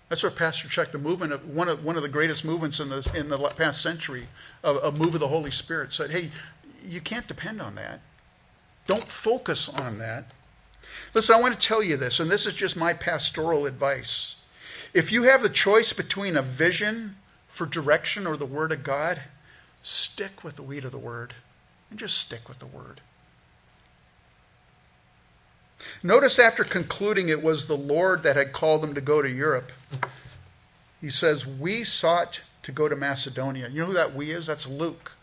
That's 0.09 0.23
what 0.23 0.35
Pastor 0.35 0.67
Chuck, 0.67 0.91
the 0.91 0.97
movement 0.97 1.33
of 1.33 1.47
one 1.47 1.67
of 1.67 1.83
one 1.83 1.97
of 1.97 2.01
the 2.01 2.09
greatest 2.09 2.45
movements 2.45 2.79
in 2.79 2.89
the 2.89 3.09
in 3.13 3.27
the 3.27 3.37
past 3.49 3.81
century, 3.81 4.27
a, 4.63 4.75
a 4.75 4.91
move 4.91 5.13
of 5.13 5.19
the 5.19 5.27
Holy 5.27 5.51
Spirit, 5.51 5.91
said, 5.91 6.11
"Hey, 6.11 6.31
you 6.85 7.01
can't 7.01 7.27
depend 7.27 7.61
on 7.61 7.75
that. 7.75 7.99
Don't 8.87 9.07
focus 9.07 9.67
on 9.67 9.97
that." 9.97 10.31
Listen, 11.13 11.35
I 11.35 11.41
want 11.41 11.59
to 11.59 11.67
tell 11.67 11.81
you 11.81 11.97
this, 11.97 12.19
and 12.19 12.29
this 12.29 12.45
is 12.45 12.53
just 12.53 12.75
my 12.75 12.93
pastoral 12.93 13.65
advice. 13.65 14.35
If 14.93 15.11
you 15.11 15.23
have 15.23 15.41
the 15.41 15.49
choice 15.49 15.93
between 15.93 16.37
a 16.37 16.41
vision 16.41 17.17
for 17.47 17.65
direction 17.65 18.27
or 18.27 18.37
the 18.37 18.45
Word 18.45 18.71
of 18.71 18.83
God, 18.83 19.21
Stick 19.87 20.43
with 20.43 20.55
the 20.55 20.63
wheat 20.63 20.83
of 20.83 20.91
the 20.91 20.97
word 20.97 21.33
and 21.89 21.97
just 21.97 22.17
stick 22.17 22.49
with 22.49 22.59
the 22.59 22.65
word. 22.65 22.99
Notice 26.03 26.39
after 26.39 26.65
concluding 26.65 27.29
it 27.29 27.41
was 27.41 27.67
the 27.67 27.77
Lord 27.77 28.23
that 28.23 28.35
had 28.35 28.51
called 28.51 28.81
them 28.81 28.93
to 28.95 28.99
go 29.01 29.21
to 29.21 29.29
Europe, 29.29 29.71
he 30.99 31.09
says, 31.09 31.47
We 31.47 31.85
sought 31.85 32.41
to 32.63 32.73
go 32.73 32.89
to 32.89 32.97
Macedonia. 32.97 33.69
You 33.69 33.81
know 33.81 33.87
who 33.87 33.93
that 33.93 34.13
we 34.13 34.31
is? 34.31 34.47
That's 34.47 34.67
Luke, 34.67 35.13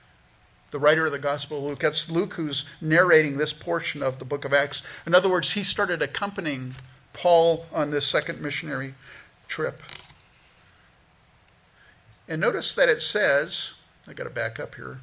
the 0.75 0.81
writer 0.81 1.07
of 1.07 1.13
the 1.13 1.21
Gospel 1.21 1.59
of 1.59 1.65
Luke. 1.65 1.79
That's 1.79 2.11
Luke 2.11 2.35
who's 2.35 2.65
narrating 2.81 3.39
this 3.39 3.53
portion 3.53 4.03
of 4.03 4.19
the 4.19 4.25
book 4.25 4.45
of 4.45 4.53
Acts. 4.53 4.83
In 5.07 5.15
other 5.15 5.29
words, 5.29 5.53
he 5.53 5.63
started 5.63 6.03
accompanying 6.03 6.75
Paul 7.13 7.67
on 7.73 7.93
this 7.93 8.05
second 8.09 8.41
missionary 8.41 8.95
trip. 9.47 9.85
And 12.27 12.41
notice 12.41 12.75
that 12.75 12.89
it 12.89 13.01
says, 13.01 13.75
I 14.09 14.15
got 14.15 14.25
to 14.25 14.31
back 14.31 14.59
up 14.59 14.75
here. 14.75 14.99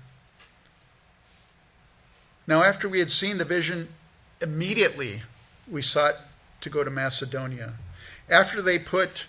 Now, 2.45 2.63
after 2.63 2.89
we 2.89 2.99
had 2.99 3.09
seen 3.09 3.38
the 3.38 3.45
vision, 3.45 3.88
immediately 4.41 5.22
we 5.69 5.82
sought 5.82 6.15
to 6.59 6.69
go 6.69 6.84
to 6.84 6.91
Macedonia. 6.91 7.76
After 8.30 8.61
they 8.61 8.78
put 8.78 9.26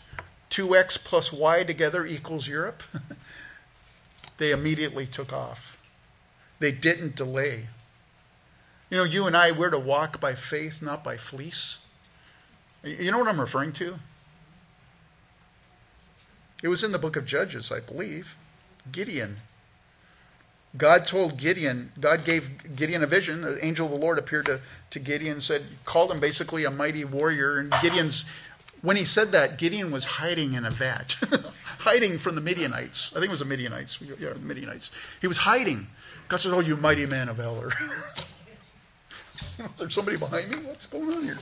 2x 0.50 1.04
plus 1.04 1.32
y 1.32 1.62
together 1.62 2.04
equals 2.04 2.48
Europe, 2.48 2.82
they 4.38 4.50
immediately 4.50 5.06
took 5.06 5.32
off. 5.32 5.71
They 6.62 6.72
didn't 6.72 7.16
delay. 7.16 7.66
You 8.88 8.98
know, 8.98 9.04
you 9.04 9.26
and 9.26 9.36
I, 9.36 9.50
we're 9.50 9.70
to 9.70 9.78
walk 9.78 10.20
by 10.20 10.36
faith, 10.36 10.80
not 10.80 11.02
by 11.02 11.16
fleece. 11.16 11.78
You 12.84 13.10
know 13.10 13.18
what 13.18 13.26
I'm 13.26 13.40
referring 13.40 13.72
to? 13.74 13.96
It 16.62 16.68
was 16.68 16.84
in 16.84 16.92
the 16.92 16.98
book 16.98 17.16
of 17.16 17.26
Judges, 17.26 17.72
I 17.72 17.80
believe. 17.80 18.36
Gideon 18.92 19.38
God 20.76 21.06
told 21.06 21.36
Gideon, 21.36 21.92
God 22.00 22.24
gave 22.24 22.76
Gideon 22.76 23.02
a 23.02 23.06
vision. 23.06 23.42
The 23.42 23.62
angel 23.64 23.86
of 23.86 23.92
the 23.92 23.98
Lord 23.98 24.18
appeared 24.18 24.46
to, 24.46 24.60
to 24.90 24.98
Gideon 24.98 25.32
and 25.32 25.42
said, 25.42 25.64
called 25.84 26.10
him 26.10 26.20
basically 26.20 26.64
a 26.64 26.70
mighty 26.70 27.04
warrior. 27.04 27.58
And 27.58 27.74
Gideon's, 27.82 28.24
when 28.80 28.96
he 28.96 29.04
said 29.04 29.32
that, 29.32 29.58
Gideon 29.58 29.90
was 29.90 30.04
hiding 30.04 30.54
in 30.54 30.64
a 30.64 30.70
vat, 30.70 31.16
hiding 31.80 32.16
from 32.16 32.36
the 32.36 32.40
Midianites. 32.40 33.10
I 33.12 33.16
think 33.16 33.26
it 33.26 33.30
was 33.30 33.40
the 33.40 33.44
Midianites. 33.44 33.98
Yeah, 34.18 34.32
Midianites. 34.40 34.90
He 35.20 35.26
was 35.26 35.38
hiding. 35.38 35.88
God 36.32 36.40
said, 36.40 36.54
Oh, 36.54 36.60
you 36.60 36.78
mighty 36.78 37.04
man 37.04 37.28
of 37.28 37.36
valor. 37.36 37.68
Is 39.58 39.78
there 39.78 39.90
somebody 39.90 40.16
behind 40.16 40.50
me? 40.50 40.56
What's 40.66 40.86
going 40.86 41.12
on 41.12 41.24
here? 41.24 41.36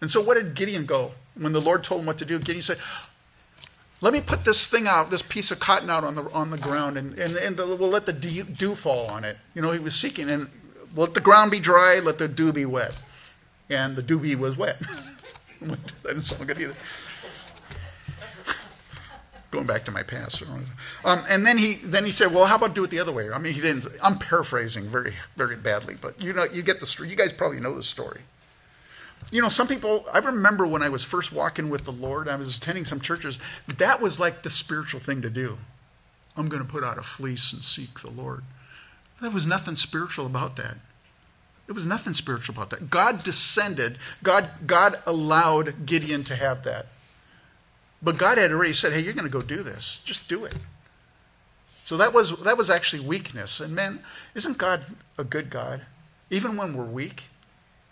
And 0.00 0.10
so, 0.10 0.22
what 0.22 0.38
did 0.38 0.54
Gideon 0.54 0.86
go? 0.86 1.10
When 1.34 1.52
the 1.52 1.60
Lord 1.60 1.84
told 1.84 2.00
him 2.00 2.06
what 2.06 2.16
to 2.16 2.24
do, 2.24 2.38
Gideon 2.38 2.62
said, 2.62 2.78
let 4.00 4.14
me 4.14 4.22
put 4.22 4.46
this 4.46 4.66
thing 4.66 4.86
out, 4.86 5.10
this 5.10 5.20
piece 5.20 5.50
of 5.50 5.60
cotton 5.60 5.90
out 5.90 6.02
on 6.02 6.14
the 6.14 6.22
on 6.30 6.48
the 6.48 6.56
ground, 6.56 6.96
and 6.96 7.18
and, 7.18 7.36
and 7.36 7.58
the, 7.58 7.76
we'll 7.76 7.90
let 7.90 8.06
the 8.06 8.14
dew, 8.14 8.44
dew 8.44 8.74
fall 8.74 9.06
on 9.08 9.22
it. 9.22 9.36
You 9.54 9.60
know, 9.60 9.70
he 9.70 9.78
was 9.78 9.94
seeking, 9.94 10.30
and 10.30 10.48
let 10.96 11.12
the 11.12 11.20
ground 11.20 11.50
be 11.50 11.60
dry, 11.60 11.98
let 11.98 12.16
the 12.16 12.28
dew 12.28 12.54
be 12.54 12.64
wet, 12.64 12.94
and 13.68 13.96
the 13.96 14.02
dew 14.02 14.18
was 14.38 14.56
wet. 14.56 14.80
that 15.60 15.78
didn't 16.04 16.22
sound 16.22 16.46
good 16.46 16.58
either. 16.58 16.74
Going 19.52 19.66
back 19.66 19.84
to 19.84 19.92
my 19.92 20.02
past, 20.02 20.42
um, 21.04 21.22
and 21.28 21.46
then 21.46 21.58
he 21.58 21.74
then 21.74 22.04
he 22.04 22.10
said, 22.10 22.34
"Well, 22.34 22.46
how 22.46 22.56
about 22.56 22.74
do 22.74 22.82
it 22.82 22.90
the 22.90 22.98
other 22.98 23.12
way?" 23.12 23.30
I 23.30 23.38
mean, 23.38 23.52
he 23.52 23.60
didn't. 23.60 23.86
I'm 24.02 24.18
paraphrasing 24.18 24.88
very 24.88 25.14
very 25.36 25.56
badly, 25.56 25.94
but 26.00 26.20
you 26.20 26.32
know, 26.32 26.44
you 26.44 26.62
get 26.62 26.80
the 26.80 26.86
story. 26.86 27.10
You 27.10 27.16
guys 27.16 27.32
probably 27.32 27.60
know 27.60 27.74
the 27.74 27.82
story 27.84 28.22
you 29.30 29.40
know, 29.40 29.48
some 29.48 29.68
people, 29.68 30.04
I 30.12 30.18
remember 30.18 30.66
when 30.66 30.82
I 30.82 30.88
was 30.88 31.04
first 31.04 31.32
walking 31.32 31.70
with 31.70 31.84
the 31.84 31.92
Lord, 31.92 32.28
I 32.28 32.36
was 32.36 32.56
attending 32.56 32.84
some 32.84 33.00
churches, 33.00 33.38
that 33.78 34.00
was 34.00 34.18
like 34.18 34.42
the 34.42 34.50
spiritual 34.50 35.00
thing 35.00 35.22
to 35.22 35.30
do. 35.30 35.58
I'm 36.36 36.48
going 36.48 36.62
to 36.62 36.68
put 36.68 36.82
out 36.82 36.98
a 36.98 37.02
fleece 37.02 37.52
and 37.52 37.62
seek 37.62 38.00
the 38.00 38.10
Lord. 38.10 38.42
There 39.20 39.30
was 39.30 39.46
nothing 39.46 39.76
spiritual 39.76 40.26
about 40.26 40.56
that. 40.56 40.76
There 41.66 41.74
was 41.74 41.86
nothing 41.86 42.14
spiritual 42.14 42.54
about 42.54 42.70
that. 42.70 42.90
God 42.90 43.22
descended, 43.22 43.98
God, 44.22 44.50
God 44.66 44.98
allowed 45.06 45.86
Gideon 45.86 46.24
to 46.24 46.34
have 46.34 46.64
that. 46.64 46.86
But 48.02 48.18
God 48.18 48.38
had 48.38 48.50
already 48.50 48.72
said, 48.72 48.92
hey, 48.92 49.00
you're 49.00 49.12
going 49.12 49.24
to 49.24 49.30
go 49.30 49.42
do 49.42 49.62
this. 49.62 50.00
Just 50.04 50.28
do 50.28 50.44
it. 50.44 50.56
So 51.84 51.96
that 51.96 52.12
was 52.12 52.36
that 52.42 52.56
was 52.56 52.70
actually 52.70 53.06
weakness. 53.06 53.60
And 53.60 53.74
man, 53.74 54.00
isn't 54.34 54.58
God 54.58 54.84
a 55.18 55.24
good 55.24 55.50
God? 55.50 55.82
Even 56.30 56.56
when 56.56 56.76
we're 56.76 56.84
weak, 56.84 57.24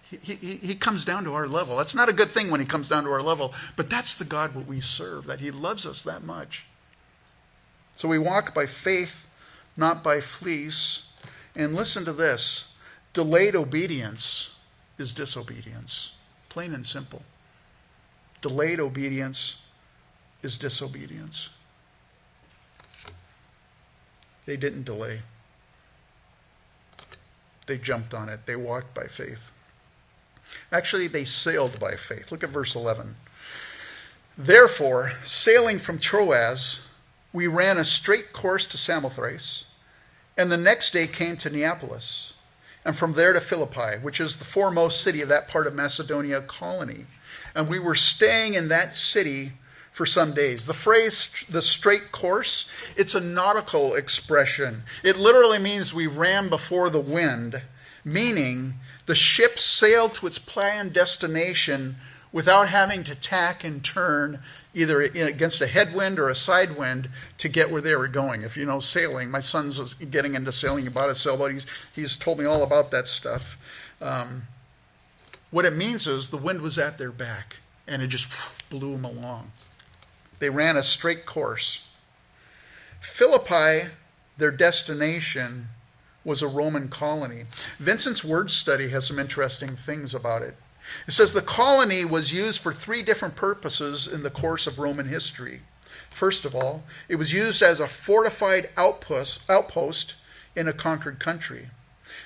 he, 0.02 0.34
he, 0.34 0.54
he 0.56 0.74
comes 0.74 1.04
down 1.04 1.24
to 1.24 1.34
our 1.34 1.46
level. 1.46 1.76
That's 1.76 1.94
not 1.94 2.08
a 2.08 2.12
good 2.12 2.30
thing 2.30 2.50
when 2.50 2.61
he 2.61 2.66
comes 2.66 2.88
down 2.88 3.04
to 3.04 3.11
our 3.11 3.22
level, 3.22 3.54
but 3.76 3.90
that's 3.90 4.14
the 4.14 4.24
God 4.24 4.54
that 4.54 4.66
we 4.66 4.80
serve, 4.80 5.26
that 5.26 5.40
he 5.40 5.50
loves 5.50 5.86
us 5.86 6.02
that 6.02 6.24
much. 6.24 6.64
So 7.96 8.08
we 8.08 8.18
walk 8.18 8.54
by 8.54 8.66
faith, 8.66 9.26
not 9.76 10.02
by 10.02 10.20
fleece. 10.20 11.02
And 11.54 11.74
listen 11.74 12.04
to 12.04 12.12
this 12.12 12.72
delayed 13.12 13.54
obedience 13.54 14.50
is 14.98 15.12
disobedience, 15.12 16.12
plain 16.48 16.72
and 16.74 16.86
simple. 16.86 17.22
Delayed 18.40 18.80
obedience 18.80 19.56
is 20.43 20.57
disobedience. 20.57 21.51
They 24.47 24.57
didn't 24.57 24.84
delay. 24.84 25.20
They 27.66 27.78
jumped 27.78 28.14
on 28.14 28.28
it. 28.28 28.47
They 28.47 28.57
walked 28.57 28.95
by 28.95 29.07
faith. 29.07 29.51
Actually, 30.72 31.07
they 31.07 31.24
sailed 31.24 31.78
by 31.78 31.95
faith. 31.95 32.32
Look 32.32 32.43
at 32.43 32.51
verse 32.51 32.74
11. 32.74 33.16
Therefore, 34.36 35.12
sailing 35.24 35.78
from 35.78 35.99
Troas, 35.99 36.80
we 37.32 37.47
ran 37.47 37.78
a 37.78 37.84
straight 37.84 38.32
course 38.32 38.66
to 38.66 38.78
Samothrace, 38.78 39.66
and 40.36 40.51
the 40.51 40.57
next 40.57 40.93
day 40.93 41.07
came 41.07 41.36
to 41.36 41.51
Neapolis, 41.51 42.32
and 42.84 42.97
from 42.97 43.12
there 43.12 43.32
to 43.32 43.41
Philippi, 43.41 43.99
which 44.01 44.20
is 44.20 44.38
the 44.38 44.45
foremost 44.45 45.01
city 45.01 45.20
of 45.20 45.28
that 45.28 45.49
part 45.49 45.66
of 45.66 45.74
Macedonia 45.74 46.41
colony. 46.41 47.07
And 47.55 47.68
we 47.68 47.78
were 47.78 47.95
staying 47.95 48.55
in 48.55 48.68
that 48.68 48.95
city 48.95 49.53
for 50.01 50.07
some 50.07 50.32
days. 50.32 50.64
The 50.64 50.72
phrase, 50.72 51.28
the 51.46 51.61
straight 51.61 52.11
course, 52.11 52.64
it's 52.96 53.14
a 53.14 53.20
nautical 53.20 53.94
expression. 53.94 54.84
It 55.05 55.18
literally 55.18 55.59
means 55.59 55.92
we 55.92 56.07
ran 56.07 56.48
before 56.48 56.88
the 56.88 57.03
wind, 57.03 57.61
meaning 58.03 58.76
the 59.05 59.14
ship 59.14 59.59
sailed 59.59 60.14
to 60.14 60.26
its 60.26 60.38
planned 60.38 60.94
destination 60.94 61.96
without 62.32 62.70
having 62.70 63.05
to 63.05 63.14
tack 63.14 63.62
and 63.62 63.84
turn 63.84 64.38
either 64.72 65.03
against 65.03 65.61
a 65.61 65.66
headwind 65.66 66.18
or 66.18 66.30
a 66.30 66.34
side 66.34 66.78
wind 66.78 67.11
to 67.36 67.51
get 67.51 67.70
where 67.70 67.82
they 67.82 67.94
were 67.94 68.09
going. 68.09 68.40
If 68.40 68.57
you 68.57 68.64
know 68.64 68.80
sailing, 68.80 69.30
my 69.30 69.40
son's 69.40 69.92
getting 69.92 70.34
into 70.34 70.51
sailing. 70.51 70.84
He 70.84 70.88
bought 70.88 71.11
a 71.11 71.14
sailboat. 71.14 71.53
He's, 71.53 71.66
he's 71.94 72.16
told 72.16 72.38
me 72.38 72.46
all 72.46 72.62
about 72.62 72.90
that 72.92 73.07
stuff. 73.07 73.59
Um, 74.01 74.44
what 75.51 75.66
it 75.66 75.76
means 75.76 76.07
is 76.07 76.30
the 76.30 76.38
wind 76.38 76.62
was 76.62 76.78
at 76.78 76.96
their 76.96 77.12
back 77.12 77.59
and 77.86 78.01
it 78.01 78.07
just 78.07 78.32
blew 78.70 78.92
them 78.92 79.05
along. 79.05 79.53
They 80.41 80.51
ran 80.51 80.76
a 80.76 80.82
straight 80.82 81.24
course. 81.24 81.82
Philippi, 83.01 83.91
their 84.36 84.51
destination, 84.51 85.68
was 86.24 86.43
a 86.43 86.49
Roman 86.49 86.88
colony. 86.88 87.45
Vincent's 87.78 88.24
word 88.24 88.51
study 88.51 88.88
has 88.88 89.07
some 89.07 89.18
interesting 89.18 89.76
things 89.76 90.14
about 90.14 90.43
it. 90.43 90.57
It 91.07 91.12
says 91.12 91.32
the 91.32 91.43
colony 91.43 92.05
was 92.05 92.32
used 92.32 92.61
for 92.61 92.72
three 92.72 93.03
different 93.03 93.36
purposes 93.36 94.09
in 94.09 94.22
the 94.22 94.30
course 94.30 94.66
of 94.66 94.78
Roman 94.78 95.09
history. 95.09 95.61
First 96.11 96.45
of 96.45 96.55
all, 96.55 96.82
it 97.09 97.16
was 97.16 97.32
used 97.32 97.62
as 97.62 97.80
a 97.80 97.86
fortified 97.86 98.70
outpost, 98.76 99.43
outpost 99.49 100.16
in 100.57 100.66
a 100.68 100.72
conquered 100.72 101.18
country. 101.18 101.68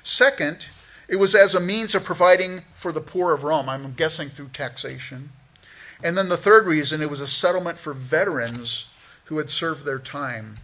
Second, 0.02 0.66
it 1.08 1.16
was 1.16 1.34
as 1.34 1.54
a 1.54 1.60
means 1.60 1.94
of 1.94 2.04
providing 2.04 2.62
for 2.72 2.92
the 2.92 3.00
poor 3.00 3.34
of 3.34 3.44
Rome, 3.44 3.68
I'm 3.68 3.92
guessing 3.92 4.30
through 4.30 4.48
taxation. 4.48 5.30
And 6.04 6.18
then 6.18 6.28
the 6.28 6.36
third 6.36 6.66
reason, 6.66 7.00
it 7.00 7.08
was 7.08 7.22
a 7.22 7.26
settlement 7.26 7.78
for 7.78 7.94
veterans 7.94 8.86
who 9.24 9.38
had 9.38 9.48
served 9.48 9.86
their 9.86 9.98
time. 9.98 10.58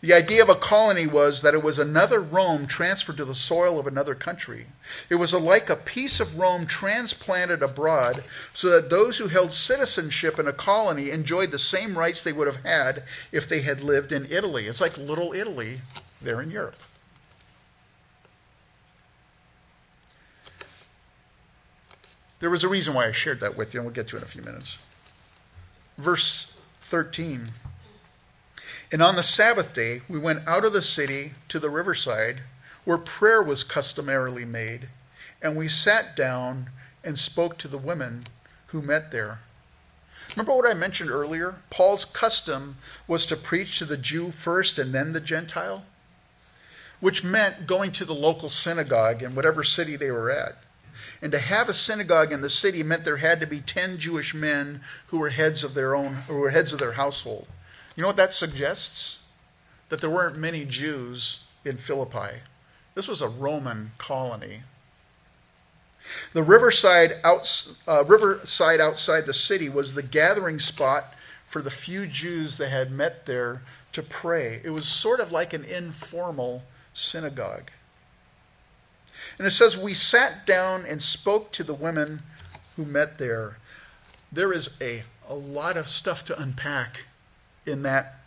The 0.00 0.12
idea 0.12 0.42
of 0.42 0.48
a 0.48 0.56
colony 0.56 1.06
was 1.06 1.40
that 1.42 1.54
it 1.54 1.62
was 1.62 1.78
another 1.78 2.20
Rome 2.20 2.66
transferred 2.66 3.16
to 3.18 3.24
the 3.24 3.34
soil 3.34 3.78
of 3.78 3.86
another 3.86 4.16
country. 4.16 4.66
It 5.08 5.14
was 5.14 5.32
like 5.32 5.70
a 5.70 5.76
piece 5.76 6.18
of 6.18 6.38
Rome 6.38 6.66
transplanted 6.66 7.62
abroad 7.62 8.24
so 8.52 8.68
that 8.70 8.90
those 8.90 9.18
who 9.18 9.28
held 9.28 9.52
citizenship 9.52 10.38
in 10.38 10.48
a 10.48 10.52
colony 10.52 11.10
enjoyed 11.10 11.52
the 11.52 11.58
same 11.58 11.96
rights 11.96 12.22
they 12.22 12.32
would 12.32 12.48
have 12.48 12.64
had 12.64 13.04
if 13.30 13.48
they 13.48 13.60
had 13.60 13.80
lived 13.80 14.10
in 14.10 14.26
Italy. 14.28 14.66
It's 14.66 14.80
like 14.80 14.98
little 14.98 15.32
Italy 15.32 15.80
there 16.20 16.42
in 16.42 16.50
Europe. 16.50 16.82
There 22.38 22.50
was 22.50 22.64
a 22.64 22.68
reason 22.68 22.94
why 22.94 23.06
I 23.06 23.12
shared 23.12 23.40
that 23.40 23.56
with 23.56 23.72
you, 23.72 23.80
and 23.80 23.86
we'll 23.86 23.94
get 23.94 24.08
to 24.08 24.16
it 24.16 24.20
in 24.20 24.24
a 24.24 24.28
few 24.28 24.42
minutes. 24.42 24.78
Verse 25.96 26.56
13. 26.82 27.50
And 28.92 29.02
on 29.02 29.16
the 29.16 29.22
Sabbath 29.22 29.72
day, 29.72 30.02
we 30.08 30.18
went 30.18 30.46
out 30.46 30.64
of 30.64 30.72
the 30.72 30.82
city 30.82 31.32
to 31.48 31.58
the 31.58 31.70
riverside 31.70 32.40
where 32.84 32.98
prayer 32.98 33.42
was 33.42 33.64
customarily 33.64 34.44
made, 34.44 34.88
and 35.42 35.56
we 35.56 35.66
sat 35.66 36.14
down 36.14 36.70
and 37.02 37.18
spoke 37.18 37.58
to 37.58 37.68
the 37.68 37.78
women 37.78 38.26
who 38.68 38.82
met 38.82 39.10
there. 39.10 39.40
Remember 40.30 40.54
what 40.54 40.68
I 40.68 40.74
mentioned 40.74 41.10
earlier? 41.10 41.56
Paul's 41.70 42.04
custom 42.04 42.76
was 43.08 43.26
to 43.26 43.36
preach 43.36 43.78
to 43.78 43.84
the 43.84 43.96
Jew 43.96 44.30
first 44.30 44.78
and 44.78 44.92
then 44.92 45.12
the 45.12 45.20
Gentile, 45.20 45.84
which 47.00 47.24
meant 47.24 47.66
going 47.66 47.92
to 47.92 48.04
the 48.04 48.14
local 48.14 48.48
synagogue 48.48 49.22
in 49.22 49.34
whatever 49.34 49.64
city 49.64 49.96
they 49.96 50.10
were 50.10 50.30
at. 50.30 50.56
And 51.22 51.32
to 51.32 51.38
have 51.38 51.68
a 51.68 51.74
synagogue 51.74 52.32
in 52.32 52.42
the 52.42 52.50
city 52.50 52.82
meant 52.82 53.04
there 53.04 53.16
had 53.16 53.40
to 53.40 53.46
be 53.46 53.60
10 53.60 53.98
Jewish 53.98 54.34
men 54.34 54.80
who 55.08 55.18
were 55.18 55.30
heads 55.30 55.64
of 55.64 55.74
their 55.74 55.94
own 55.94 56.14
who 56.28 56.36
were 56.36 56.50
heads 56.50 56.72
of 56.72 56.78
their 56.78 56.92
household. 56.92 57.46
You 57.96 58.02
know 58.02 58.08
what 58.08 58.16
that 58.16 58.32
suggests? 58.32 59.18
That 59.88 60.00
there 60.00 60.10
weren't 60.10 60.36
many 60.36 60.64
Jews 60.64 61.40
in 61.64 61.78
Philippi. 61.78 62.40
This 62.94 63.08
was 63.08 63.22
a 63.22 63.28
Roman 63.28 63.92
colony. 63.98 64.62
The 66.32 66.42
riverside, 66.42 67.18
outs, 67.24 67.76
uh, 67.86 68.04
riverside 68.04 68.80
outside 68.80 69.26
the 69.26 69.34
city 69.34 69.68
was 69.68 69.94
the 69.94 70.02
gathering 70.02 70.58
spot 70.58 71.14
for 71.48 71.62
the 71.62 71.70
few 71.70 72.06
Jews 72.06 72.58
that 72.58 72.68
had 72.68 72.92
met 72.92 73.26
there 73.26 73.62
to 73.92 74.02
pray. 74.02 74.60
It 74.62 74.70
was 74.70 74.86
sort 74.86 75.20
of 75.20 75.32
like 75.32 75.52
an 75.52 75.64
informal 75.64 76.62
synagogue. 76.92 77.70
And 79.38 79.46
it 79.46 79.52
says, 79.52 79.76
We 79.76 79.94
sat 79.94 80.46
down 80.46 80.84
and 80.86 81.02
spoke 81.02 81.52
to 81.52 81.64
the 81.64 81.74
women 81.74 82.22
who 82.76 82.84
met 82.84 83.18
there. 83.18 83.58
There 84.32 84.52
is 84.52 84.70
a, 84.80 85.02
a 85.28 85.34
lot 85.34 85.76
of 85.76 85.88
stuff 85.88 86.24
to 86.24 86.40
unpack 86.40 87.04
in 87.64 87.82
that 87.82 88.20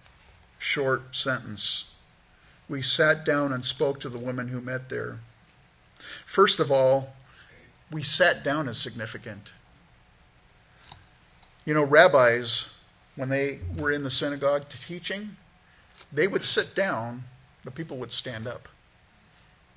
short 0.57 1.15
sentence. 1.15 1.85
We 2.67 2.81
sat 2.81 3.25
down 3.25 3.51
and 3.51 3.65
spoke 3.65 3.99
to 4.01 4.09
the 4.09 4.19
women 4.19 4.49
who 4.49 4.61
met 4.61 4.89
there. 4.89 5.19
First 6.25 6.59
of 6.59 6.71
all, 6.71 7.13
we 7.91 8.03
sat 8.03 8.43
down 8.43 8.67
is 8.67 8.77
significant. 8.77 9.51
You 11.65 11.73
know, 11.73 11.83
rabbis, 11.83 12.69
when 13.15 13.29
they 13.29 13.59
were 13.75 13.91
in 13.91 14.03
the 14.03 14.11
synagogue 14.11 14.69
teaching, 14.69 15.35
they 16.11 16.27
would 16.27 16.43
sit 16.43 16.75
down, 16.75 17.23
but 17.63 17.75
people 17.75 17.97
would 17.97 18.11
stand 18.11 18.47
up. 18.47 18.69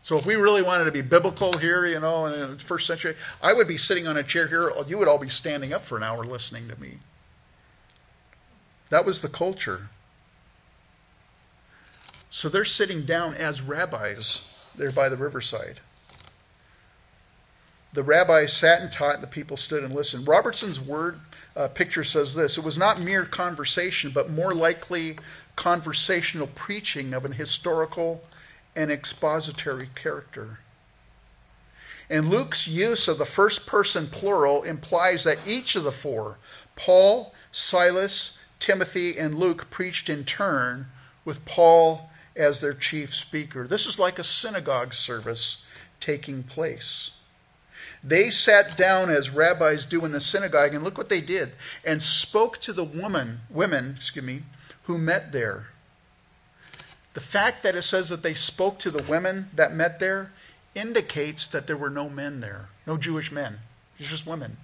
So 0.03 0.19
if 0.19 0.27
we 0.27 0.35
really 0.35 0.63
wanted 0.63 0.85
to 0.85 0.93
be 0.93 1.01
biblical 1.01 1.57
here, 1.57 1.87
you 1.87 2.01
know, 2.01 2.27
in 2.27 2.57
the 2.57 2.59
first 2.59 2.89
century, 2.89 3.17
I 3.41 3.53
would 3.53 3.69
be 3.69 3.77
sitting 3.77 4.09
on 4.09 4.17
a 4.17 4.25
chair 4.25 4.49
here. 4.49 4.73
You 4.87 4.99
would 4.99 5.07
all 5.07 5.19
be 5.19 5.29
standing 5.29 5.73
up 5.73 5.85
for 5.85 5.97
an 5.97 6.03
hour 6.03 6.25
listening 6.25 6.69
to 6.69 6.81
me. 6.81 6.99
That 8.91 9.07
was 9.07 9.23
the 9.23 9.29
culture. 9.29 9.89
So 12.31 12.49
they're 12.49 12.65
sitting 12.65 13.07
down 13.07 13.35
as 13.35 13.63
rabbis 13.63 14.43
there 14.75 14.91
by 14.91 15.09
the 15.09 15.17
riverside. 15.17 15.81
The 17.93 18.03
rabbis 18.03 18.53
sat 18.53 18.81
and 18.81 18.91
taught, 18.91 19.17
and 19.17 19.23
the 19.23 19.29
people 19.29 19.57
stood 19.57 19.85
and 19.85 19.95
listened. 19.95 20.27
Robertson's 20.27 20.81
word 20.81 21.21
uh, 21.55 21.69
picture 21.69 22.03
says 22.03 22.35
this 22.35 22.59
it 22.59 22.65
was 22.65 22.79
not 22.79 23.01
mere 23.01 23.25
conversation, 23.25 24.11
but 24.13 24.31
more 24.31 24.55
likely 24.55 25.19
conversational 25.57 26.49
preaching 26.49 27.15
of 27.15 27.25
an 27.25 27.33
historical 27.33 28.25
and 28.75 28.91
expository 28.91 29.91
character. 29.95 30.59
And 32.11 32.29
Luke's 32.29 32.69
use 32.69 33.09
of 33.09 33.19
the 33.19 33.25
first 33.25 33.67
person 33.67 34.07
plural 34.07 34.63
implies 34.65 35.25
that 35.25 35.39
each 35.47 35.77
of 35.77 35.85
the 35.85 35.93
four, 35.93 36.39
Paul, 36.77 37.35
Silas, 37.51 38.39
Timothy 38.59 39.19
and 39.19 39.35
Luke 39.35 39.71
preached 39.71 40.09
in 40.09 40.25
turn 40.25 40.87
with 41.25 41.45
Paul 41.45 42.11
as 42.37 42.61
their 42.61 42.73
chief 42.73 43.15
speaker. 43.15 43.67
This 43.67 43.87
is 43.87 43.99
like 43.99 44.19
a 44.19 44.25
synagogue 44.25 44.95
service 44.95 45.65
taking 46.01 46.43
place. 46.43 47.13
They 48.05 48.31
sat 48.31 48.77
down 48.77 49.11
as 49.11 49.31
rabbis 49.31 49.87
do 49.87 50.05
in 50.05 50.13
the 50.13 50.21
synagogue, 50.21 50.75
and 50.75 50.83
look 50.83 50.99
what 50.99 51.09
they 51.09 51.21
did, 51.21 51.53
and 51.85 52.03
spoke 52.03 52.59
to 52.59 52.73
the 52.73 52.85
woman, 52.85 53.41
women, 53.49 53.95
excuse 53.97 54.25
me, 54.25 54.43
who 54.85 54.99
met 54.99 55.33
there. 55.33 55.69
The 57.15 57.21
fact 57.21 57.63
that 57.63 57.75
it 57.75 57.83
says 57.83 58.09
that 58.09 58.23
they 58.23 58.35
spoke 58.35 58.79
to 58.81 58.91
the 58.91 59.03
women 59.03 59.51
that 59.55 59.75
met 59.75 60.01
there 60.01 60.33
indicates 60.75 61.47
that 61.49 61.67
there 61.67 61.77
were 61.77 61.91
no 61.91 62.09
men 62.09 62.41
there, 62.41 62.69
no 62.87 62.97
Jewish 62.97 63.31
men, 63.31 63.59
It's 63.99 64.09
just 64.09 64.27
women. 64.27 64.57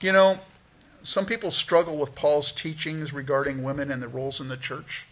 You 0.00 0.12
know, 0.12 0.40
some 1.02 1.26
people 1.26 1.50
struggle 1.50 1.98
with 1.98 2.14
Paul's 2.14 2.52
teachings 2.52 3.12
regarding 3.12 3.62
women 3.62 3.90
and 3.90 4.02
their 4.02 4.08
roles 4.08 4.40
in 4.40 4.48
the 4.48 4.56
church. 4.56 5.06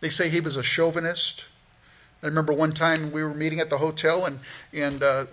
They 0.00 0.10
say 0.10 0.28
he 0.28 0.40
was 0.40 0.56
a 0.56 0.62
chauvinist. 0.62 1.46
I 2.22 2.26
remember 2.26 2.52
one 2.52 2.72
time 2.72 3.10
we 3.10 3.22
were 3.22 3.34
meeting 3.34 3.60
at 3.60 3.70
the 3.70 3.78
hotel 3.78 4.26
and, 4.26 4.40
and 4.72 5.02
uh, 5.02 5.26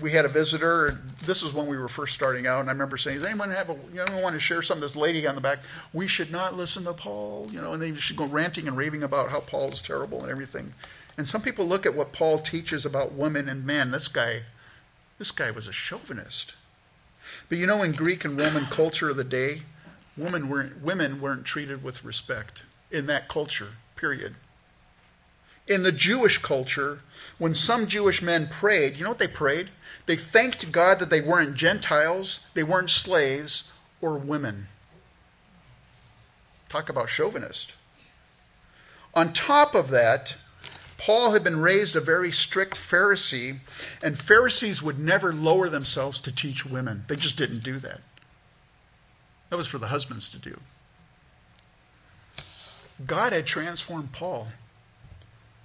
we 0.00 0.12
had 0.12 0.24
a 0.24 0.28
visitor. 0.28 1.00
This 1.24 1.42
is 1.42 1.52
when 1.52 1.66
we 1.66 1.76
were 1.76 1.88
first 1.88 2.14
starting 2.14 2.46
out. 2.46 2.60
And 2.60 2.68
I 2.68 2.72
remember 2.72 2.96
saying, 2.96 3.18
Does 3.18 3.28
anyone 3.28 3.50
have 3.50 3.70
a, 3.70 3.76
you 3.92 4.04
know, 4.04 4.18
want 4.18 4.34
to 4.34 4.40
share 4.40 4.62
some 4.62 4.80
this 4.80 4.96
lady 4.96 5.26
on 5.26 5.34
the 5.34 5.40
back? 5.40 5.58
We 5.92 6.06
should 6.06 6.30
not 6.30 6.54
listen 6.54 6.84
to 6.84 6.92
Paul, 6.92 7.48
you 7.50 7.60
know, 7.60 7.72
and 7.72 7.82
they 7.82 7.94
should 7.94 8.16
go 8.16 8.26
ranting 8.26 8.68
and 8.68 8.76
raving 8.76 9.02
about 9.02 9.30
how 9.30 9.40
Paul 9.40 9.68
is 9.68 9.82
terrible 9.82 10.22
and 10.22 10.30
everything. 10.30 10.74
And 11.16 11.26
some 11.26 11.42
people 11.42 11.66
look 11.66 11.84
at 11.84 11.94
what 11.94 12.12
Paul 12.12 12.38
teaches 12.38 12.86
about 12.86 13.12
women 13.12 13.48
and 13.48 13.66
men. 13.66 13.90
This 13.90 14.08
guy, 14.08 14.42
this 15.18 15.32
guy 15.32 15.50
was 15.50 15.66
a 15.66 15.72
chauvinist. 15.72 16.54
But 17.48 17.58
you 17.58 17.66
know, 17.66 17.82
in 17.82 17.92
Greek 17.92 18.24
and 18.24 18.38
Roman 18.38 18.66
culture 18.66 19.08
of 19.08 19.16
the 19.16 19.24
day, 19.24 19.62
women 20.16 20.48
weren't, 20.48 20.80
women 20.82 21.20
weren't 21.20 21.44
treated 21.44 21.82
with 21.82 22.04
respect 22.04 22.62
in 22.90 23.06
that 23.06 23.28
culture, 23.28 23.72
period. 23.96 24.36
In 25.66 25.82
the 25.82 25.92
Jewish 25.92 26.38
culture, 26.38 27.00
when 27.38 27.54
some 27.54 27.86
Jewish 27.86 28.22
men 28.22 28.48
prayed, 28.48 28.96
you 28.96 29.04
know 29.04 29.10
what 29.10 29.18
they 29.18 29.28
prayed? 29.28 29.70
They 30.08 30.16
thanked 30.16 30.72
God 30.72 31.00
that 31.00 31.10
they 31.10 31.20
weren't 31.20 31.54
Gentiles, 31.54 32.40
they 32.54 32.62
weren't 32.62 32.88
slaves, 32.88 33.64
or 34.00 34.16
women. 34.16 34.68
Talk 36.70 36.88
about 36.88 37.10
chauvinist. 37.10 37.74
On 39.12 39.34
top 39.34 39.74
of 39.74 39.90
that, 39.90 40.36
Paul 40.96 41.32
had 41.32 41.44
been 41.44 41.60
raised 41.60 41.94
a 41.94 42.00
very 42.00 42.32
strict 42.32 42.78
Pharisee, 42.78 43.58
and 44.02 44.18
Pharisees 44.18 44.82
would 44.82 44.98
never 44.98 45.30
lower 45.30 45.68
themselves 45.68 46.22
to 46.22 46.32
teach 46.32 46.64
women. 46.64 47.04
They 47.06 47.16
just 47.16 47.36
didn't 47.36 47.62
do 47.62 47.78
that. 47.80 48.00
That 49.50 49.58
was 49.58 49.66
for 49.66 49.76
the 49.76 49.88
husbands 49.88 50.30
to 50.30 50.38
do. 50.38 50.58
God 53.06 53.34
had 53.34 53.44
transformed 53.44 54.12
Paul. 54.12 54.48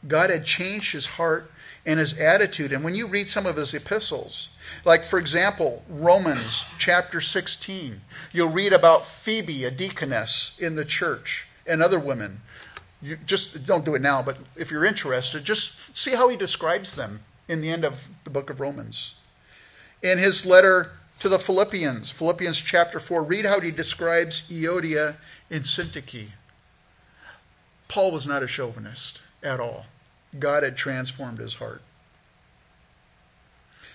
God 0.06 0.30
had 0.30 0.44
changed 0.44 0.92
his 0.92 1.06
heart 1.06 1.50
and 1.86 2.00
his 2.00 2.18
attitude. 2.18 2.72
And 2.72 2.84
when 2.84 2.96
you 2.96 3.08
read 3.08 3.28
some 3.28 3.46
of 3.46 3.58
his 3.58 3.74
epistles, 3.74 4.50
like 4.86 5.04
for 5.04 5.20
example, 5.20 5.84
Romans 5.90 6.66
chapter 6.78 7.20
16, 7.20 8.02
you'll 8.32 8.50
read 8.50 8.74
about 8.74 9.06
Phoebe, 9.06 9.66
a 9.66 9.72
deaconess 9.72 10.58
in 10.60 10.76
the 10.76 10.86
church, 10.86 11.48
and 11.66 11.82
other 11.82 12.00
women 12.00 12.42
you 13.04 13.18
just 13.18 13.66
don't 13.66 13.84
do 13.84 13.96
it 13.96 14.02
now, 14.02 14.24
but 14.24 14.38
if 14.56 14.72
you're 14.72 14.86
interested, 14.86 15.44
just 15.44 15.96
see 15.96 16.12
how 16.12 16.30
he 16.30 16.38
describes 16.38 16.96
them 16.96 17.20
in 17.50 17.60
the 17.60 17.70
end 17.70 17.84
of 17.84 18.08
the 18.24 18.30
book 18.30 18.50
of 18.50 18.62
Romans. 18.62 19.16
In 20.02 20.18
his 20.18 20.46
letter 20.46 20.92
to 21.20 21.28
the 21.28 21.38
Philippians, 21.38 22.12
Philippians 22.12 22.62
chapter 22.62 23.00
4, 23.00 23.24
read 23.24 23.46
how 23.46 23.60
he 23.60 23.72
describes 23.72 24.44
Euodia 24.44 25.16
and 25.52 25.64
Syntyche. 25.64 26.30
Paul 27.90 28.12
was 28.12 28.26
not 28.26 28.42
a 28.42 28.48
chauvinist 28.48 29.20
at 29.44 29.60
all. 29.60 29.86
God 30.40 30.64
had 30.64 30.76
transformed 30.76 31.38
his 31.38 31.56
heart. 31.56 31.82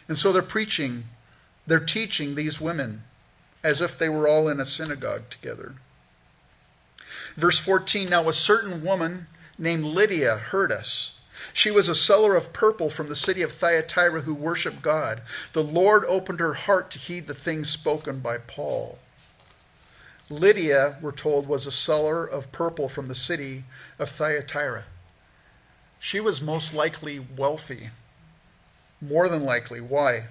And 0.09 0.17
so 0.17 0.33
they're 0.33 0.43
preaching, 0.43 1.05
they're 1.67 1.79
teaching 1.81 2.35
these 2.35 2.61
women 2.61 3.03
as 3.63 3.83
if 3.83 3.99
they 3.99 4.09
were 4.09 4.27
all 4.27 4.49
in 4.49 4.61
a 4.61 4.65
synagogue 4.65 5.29
together. 5.29 5.75
Verse 7.37 7.59
14 7.59 8.09
Now 8.09 8.29
a 8.29 8.33
certain 8.33 8.83
woman 8.83 9.27
named 9.59 9.85
Lydia 9.85 10.37
heard 10.37 10.73
us. 10.73 11.13
She 11.53 11.71
was 11.71 11.89
a 11.89 11.95
seller 11.95 12.35
of 12.35 12.53
purple 12.53 12.91
from 12.91 13.09
the 13.09 13.17
city 13.17 13.43
of 13.43 13.53
Thyatira 13.53 14.23
who 14.23 14.35
worshiped 14.35 14.83
God. 14.83 15.23
The 15.53 15.63
Lord 15.63 16.05
opened 16.07 16.41
her 16.41 16.55
heart 16.55 16.91
to 16.93 16.99
heed 16.99 17.27
the 17.27 17.35
things 17.35 17.71
spoken 17.71 18.21
by 18.21 18.39
Paul. 18.39 18.99
Lydia, 20.31 20.99
we're 21.01 21.13
told, 21.13 21.47
was 21.47 21.67
a 21.67 21.73
seller 21.73 22.25
of 22.25 22.53
purple 22.53 22.89
from 22.89 23.09
the 23.09 23.15
city 23.15 23.65
of 23.99 24.11
Thyatira. 24.11 24.85
She 25.99 26.21
was 26.21 26.41
most 26.41 26.75
likely 26.75 27.19
wealthy. 27.19 27.91
More 29.01 29.29
than 29.29 29.45
likely. 29.45 29.81
Why? 29.81 30.25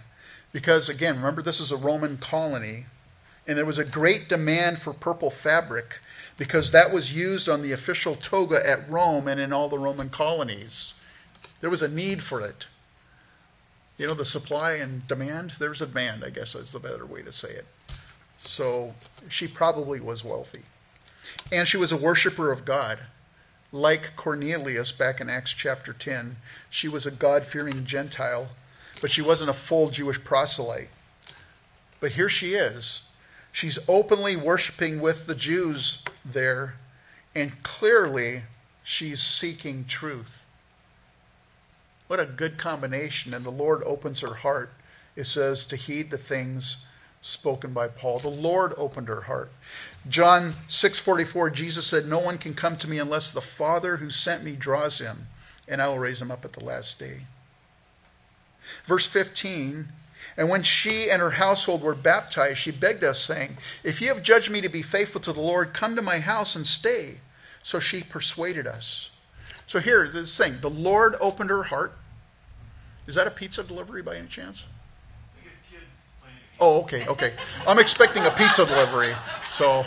Because, 0.52 0.90
again, 0.90 1.18
remember, 1.18 1.42
this 1.42 1.60
is 1.60 1.72
a 1.72 1.78
Roman 1.78 2.18
colony, 2.18 2.86
and 3.46 3.58
there 3.58 3.66
was 3.66 3.78
a 3.78 3.86
great 3.86 4.28
demand 4.28 4.80
for 4.80 4.94
purple 4.94 5.30
fabric 5.30 6.00
because 6.38 6.72
that 6.72 6.92
was 6.92 7.16
used 7.16 7.50
on 7.50 7.62
the 7.62 7.72
official 7.72 8.16
toga 8.16 8.68
at 8.68 8.90
Rome 8.90 9.28
and 9.28 9.40
in 9.40 9.54
all 9.54 9.70
the 9.70 9.80
Roman 9.80 10.10
colonies. 10.10 10.94
There 11.62 11.70
was 11.70 11.82
a 11.82 11.88
need 11.88 12.22
for 12.24 12.42
it. 12.42 12.66
You 13.98 14.08
know, 14.08 14.14
the 14.14 14.26
supply 14.26 14.74
and 14.74 15.08
demand, 15.08 15.52
there 15.60 15.70
was 15.70 15.82
a 15.82 15.88
demand, 15.88 16.24
I 16.24 16.30
guess 16.30 16.54
is 16.54 16.72
the 16.72 16.80
better 16.80 17.06
way 17.06 17.24
to 17.24 17.32
say 17.32 17.50
it. 17.50 17.66
So 18.38 18.94
she 19.28 19.48
probably 19.48 20.00
was 20.00 20.24
wealthy. 20.24 20.62
And 21.52 21.68
she 21.68 21.78
was 21.78 21.92
a 21.92 21.98
worshiper 21.98 22.52
of 22.52 22.64
God. 22.64 23.00
Like 23.78 24.16
Cornelius 24.16 24.92
back 24.92 25.22
in 25.22 25.30
Acts 25.30 25.52
chapter 25.54 25.94
10, 25.94 26.38
she 26.70 26.88
was 26.88 27.06
a 27.06 27.12
God 27.12 27.44
fearing 27.44 27.86
Gentile, 27.86 28.50
but 29.02 29.12
she 29.12 29.22
wasn't 29.22 29.52
a 29.52 29.54
full 29.54 29.92
Jewish 29.92 30.24
proselyte. 30.24 30.90
But 32.00 32.14
here 32.14 32.30
she 32.30 32.56
is, 32.56 33.04
She's 33.58 33.80
openly 33.88 34.36
worshiping 34.36 35.02
with 35.02 35.26
the 35.26 35.34
Jews 35.34 36.04
there, 36.24 36.76
and 37.34 37.64
clearly 37.64 38.44
she's 38.84 39.20
seeking 39.20 39.86
truth. 39.86 40.46
What 42.06 42.20
a 42.20 42.26
good 42.26 42.60
combination. 42.60 43.34
And 43.34 43.44
the 43.44 43.50
Lord 43.50 43.82
opens 43.84 44.20
her 44.22 44.36
heart, 44.36 44.72
it 45.16 45.26
says, 45.26 45.66
to 45.66 45.76
heed 45.76 46.12
the 46.12 46.20
things 46.20 46.86
spoken 47.22 47.74
by 47.74 47.88
Paul. 47.88 48.20
The 48.20 48.30
Lord 48.30 48.76
opened 48.78 49.08
her 49.08 49.22
heart. 49.22 49.52
John 50.10 50.56
6:44 50.68 51.50
Jesus 51.50 51.86
said, 51.86 52.08
"No 52.08 52.20
one 52.20 52.38
can 52.38 52.54
come 52.54 52.78
to 52.78 52.88
me 52.88 53.00
unless 53.00 53.32
the 53.32 53.42
Father 53.42 53.98
who 53.98 54.10
sent 54.10 54.44
me 54.44 54.56
draws 54.56 55.00
him, 55.00 55.28
and 55.68 55.82
I 55.82 55.88
will 55.88 56.00
raise 56.00 56.22
him 56.22 56.32
up 56.32 56.46
at 56.46 56.54
the 56.54 56.64
last 56.64 57.00
day." 57.00 57.26
Verse 58.86 59.06
15 59.06 59.92
and 60.38 60.50
when 60.50 60.62
she 60.62 61.10
and 61.10 61.20
her 61.20 61.32
household 61.32 61.82
were 61.82 61.96
baptized, 61.96 62.60
she 62.60 62.70
begged 62.70 63.04
us, 63.04 63.20
saying, 63.20 63.58
If 63.84 64.02
you 64.02 64.10
have 64.10 64.22
judged 64.22 64.52
me 64.52 64.62
to 64.62 64.70
be 64.70 64.84
faithful 64.84 65.20
to 65.22 65.34
the 65.34 65.42
Lord, 65.42 65.74
come 65.74 65.96
to 65.96 66.02
my 66.04 66.20
house 66.20 66.56
and 66.56 66.66
stay. 66.66 67.18
So 67.64 67.80
she 67.80 68.04
persuaded 68.04 68.68
us. 68.68 69.10
So 69.66 69.80
here, 69.80 70.08
this 70.08 70.38
thing 70.38 70.60
the 70.62 70.70
Lord 70.70 71.16
opened 71.20 71.50
her 71.50 71.64
heart. 71.64 71.94
Is 73.08 73.16
that 73.16 73.28
a 73.28 73.32
pizza 73.32 73.64
delivery 73.64 74.04
by 74.04 74.16
any 74.16 74.28
chance? 74.28 74.66
Oh, 76.60 76.82
okay, 76.82 77.06
okay. 77.08 77.34
I'm 77.68 77.80
expecting 77.80 78.26
a 78.26 78.32
pizza 78.32 78.66
delivery. 78.66 79.14
So, 79.48 79.86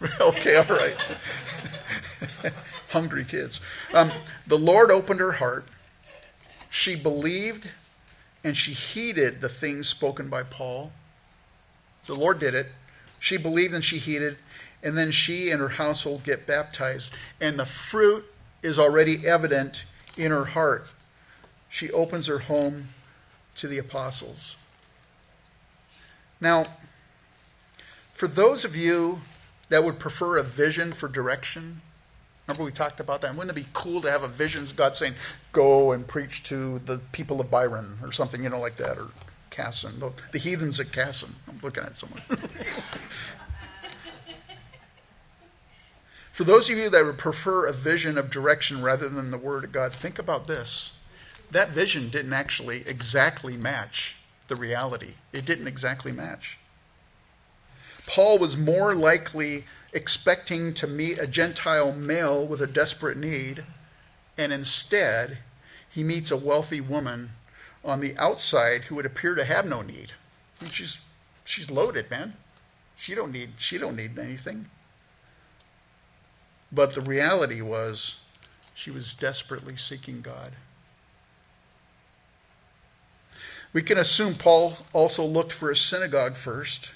okay, 0.20 0.56
all 0.56 0.76
right. 0.76 0.96
Hungry 2.90 3.24
kids. 3.24 3.60
Um, 3.92 4.12
the 4.46 4.58
Lord 4.58 4.90
opened 4.90 5.20
her 5.20 5.32
heart. 5.32 5.66
She 6.70 6.94
believed 6.94 7.70
and 8.44 8.56
she 8.56 8.72
heeded 8.72 9.40
the 9.40 9.48
things 9.48 9.88
spoken 9.88 10.28
by 10.28 10.42
Paul. 10.42 10.92
The 12.06 12.14
Lord 12.14 12.38
did 12.38 12.54
it. 12.54 12.70
She 13.18 13.38
believed 13.38 13.72
and 13.72 13.82
she 13.82 13.96
heeded, 13.96 14.36
and 14.82 14.98
then 14.98 15.10
she 15.10 15.50
and 15.50 15.60
her 15.60 15.70
household 15.70 16.24
get 16.24 16.46
baptized. 16.46 17.12
And 17.40 17.58
the 17.58 17.64
fruit 17.64 18.26
is 18.62 18.78
already 18.78 19.26
evident 19.26 19.84
in 20.16 20.30
her 20.30 20.44
heart. 20.44 20.86
She 21.70 21.90
opens 21.90 22.26
her 22.26 22.40
home 22.40 22.88
to 23.56 23.68
the 23.68 23.78
apostles. 23.78 24.56
Now, 26.40 26.64
for 28.12 28.26
those 28.26 28.64
of 28.64 28.76
you 28.76 29.20
that 29.68 29.84
would 29.84 29.98
prefer 29.98 30.36
a 30.38 30.42
vision 30.42 30.92
for 30.92 31.08
direction, 31.08 31.80
Remember 32.46 32.64
we 32.64 32.72
talked 32.72 33.00
about 33.00 33.22
that? 33.22 33.34
Wouldn't 33.34 33.56
it 33.56 33.60
be 33.60 33.66
cool 33.72 34.02
to 34.02 34.10
have 34.10 34.22
a 34.22 34.28
vision? 34.28 34.64
of 34.64 34.76
God 34.76 34.94
saying, 34.96 35.14
go 35.52 35.92
and 35.92 36.06
preach 36.06 36.42
to 36.44 36.78
the 36.80 36.98
people 37.12 37.40
of 37.40 37.50
Byron 37.50 37.96
or 38.02 38.12
something, 38.12 38.42
you 38.42 38.50
know, 38.50 38.60
like 38.60 38.76
that, 38.76 38.98
or 38.98 39.08
Casson, 39.48 39.98
the, 39.98 40.12
the 40.32 40.38
heathens 40.38 40.78
at 40.78 40.92
Casson. 40.92 41.36
I'm 41.48 41.58
looking 41.62 41.84
at 41.84 41.96
someone. 41.96 42.20
For 46.32 46.44
those 46.44 46.68
of 46.68 46.76
you 46.76 46.90
that 46.90 47.04
would 47.04 47.16
prefer 47.16 47.66
a 47.66 47.72
vision 47.72 48.18
of 48.18 48.28
direction 48.28 48.82
rather 48.82 49.08
than 49.08 49.30
the 49.30 49.38
Word 49.38 49.64
of 49.64 49.72
God, 49.72 49.92
think 49.94 50.18
about 50.18 50.48
this. 50.48 50.92
That 51.50 51.70
vision 51.70 52.08
didn't 52.08 52.32
actually 52.32 52.86
exactly 52.86 53.56
match 53.56 54.16
the 54.48 54.56
reality, 54.56 55.14
it 55.32 55.44
didn't 55.44 55.68
exactly 55.68 56.12
match. 56.12 56.58
Paul 58.06 58.38
was 58.38 58.56
more 58.56 58.94
likely 58.94 59.64
expecting 59.92 60.74
to 60.74 60.86
meet 60.86 61.18
a 61.18 61.26
Gentile 61.26 61.92
male 61.92 62.46
with 62.46 62.60
a 62.60 62.66
desperate 62.66 63.16
need, 63.16 63.64
and 64.36 64.52
instead, 64.52 65.38
he 65.88 66.04
meets 66.04 66.30
a 66.30 66.36
wealthy 66.36 66.80
woman 66.80 67.30
on 67.84 68.00
the 68.00 68.16
outside 68.18 68.84
who 68.84 68.96
would 68.96 69.06
appear 69.06 69.34
to 69.34 69.44
have 69.44 69.66
no 69.66 69.82
need. 69.82 70.12
She's 70.70 71.00
she's 71.44 71.70
loaded, 71.70 72.10
man. 72.10 72.34
She 72.96 73.14
don't 73.14 73.32
need 73.32 73.52
she 73.58 73.78
don't 73.78 73.96
need 73.96 74.18
anything. 74.18 74.68
But 76.72 76.94
the 76.94 77.00
reality 77.00 77.60
was 77.60 78.18
she 78.74 78.90
was 78.90 79.12
desperately 79.12 79.76
seeking 79.76 80.20
God. 80.20 80.52
We 83.74 83.82
can 83.82 83.98
assume 83.98 84.36
Paul 84.36 84.78
also 84.92 85.24
looked 85.24 85.52
for 85.52 85.70
a 85.70 85.76
synagogue 85.76 86.36
first, 86.36 86.92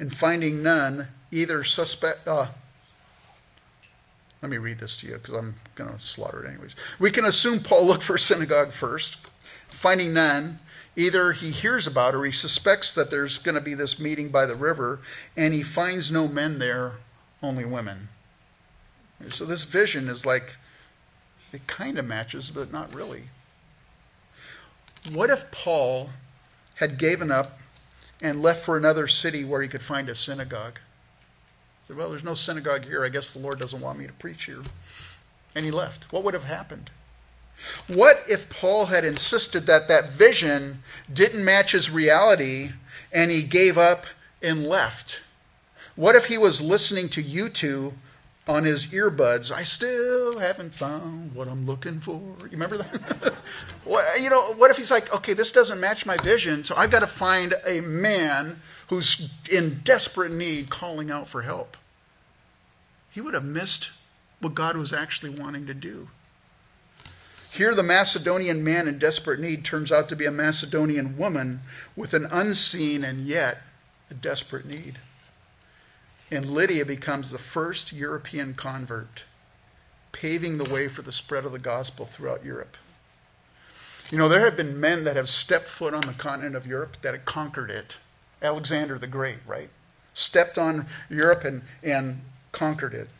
and 0.00 0.14
finding 0.14 0.62
none, 0.62 1.08
either 1.30 1.62
suspect, 1.64 2.26
uh, 2.26 2.48
Let 4.42 4.50
me 4.50 4.58
read 4.58 4.80
this 4.80 4.96
to 4.96 5.06
you 5.06 5.12
because 5.14 5.32
I'm 5.32 5.54
going 5.76 5.90
to 5.90 6.00
slaughter 6.00 6.44
it 6.44 6.48
anyways. 6.48 6.74
We 6.98 7.12
can 7.12 7.24
assume 7.24 7.60
Paul 7.60 7.84
looked 7.86 8.02
for 8.02 8.16
a 8.16 8.18
synagogue 8.18 8.72
first, 8.72 9.18
finding 9.70 10.12
none. 10.12 10.58
Either 10.96 11.32
he 11.32 11.52
hears 11.52 11.86
about 11.86 12.16
or 12.16 12.24
he 12.24 12.32
suspects 12.32 12.92
that 12.92 13.10
there's 13.10 13.38
going 13.38 13.54
to 13.54 13.60
be 13.60 13.74
this 13.74 14.00
meeting 14.00 14.28
by 14.28 14.44
the 14.44 14.56
river, 14.56 15.00
and 15.36 15.54
he 15.54 15.62
finds 15.62 16.10
no 16.10 16.26
men 16.26 16.58
there, 16.58 16.94
only 17.42 17.64
women. 17.64 18.08
So 19.30 19.44
this 19.44 19.62
vision 19.62 20.08
is 20.08 20.26
like, 20.26 20.56
it 21.52 21.68
kind 21.68 21.96
of 21.96 22.04
matches, 22.04 22.50
but 22.50 22.72
not 22.72 22.92
really. 22.92 23.28
What 25.10 25.30
if 25.30 25.50
Paul 25.50 26.10
had 26.76 26.98
given 26.98 27.32
up 27.32 27.58
and 28.20 28.42
left 28.42 28.64
for 28.64 28.76
another 28.76 29.06
city 29.08 29.44
where 29.44 29.62
he 29.62 29.68
could 29.68 29.82
find 29.82 30.08
a 30.08 30.14
synagogue? 30.14 30.78
Said, 31.88 31.96
well, 31.96 32.10
there's 32.10 32.22
no 32.22 32.34
synagogue 32.34 32.84
here. 32.84 33.04
I 33.04 33.08
guess 33.08 33.32
the 33.32 33.40
Lord 33.40 33.58
doesn't 33.58 33.80
want 33.80 33.98
me 33.98 34.06
to 34.06 34.12
preach 34.12 34.44
here. 34.44 34.62
And 35.54 35.64
he 35.64 35.70
left. 35.70 36.12
What 36.12 36.22
would 36.22 36.34
have 36.34 36.44
happened? 36.44 36.90
What 37.86 38.22
if 38.28 38.48
Paul 38.48 38.86
had 38.86 39.04
insisted 39.04 39.66
that 39.66 39.88
that 39.88 40.10
vision 40.10 40.82
didn't 41.12 41.44
match 41.44 41.72
his 41.72 41.90
reality 41.90 42.72
and 43.12 43.30
he 43.30 43.42
gave 43.42 43.76
up 43.76 44.06
and 44.40 44.66
left? 44.66 45.20
What 45.96 46.16
if 46.16 46.26
he 46.26 46.38
was 46.38 46.62
listening 46.62 47.08
to 47.10 47.22
U2 47.22 47.92
on 48.46 48.64
his 48.64 48.86
earbuds? 48.88 49.52
I 49.52 49.62
still 49.62 50.38
haven't 50.38 50.74
found 50.74 51.34
what 51.34 51.48
I'm 51.48 51.66
looking 51.66 52.00
for. 52.00 52.20
You 52.40 52.48
remember 52.52 52.78
that? 52.78 53.34
what, 53.84 54.04
you 54.20 54.30
know, 54.30 54.52
what 54.54 54.70
if 54.70 54.76
he's 54.76 54.90
like, 54.90 55.12
okay, 55.14 55.34
this 55.34 55.52
doesn't 55.52 55.80
match 55.80 56.06
my 56.06 56.16
vision, 56.18 56.64
so 56.64 56.74
I've 56.76 56.90
got 56.90 57.00
to 57.00 57.06
find 57.06 57.54
a 57.66 57.80
man 57.80 58.60
who's 58.88 59.30
in 59.50 59.80
desperate 59.84 60.32
need 60.32 60.70
calling 60.70 61.10
out 61.10 61.28
for 61.28 61.42
help? 61.42 61.76
He 63.10 63.20
would 63.20 63.34
have 63.34 63.44
missed 63.44 63.90
what 64.40 64.54
God 64.54 64.76
was 64.76 64.92
actually 64.92 65.30
wanting 65.30 65.66
to 65.66 65.74
do. 65.74 66.08
Here, 67.50 67.74
the 67.74 67.82
Macedonian 67.82 68.64
man 68.64 68.88
in 68.88 68.98
desperate 68.98 69.38
need 69.38 69.62
turns 69.62 69.92
out 69.92 70.08
to 70.08 70.16
be 70.16 70.24
a 70.24 70.30
Macedonian 70.30 71.18
woman 71.18 71.60
with 71.94 72.14
an 72.14 72.26
unseen 72.30 73.04
and 73.04 73.26
yet 73.26 73.58
a 74.10 74.14
desperate 74.14 74.64
need. 74.64 74.98
And 76.32 76.50
Lydia 76.50 76.86
becomes 76.86 77.30
the 77.30 77.36
first 77.36 77.92
European 77.92 78.54
convert, 78.54 79.24
paving 80.12 80.56
the 80.56 80.72
way 80.72 80.88
for 80.88 81.02
the 81.02 81.12
spread 81.12 81.44
of 81.44 81.52
the 81.52 81.58
gospel 81.58 82.06
throughout 82.06 82.42
Europe. 82.42 82.78
You 84.10 84.16
know, 84.16 84.30
there 84.30 84.40
have 84.40 84.56
been 84.56 84.80
men 84.80 85.04
that 85.04 85.16
have 85.16 85.28
stepped 85.28 85.68
foot 85.68 85.92
on 85.92 86.00
the 86.00 86.14
continent 86.14 86.56
of 86.56 86.66
Europe 86.66 86.96
that 87.02 87.12
have 87.12 87.26
conquered 87.26 87.70
it. 87.70 87.98
Alexander 88.40 88.98
the 88.98 89.06
Great, 89.06 89.40
right? 89.46 89.68
Stepped 90.14 90.56
on 90.56 90.86
Europe 91.10 91.44
and, 91.44 91.60
and 91.82 92.22
conquered 92.50 92.94
it. 92.94 93.10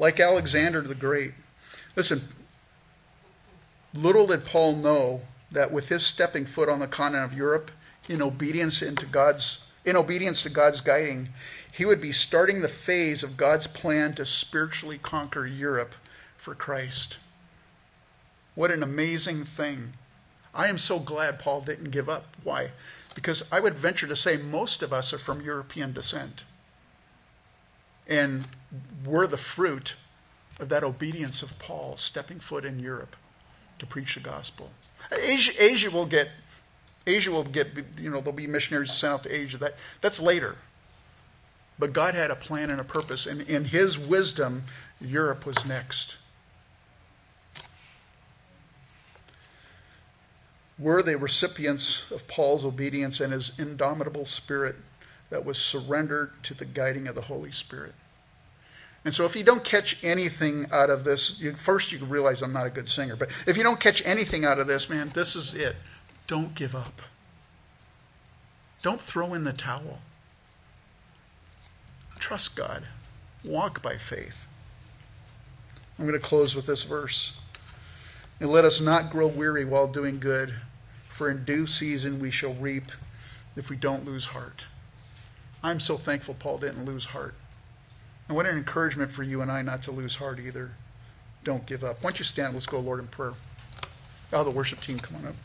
Like 0.00 0.18
Alexander 0.18 0.80
the 0.80 0.96
Great. 0.96 1.32
Listen, 1.94 2.22
little 3.94 4.26
did 4.26 4.44
Paul 4.44 4.74
know 4.74 5.20
that 5.52 5.70
with 5.70 5.90
his 5.90 6.04
stepping 6.04 6.44
foot 6.44 6.68
on 6.68 6.80
the 6.80 6.88
continent 6.88 7.30
of 7.30 7.38
Europe, 7.38 7.70
in 8.08 8.20
obedience 8.20 8.82
into 8.82 9.06
God's 9.06 9.58
in 9.86 9.96
obedience 9.96 10.42
to 10.42 10.50
God's 10.50 10.80
guiding, 10.80 11.30
he 11.72 11.84
would 11.86 12.00
be 12.00 12.12
starting 12.12 12.60
the 12.60 12.68
phase 12.68 13.22
of 13.22 13.36
God's 13.36 13.68
plan 13.68 14.14
to 14.14 14.26
spiritually 14.26 14.98
conquer 14.98 15.46
Europe 15.46 15.94
for 16.36 16.54
Christ. 16.54 17.18
What 18.56 18.72
an 18.72 18.82
amazing 18.82 19.44
thing. 19.44 19.92
I 20.54 20.66
am 20.66 20.78
so 20.78 20.98
glad 20.98 21.38
Paul 21.38 21.60
didn't 21.60 21.90
give 21.90 22.08
up. 22.08 22.36
Why? 22.42 22.70
Because 23.14 23.44
I 23.52 23.60
would 23.60 23.74
venture 23.74 24.06
to 24.06 24.16
say 24.16 24.36
most 24.36 24.82
of 24.82 24.92
us 24.92 25.12
are 25.12 25.18
from 25.18 25.40
European 25.40 25.92
descent. 25.92 26.44
And 28.08 28.46
we're 29.04 29.26
the 29.26 29.36
fruit 29.36 29.94
of 30.58 30.68
that 30.70 30.84
obedience 30.84 31.42
of 31.42 31.58
Paul 31.58 31.96
stepping 31.96 32.40
foot 32.40 32.64
in 32.64 32.78
Europe 32.78 33.16
to 33.78 33.86
preach 33.86 34.14
the 34.14 34.20
gospel. 34.20 34.70
Asia, 35.12 35.52
Asia 35.62 35.90
will 35.90 36.06
get 36.06 36.30
Asia 37.06 37.30
will 37.30 37.44
get, 37.44 37.68
you 38.00 38.10
know, 38.10 38.18
there'll 38.18 38.32
be 38.32 38.46
missionaries 38.46 38.92
sent 38.92 39.12
out 39.12 39.22
to 39.22 39.34
Asia. 39.34 39.58
That, 39.58 39.74
that's 40.00 40.20
later. 40.20 40.56
But 41.78 41.92
God 41.92 42.14
had 42.14 42.30
a 42.30 42.36
plan 42.36 42.70
and 42.70 42.80
a 42.80 42.84
purpose, 42.84 43.26
and 43.26 43.42
in 43.42 43.66
His 43.66 43.98
wisdom, 43.98 44.64
Europe 45.00 45.46
was 45.46 45.64
next. 45.66 46.16
Were 50.78 51.02
they 51.02 51.16
recipients 51.16 52.10
of 52.10 52.26
Paul's 52.28 52.64
obedience 52.64 53.20
and 53.20 53.32
his 53.32 53.58
indomitable 53.58 54.26
spirit 54.26 54.76
that 55.30 55.44
was 55.44 55.56
surrendered 55.56 56.42
to 56.44 56.54
the 56.54 56.66
guiding 56.66 57.08
of 57.08 57.14
the 57.14 57.22
Holy 57.22 57.52
Spirit? 57.52 57.94
And 59.04 59.14
so, 59.14 59.24
if 59.24 59.36
you 59.36 59.44
don't 59.44 59.62
catch 59.62 60.02
anything 60.02 60.66
out 60.72 60.90
of 60.90 61.04
this, 61.04 61.40
you, 61.40 61.54
first 61.54 61.92
you 61.92 61.98
can 61.98 62.08
realize 62.08 62.42
I'm 62.42 62.52
not 62.52 62.66
a 62.66 62.70
good 62.70 62.88
singer. 62.88 63.16
But 63.16 63.30
if 63.46 63.56
you 63.56 63.62
don't 63.62 63.78
catch 63.78 64.02
anything 64.04 64.44
out 64.44 64.58
of 64.58 64.66
this, 64.66 64.90
man, 64.90 65.10
this 65.14 65.36
is 65.36 65.54
it. 65.54 65.76
Don't 66.26 66.54
give 66.54 66.74
up. 66.74 67.02
Don't 68.82 69.00
throw 69.00 69.34
in 69.34 69.44
the 69.44 69.52
towel. 69.52 70.00
Trust 72.18 72.56
God. 72.56 72.84
Walk 73.44 73.82
by 73.82 73.96
faith. 73.96 74.46
I'm 75.98 76.06
going 76.06 76.18
to 76.18 76.26
close 76.26 76.54
with 76.54 76.66
this 76.66 76.84
verse. 76.84 77.34
And 78.40 78.50
let 78.50 78.64
us 78.64 78.80
not 78.80 79.10
grow 79.10 79.26
weary 79.26 79.64
while 79.64 79.86
doing 79.86 80.18
good, 80.18 80.54
for 81.08 81.30
in 81.30 81.44
due 81.44 81.66
season 81.66 82.20
we 82.20 82.30
shall 82.30 82.54
reap 82.54 82.92
if 83.56 83.70
we 83.70 83.76
don't 83.76 84.04
lose 84.04 84.26
heart. 84.26 84.66
I'm 85.62 85.80
so 85.80 85.96
thankful 85.96 86.34
Paul 86.34 86.58
didn't 86.58 86.84
lose 86.84 87.06
heart. 87.06 87.34
And 88.28 88.36
what 88.36 88.46
an 88.46 88.56
encouragement 88.56 89.10
for 89.10 89.22
you 89.22 89.40
and 89.40 89.50
I 89.50 89.62
not 89.62 89.82
to 89.82 89.92
lose 89.92 90.16
heart 90.16 90.38
either. 90.38 90.72
Don't 91.44 91.64
give 91.64 91.84
up. 91.84 92.02
Don't 92.02 92.18
you 92.18 92.24
stand? 92.24 92.54
Let's 92.54 92.66
go, 92.66 92.78
Lord, 92.78 93.00
in 93.00 93.06
prayer. 93.06 93.32
Oh, 94.32 94.44
the 94.44 94.50
worship 94.50 94.80
team, 94.80 94.98
come 94.98 95.16
on 95.16 95.28
up. 95.28 95.36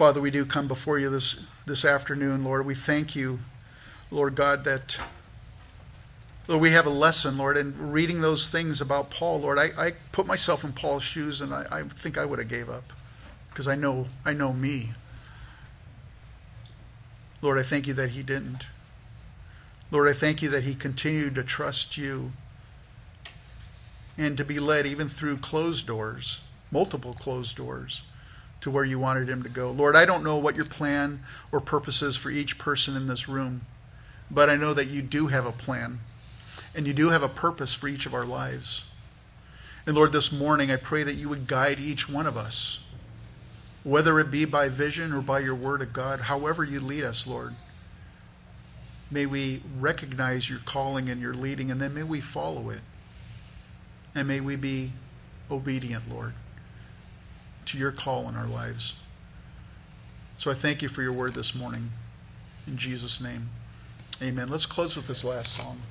Father, 0.00 0.22
we 0.22 0.30
do 0.30 0.46
come 0.46 0.66
before 0.66 0.98
you 0.98 1.10
this, 1.10 1.44
this 1.66 1.84
afternoon, 1.84 2.42
Lord. 2.42 2.64
We 2.64 2.74
thank 2.74 3.14
you, 3.14 3.38
Lord 4.10 4.34
God, 4.34 4.64
that 4.64 4.98
Lord, 6.48 6.62
we 6.62 6.70
have 6.70 6.86
a 6.86 6.88
lesson, 6.88 7.36
Lord, 7.36 7.58
in 7.58 7.92
reading 7.92 8.22
those 8.22 8.48
things 8.48 8.80
about 8.80 9.10
Paul, 9.10 9.40
Lord. 9.40 9.58
I, 9.58 9.64
I 9.76 9.92
put 10.10 10.26
myself 10.26 10.64
in 10.64 10.72
Paul's 10.72 11.02
shoes 11.02 11.42
and 11.42 11.52
I, 11.52 11.66
I 11.70 11.82
think 11.82 12.16
I 12.16 12.24
would 12.24 12.38
have 12.38 12.48
gave 12.48 12.70
up 12.70 12.94
because 13.50 13.68
I 13.68 13.74
know 13.74 14.06
I 14.24 14.32
know 14.32 14.54
me. 14.54 14.92
Lord, 17.42 17.58
I 17.58 17.62
thank 17.62 17.86
you 17.86 17.92
that 17.92 18.12
he 18.12 18.22
didn't. 18.22 18.68
Lord, 19.90 20.08
I 20.08 20.14
thank 20.14 20.40
you 20.40 20.48
that 20.48 20.62
he 20.62 20.74
continued 20.74 21.34
to 21.34 21.42
trust 21.42 21.98
you 21.98 22.32
and 24.16 24.34
to 24.38 24.46
be 24.46 24.60
led 24.60 24.86
even 24.86 25.10
through 25.10 25.36
closed 25.36 25.86
doors, 25.86 26.40
multiple 26.70 27.12
closed 27.12 27.54
doors 27.54 28.02
to 28.60 28.70
where 28.70 28.84
you 28.84 28.98
wanted 28.98 29.28
him 29.28 29.42
to 29.42 29.48
go. 29.48 29.70
Lord, 29.70 29.96
I 29.96 30.04
don't 30.04 30.24
know 30.24 30.36
what 30.36 30.56
your 30.56 30.64
plan 30.64 31.22
or 31.50 31.60
purpose 31.60 32.02
is 32.02 32.16
for 32.16 32.30
each 32.30 32.58
person 32.58 32.96
in 32.96 33.06
this 33.06 33.28
room, 33.28 33.62
but 34.30 34.50
I 34.50 34.56
know 34.56 34.74
that 34.74 34.88
you 34.88 35.02
do 35.02 35.28
have 35.28 35.46
a 35.46 35.52
plan 35.52 36.00
and 36.74 36.86
you 36.86 36.92
do 36.92 37.10
have 37.10 37.22
a 37.22 37.28
purpose 37.28 37.74
for 37.74 37.88
each 37.88 38.06
of 38.06 38.14
our 38.14 38.24
lives. 38.24 38.84
And 39.86 39.96
Lord, 39.96 40.12
this 40.12 40.30
morning 40.30 40.70
I 40.70 40.76
pray 40.76 41.02
that 41.02 41.14
you 41.14 41.28
would 41.28 41.46
guide 41.46 41.80
each 41.80 42.08
one 42.08 42.26
of 42.26 42.36
us, 42.36 42.84
whether 43.82 44.20
it 44.20 44.30
be 44.30 44.44
by 44.44 44.68
vision 44.68 45.12
or 45.12 45.22
by 45.22 45.40
your 45.40 45.54
word 45.54 45.80
of 45.80 45.92
God, 45.92 46.20
however 46.20 46.62
you 46.62 46.80
lead 46.80 47.02
us, 47.02 47.26
Lord. 47.26 47.54
May 49.10 49.26
we 49.26 49.62
recognize 49.78 50.48
your 50.48 50.60
calling 50.60 51.08
and 51.08 51.20
your 51.20 51.34
leading, 51.34 51.70
and 51.70 51.80
then 51.80 51.94
may 51.94 52.04
we 52.04 52.20
follow 52.20 52.70
it. 52.70 52.80
And 54.14 54.28
may 54.28 54.38
we 54.40 54.54
be 54.54 54.92
obedient, 55.50 56.08
Lord 56.08 56.34
to 57.70 57.78
your 57.78 57.92
call 57.92 58.28
in 58.28 58.36
our 58.36 58.46
lives. 58.46 58.94
So 60.36 60.50
I 60.50 60.54
thank 60.54 60.82
you 60.82 60.88
for 60.88 61.02
your 61.02 61.12
word 61.12 61.34
this 61.34 61.54
morning. 61.54 61.90
In 62.66 62.76
Jesus' 62.76 63.20
name, 63.20 63.50
amen. 64.22 64.48
Let's 64.48 64.66
close 64.66 64.96
with 64.96 65.06
this 65.06 65.24
last 65.24 65.54
song. 65.54 65.82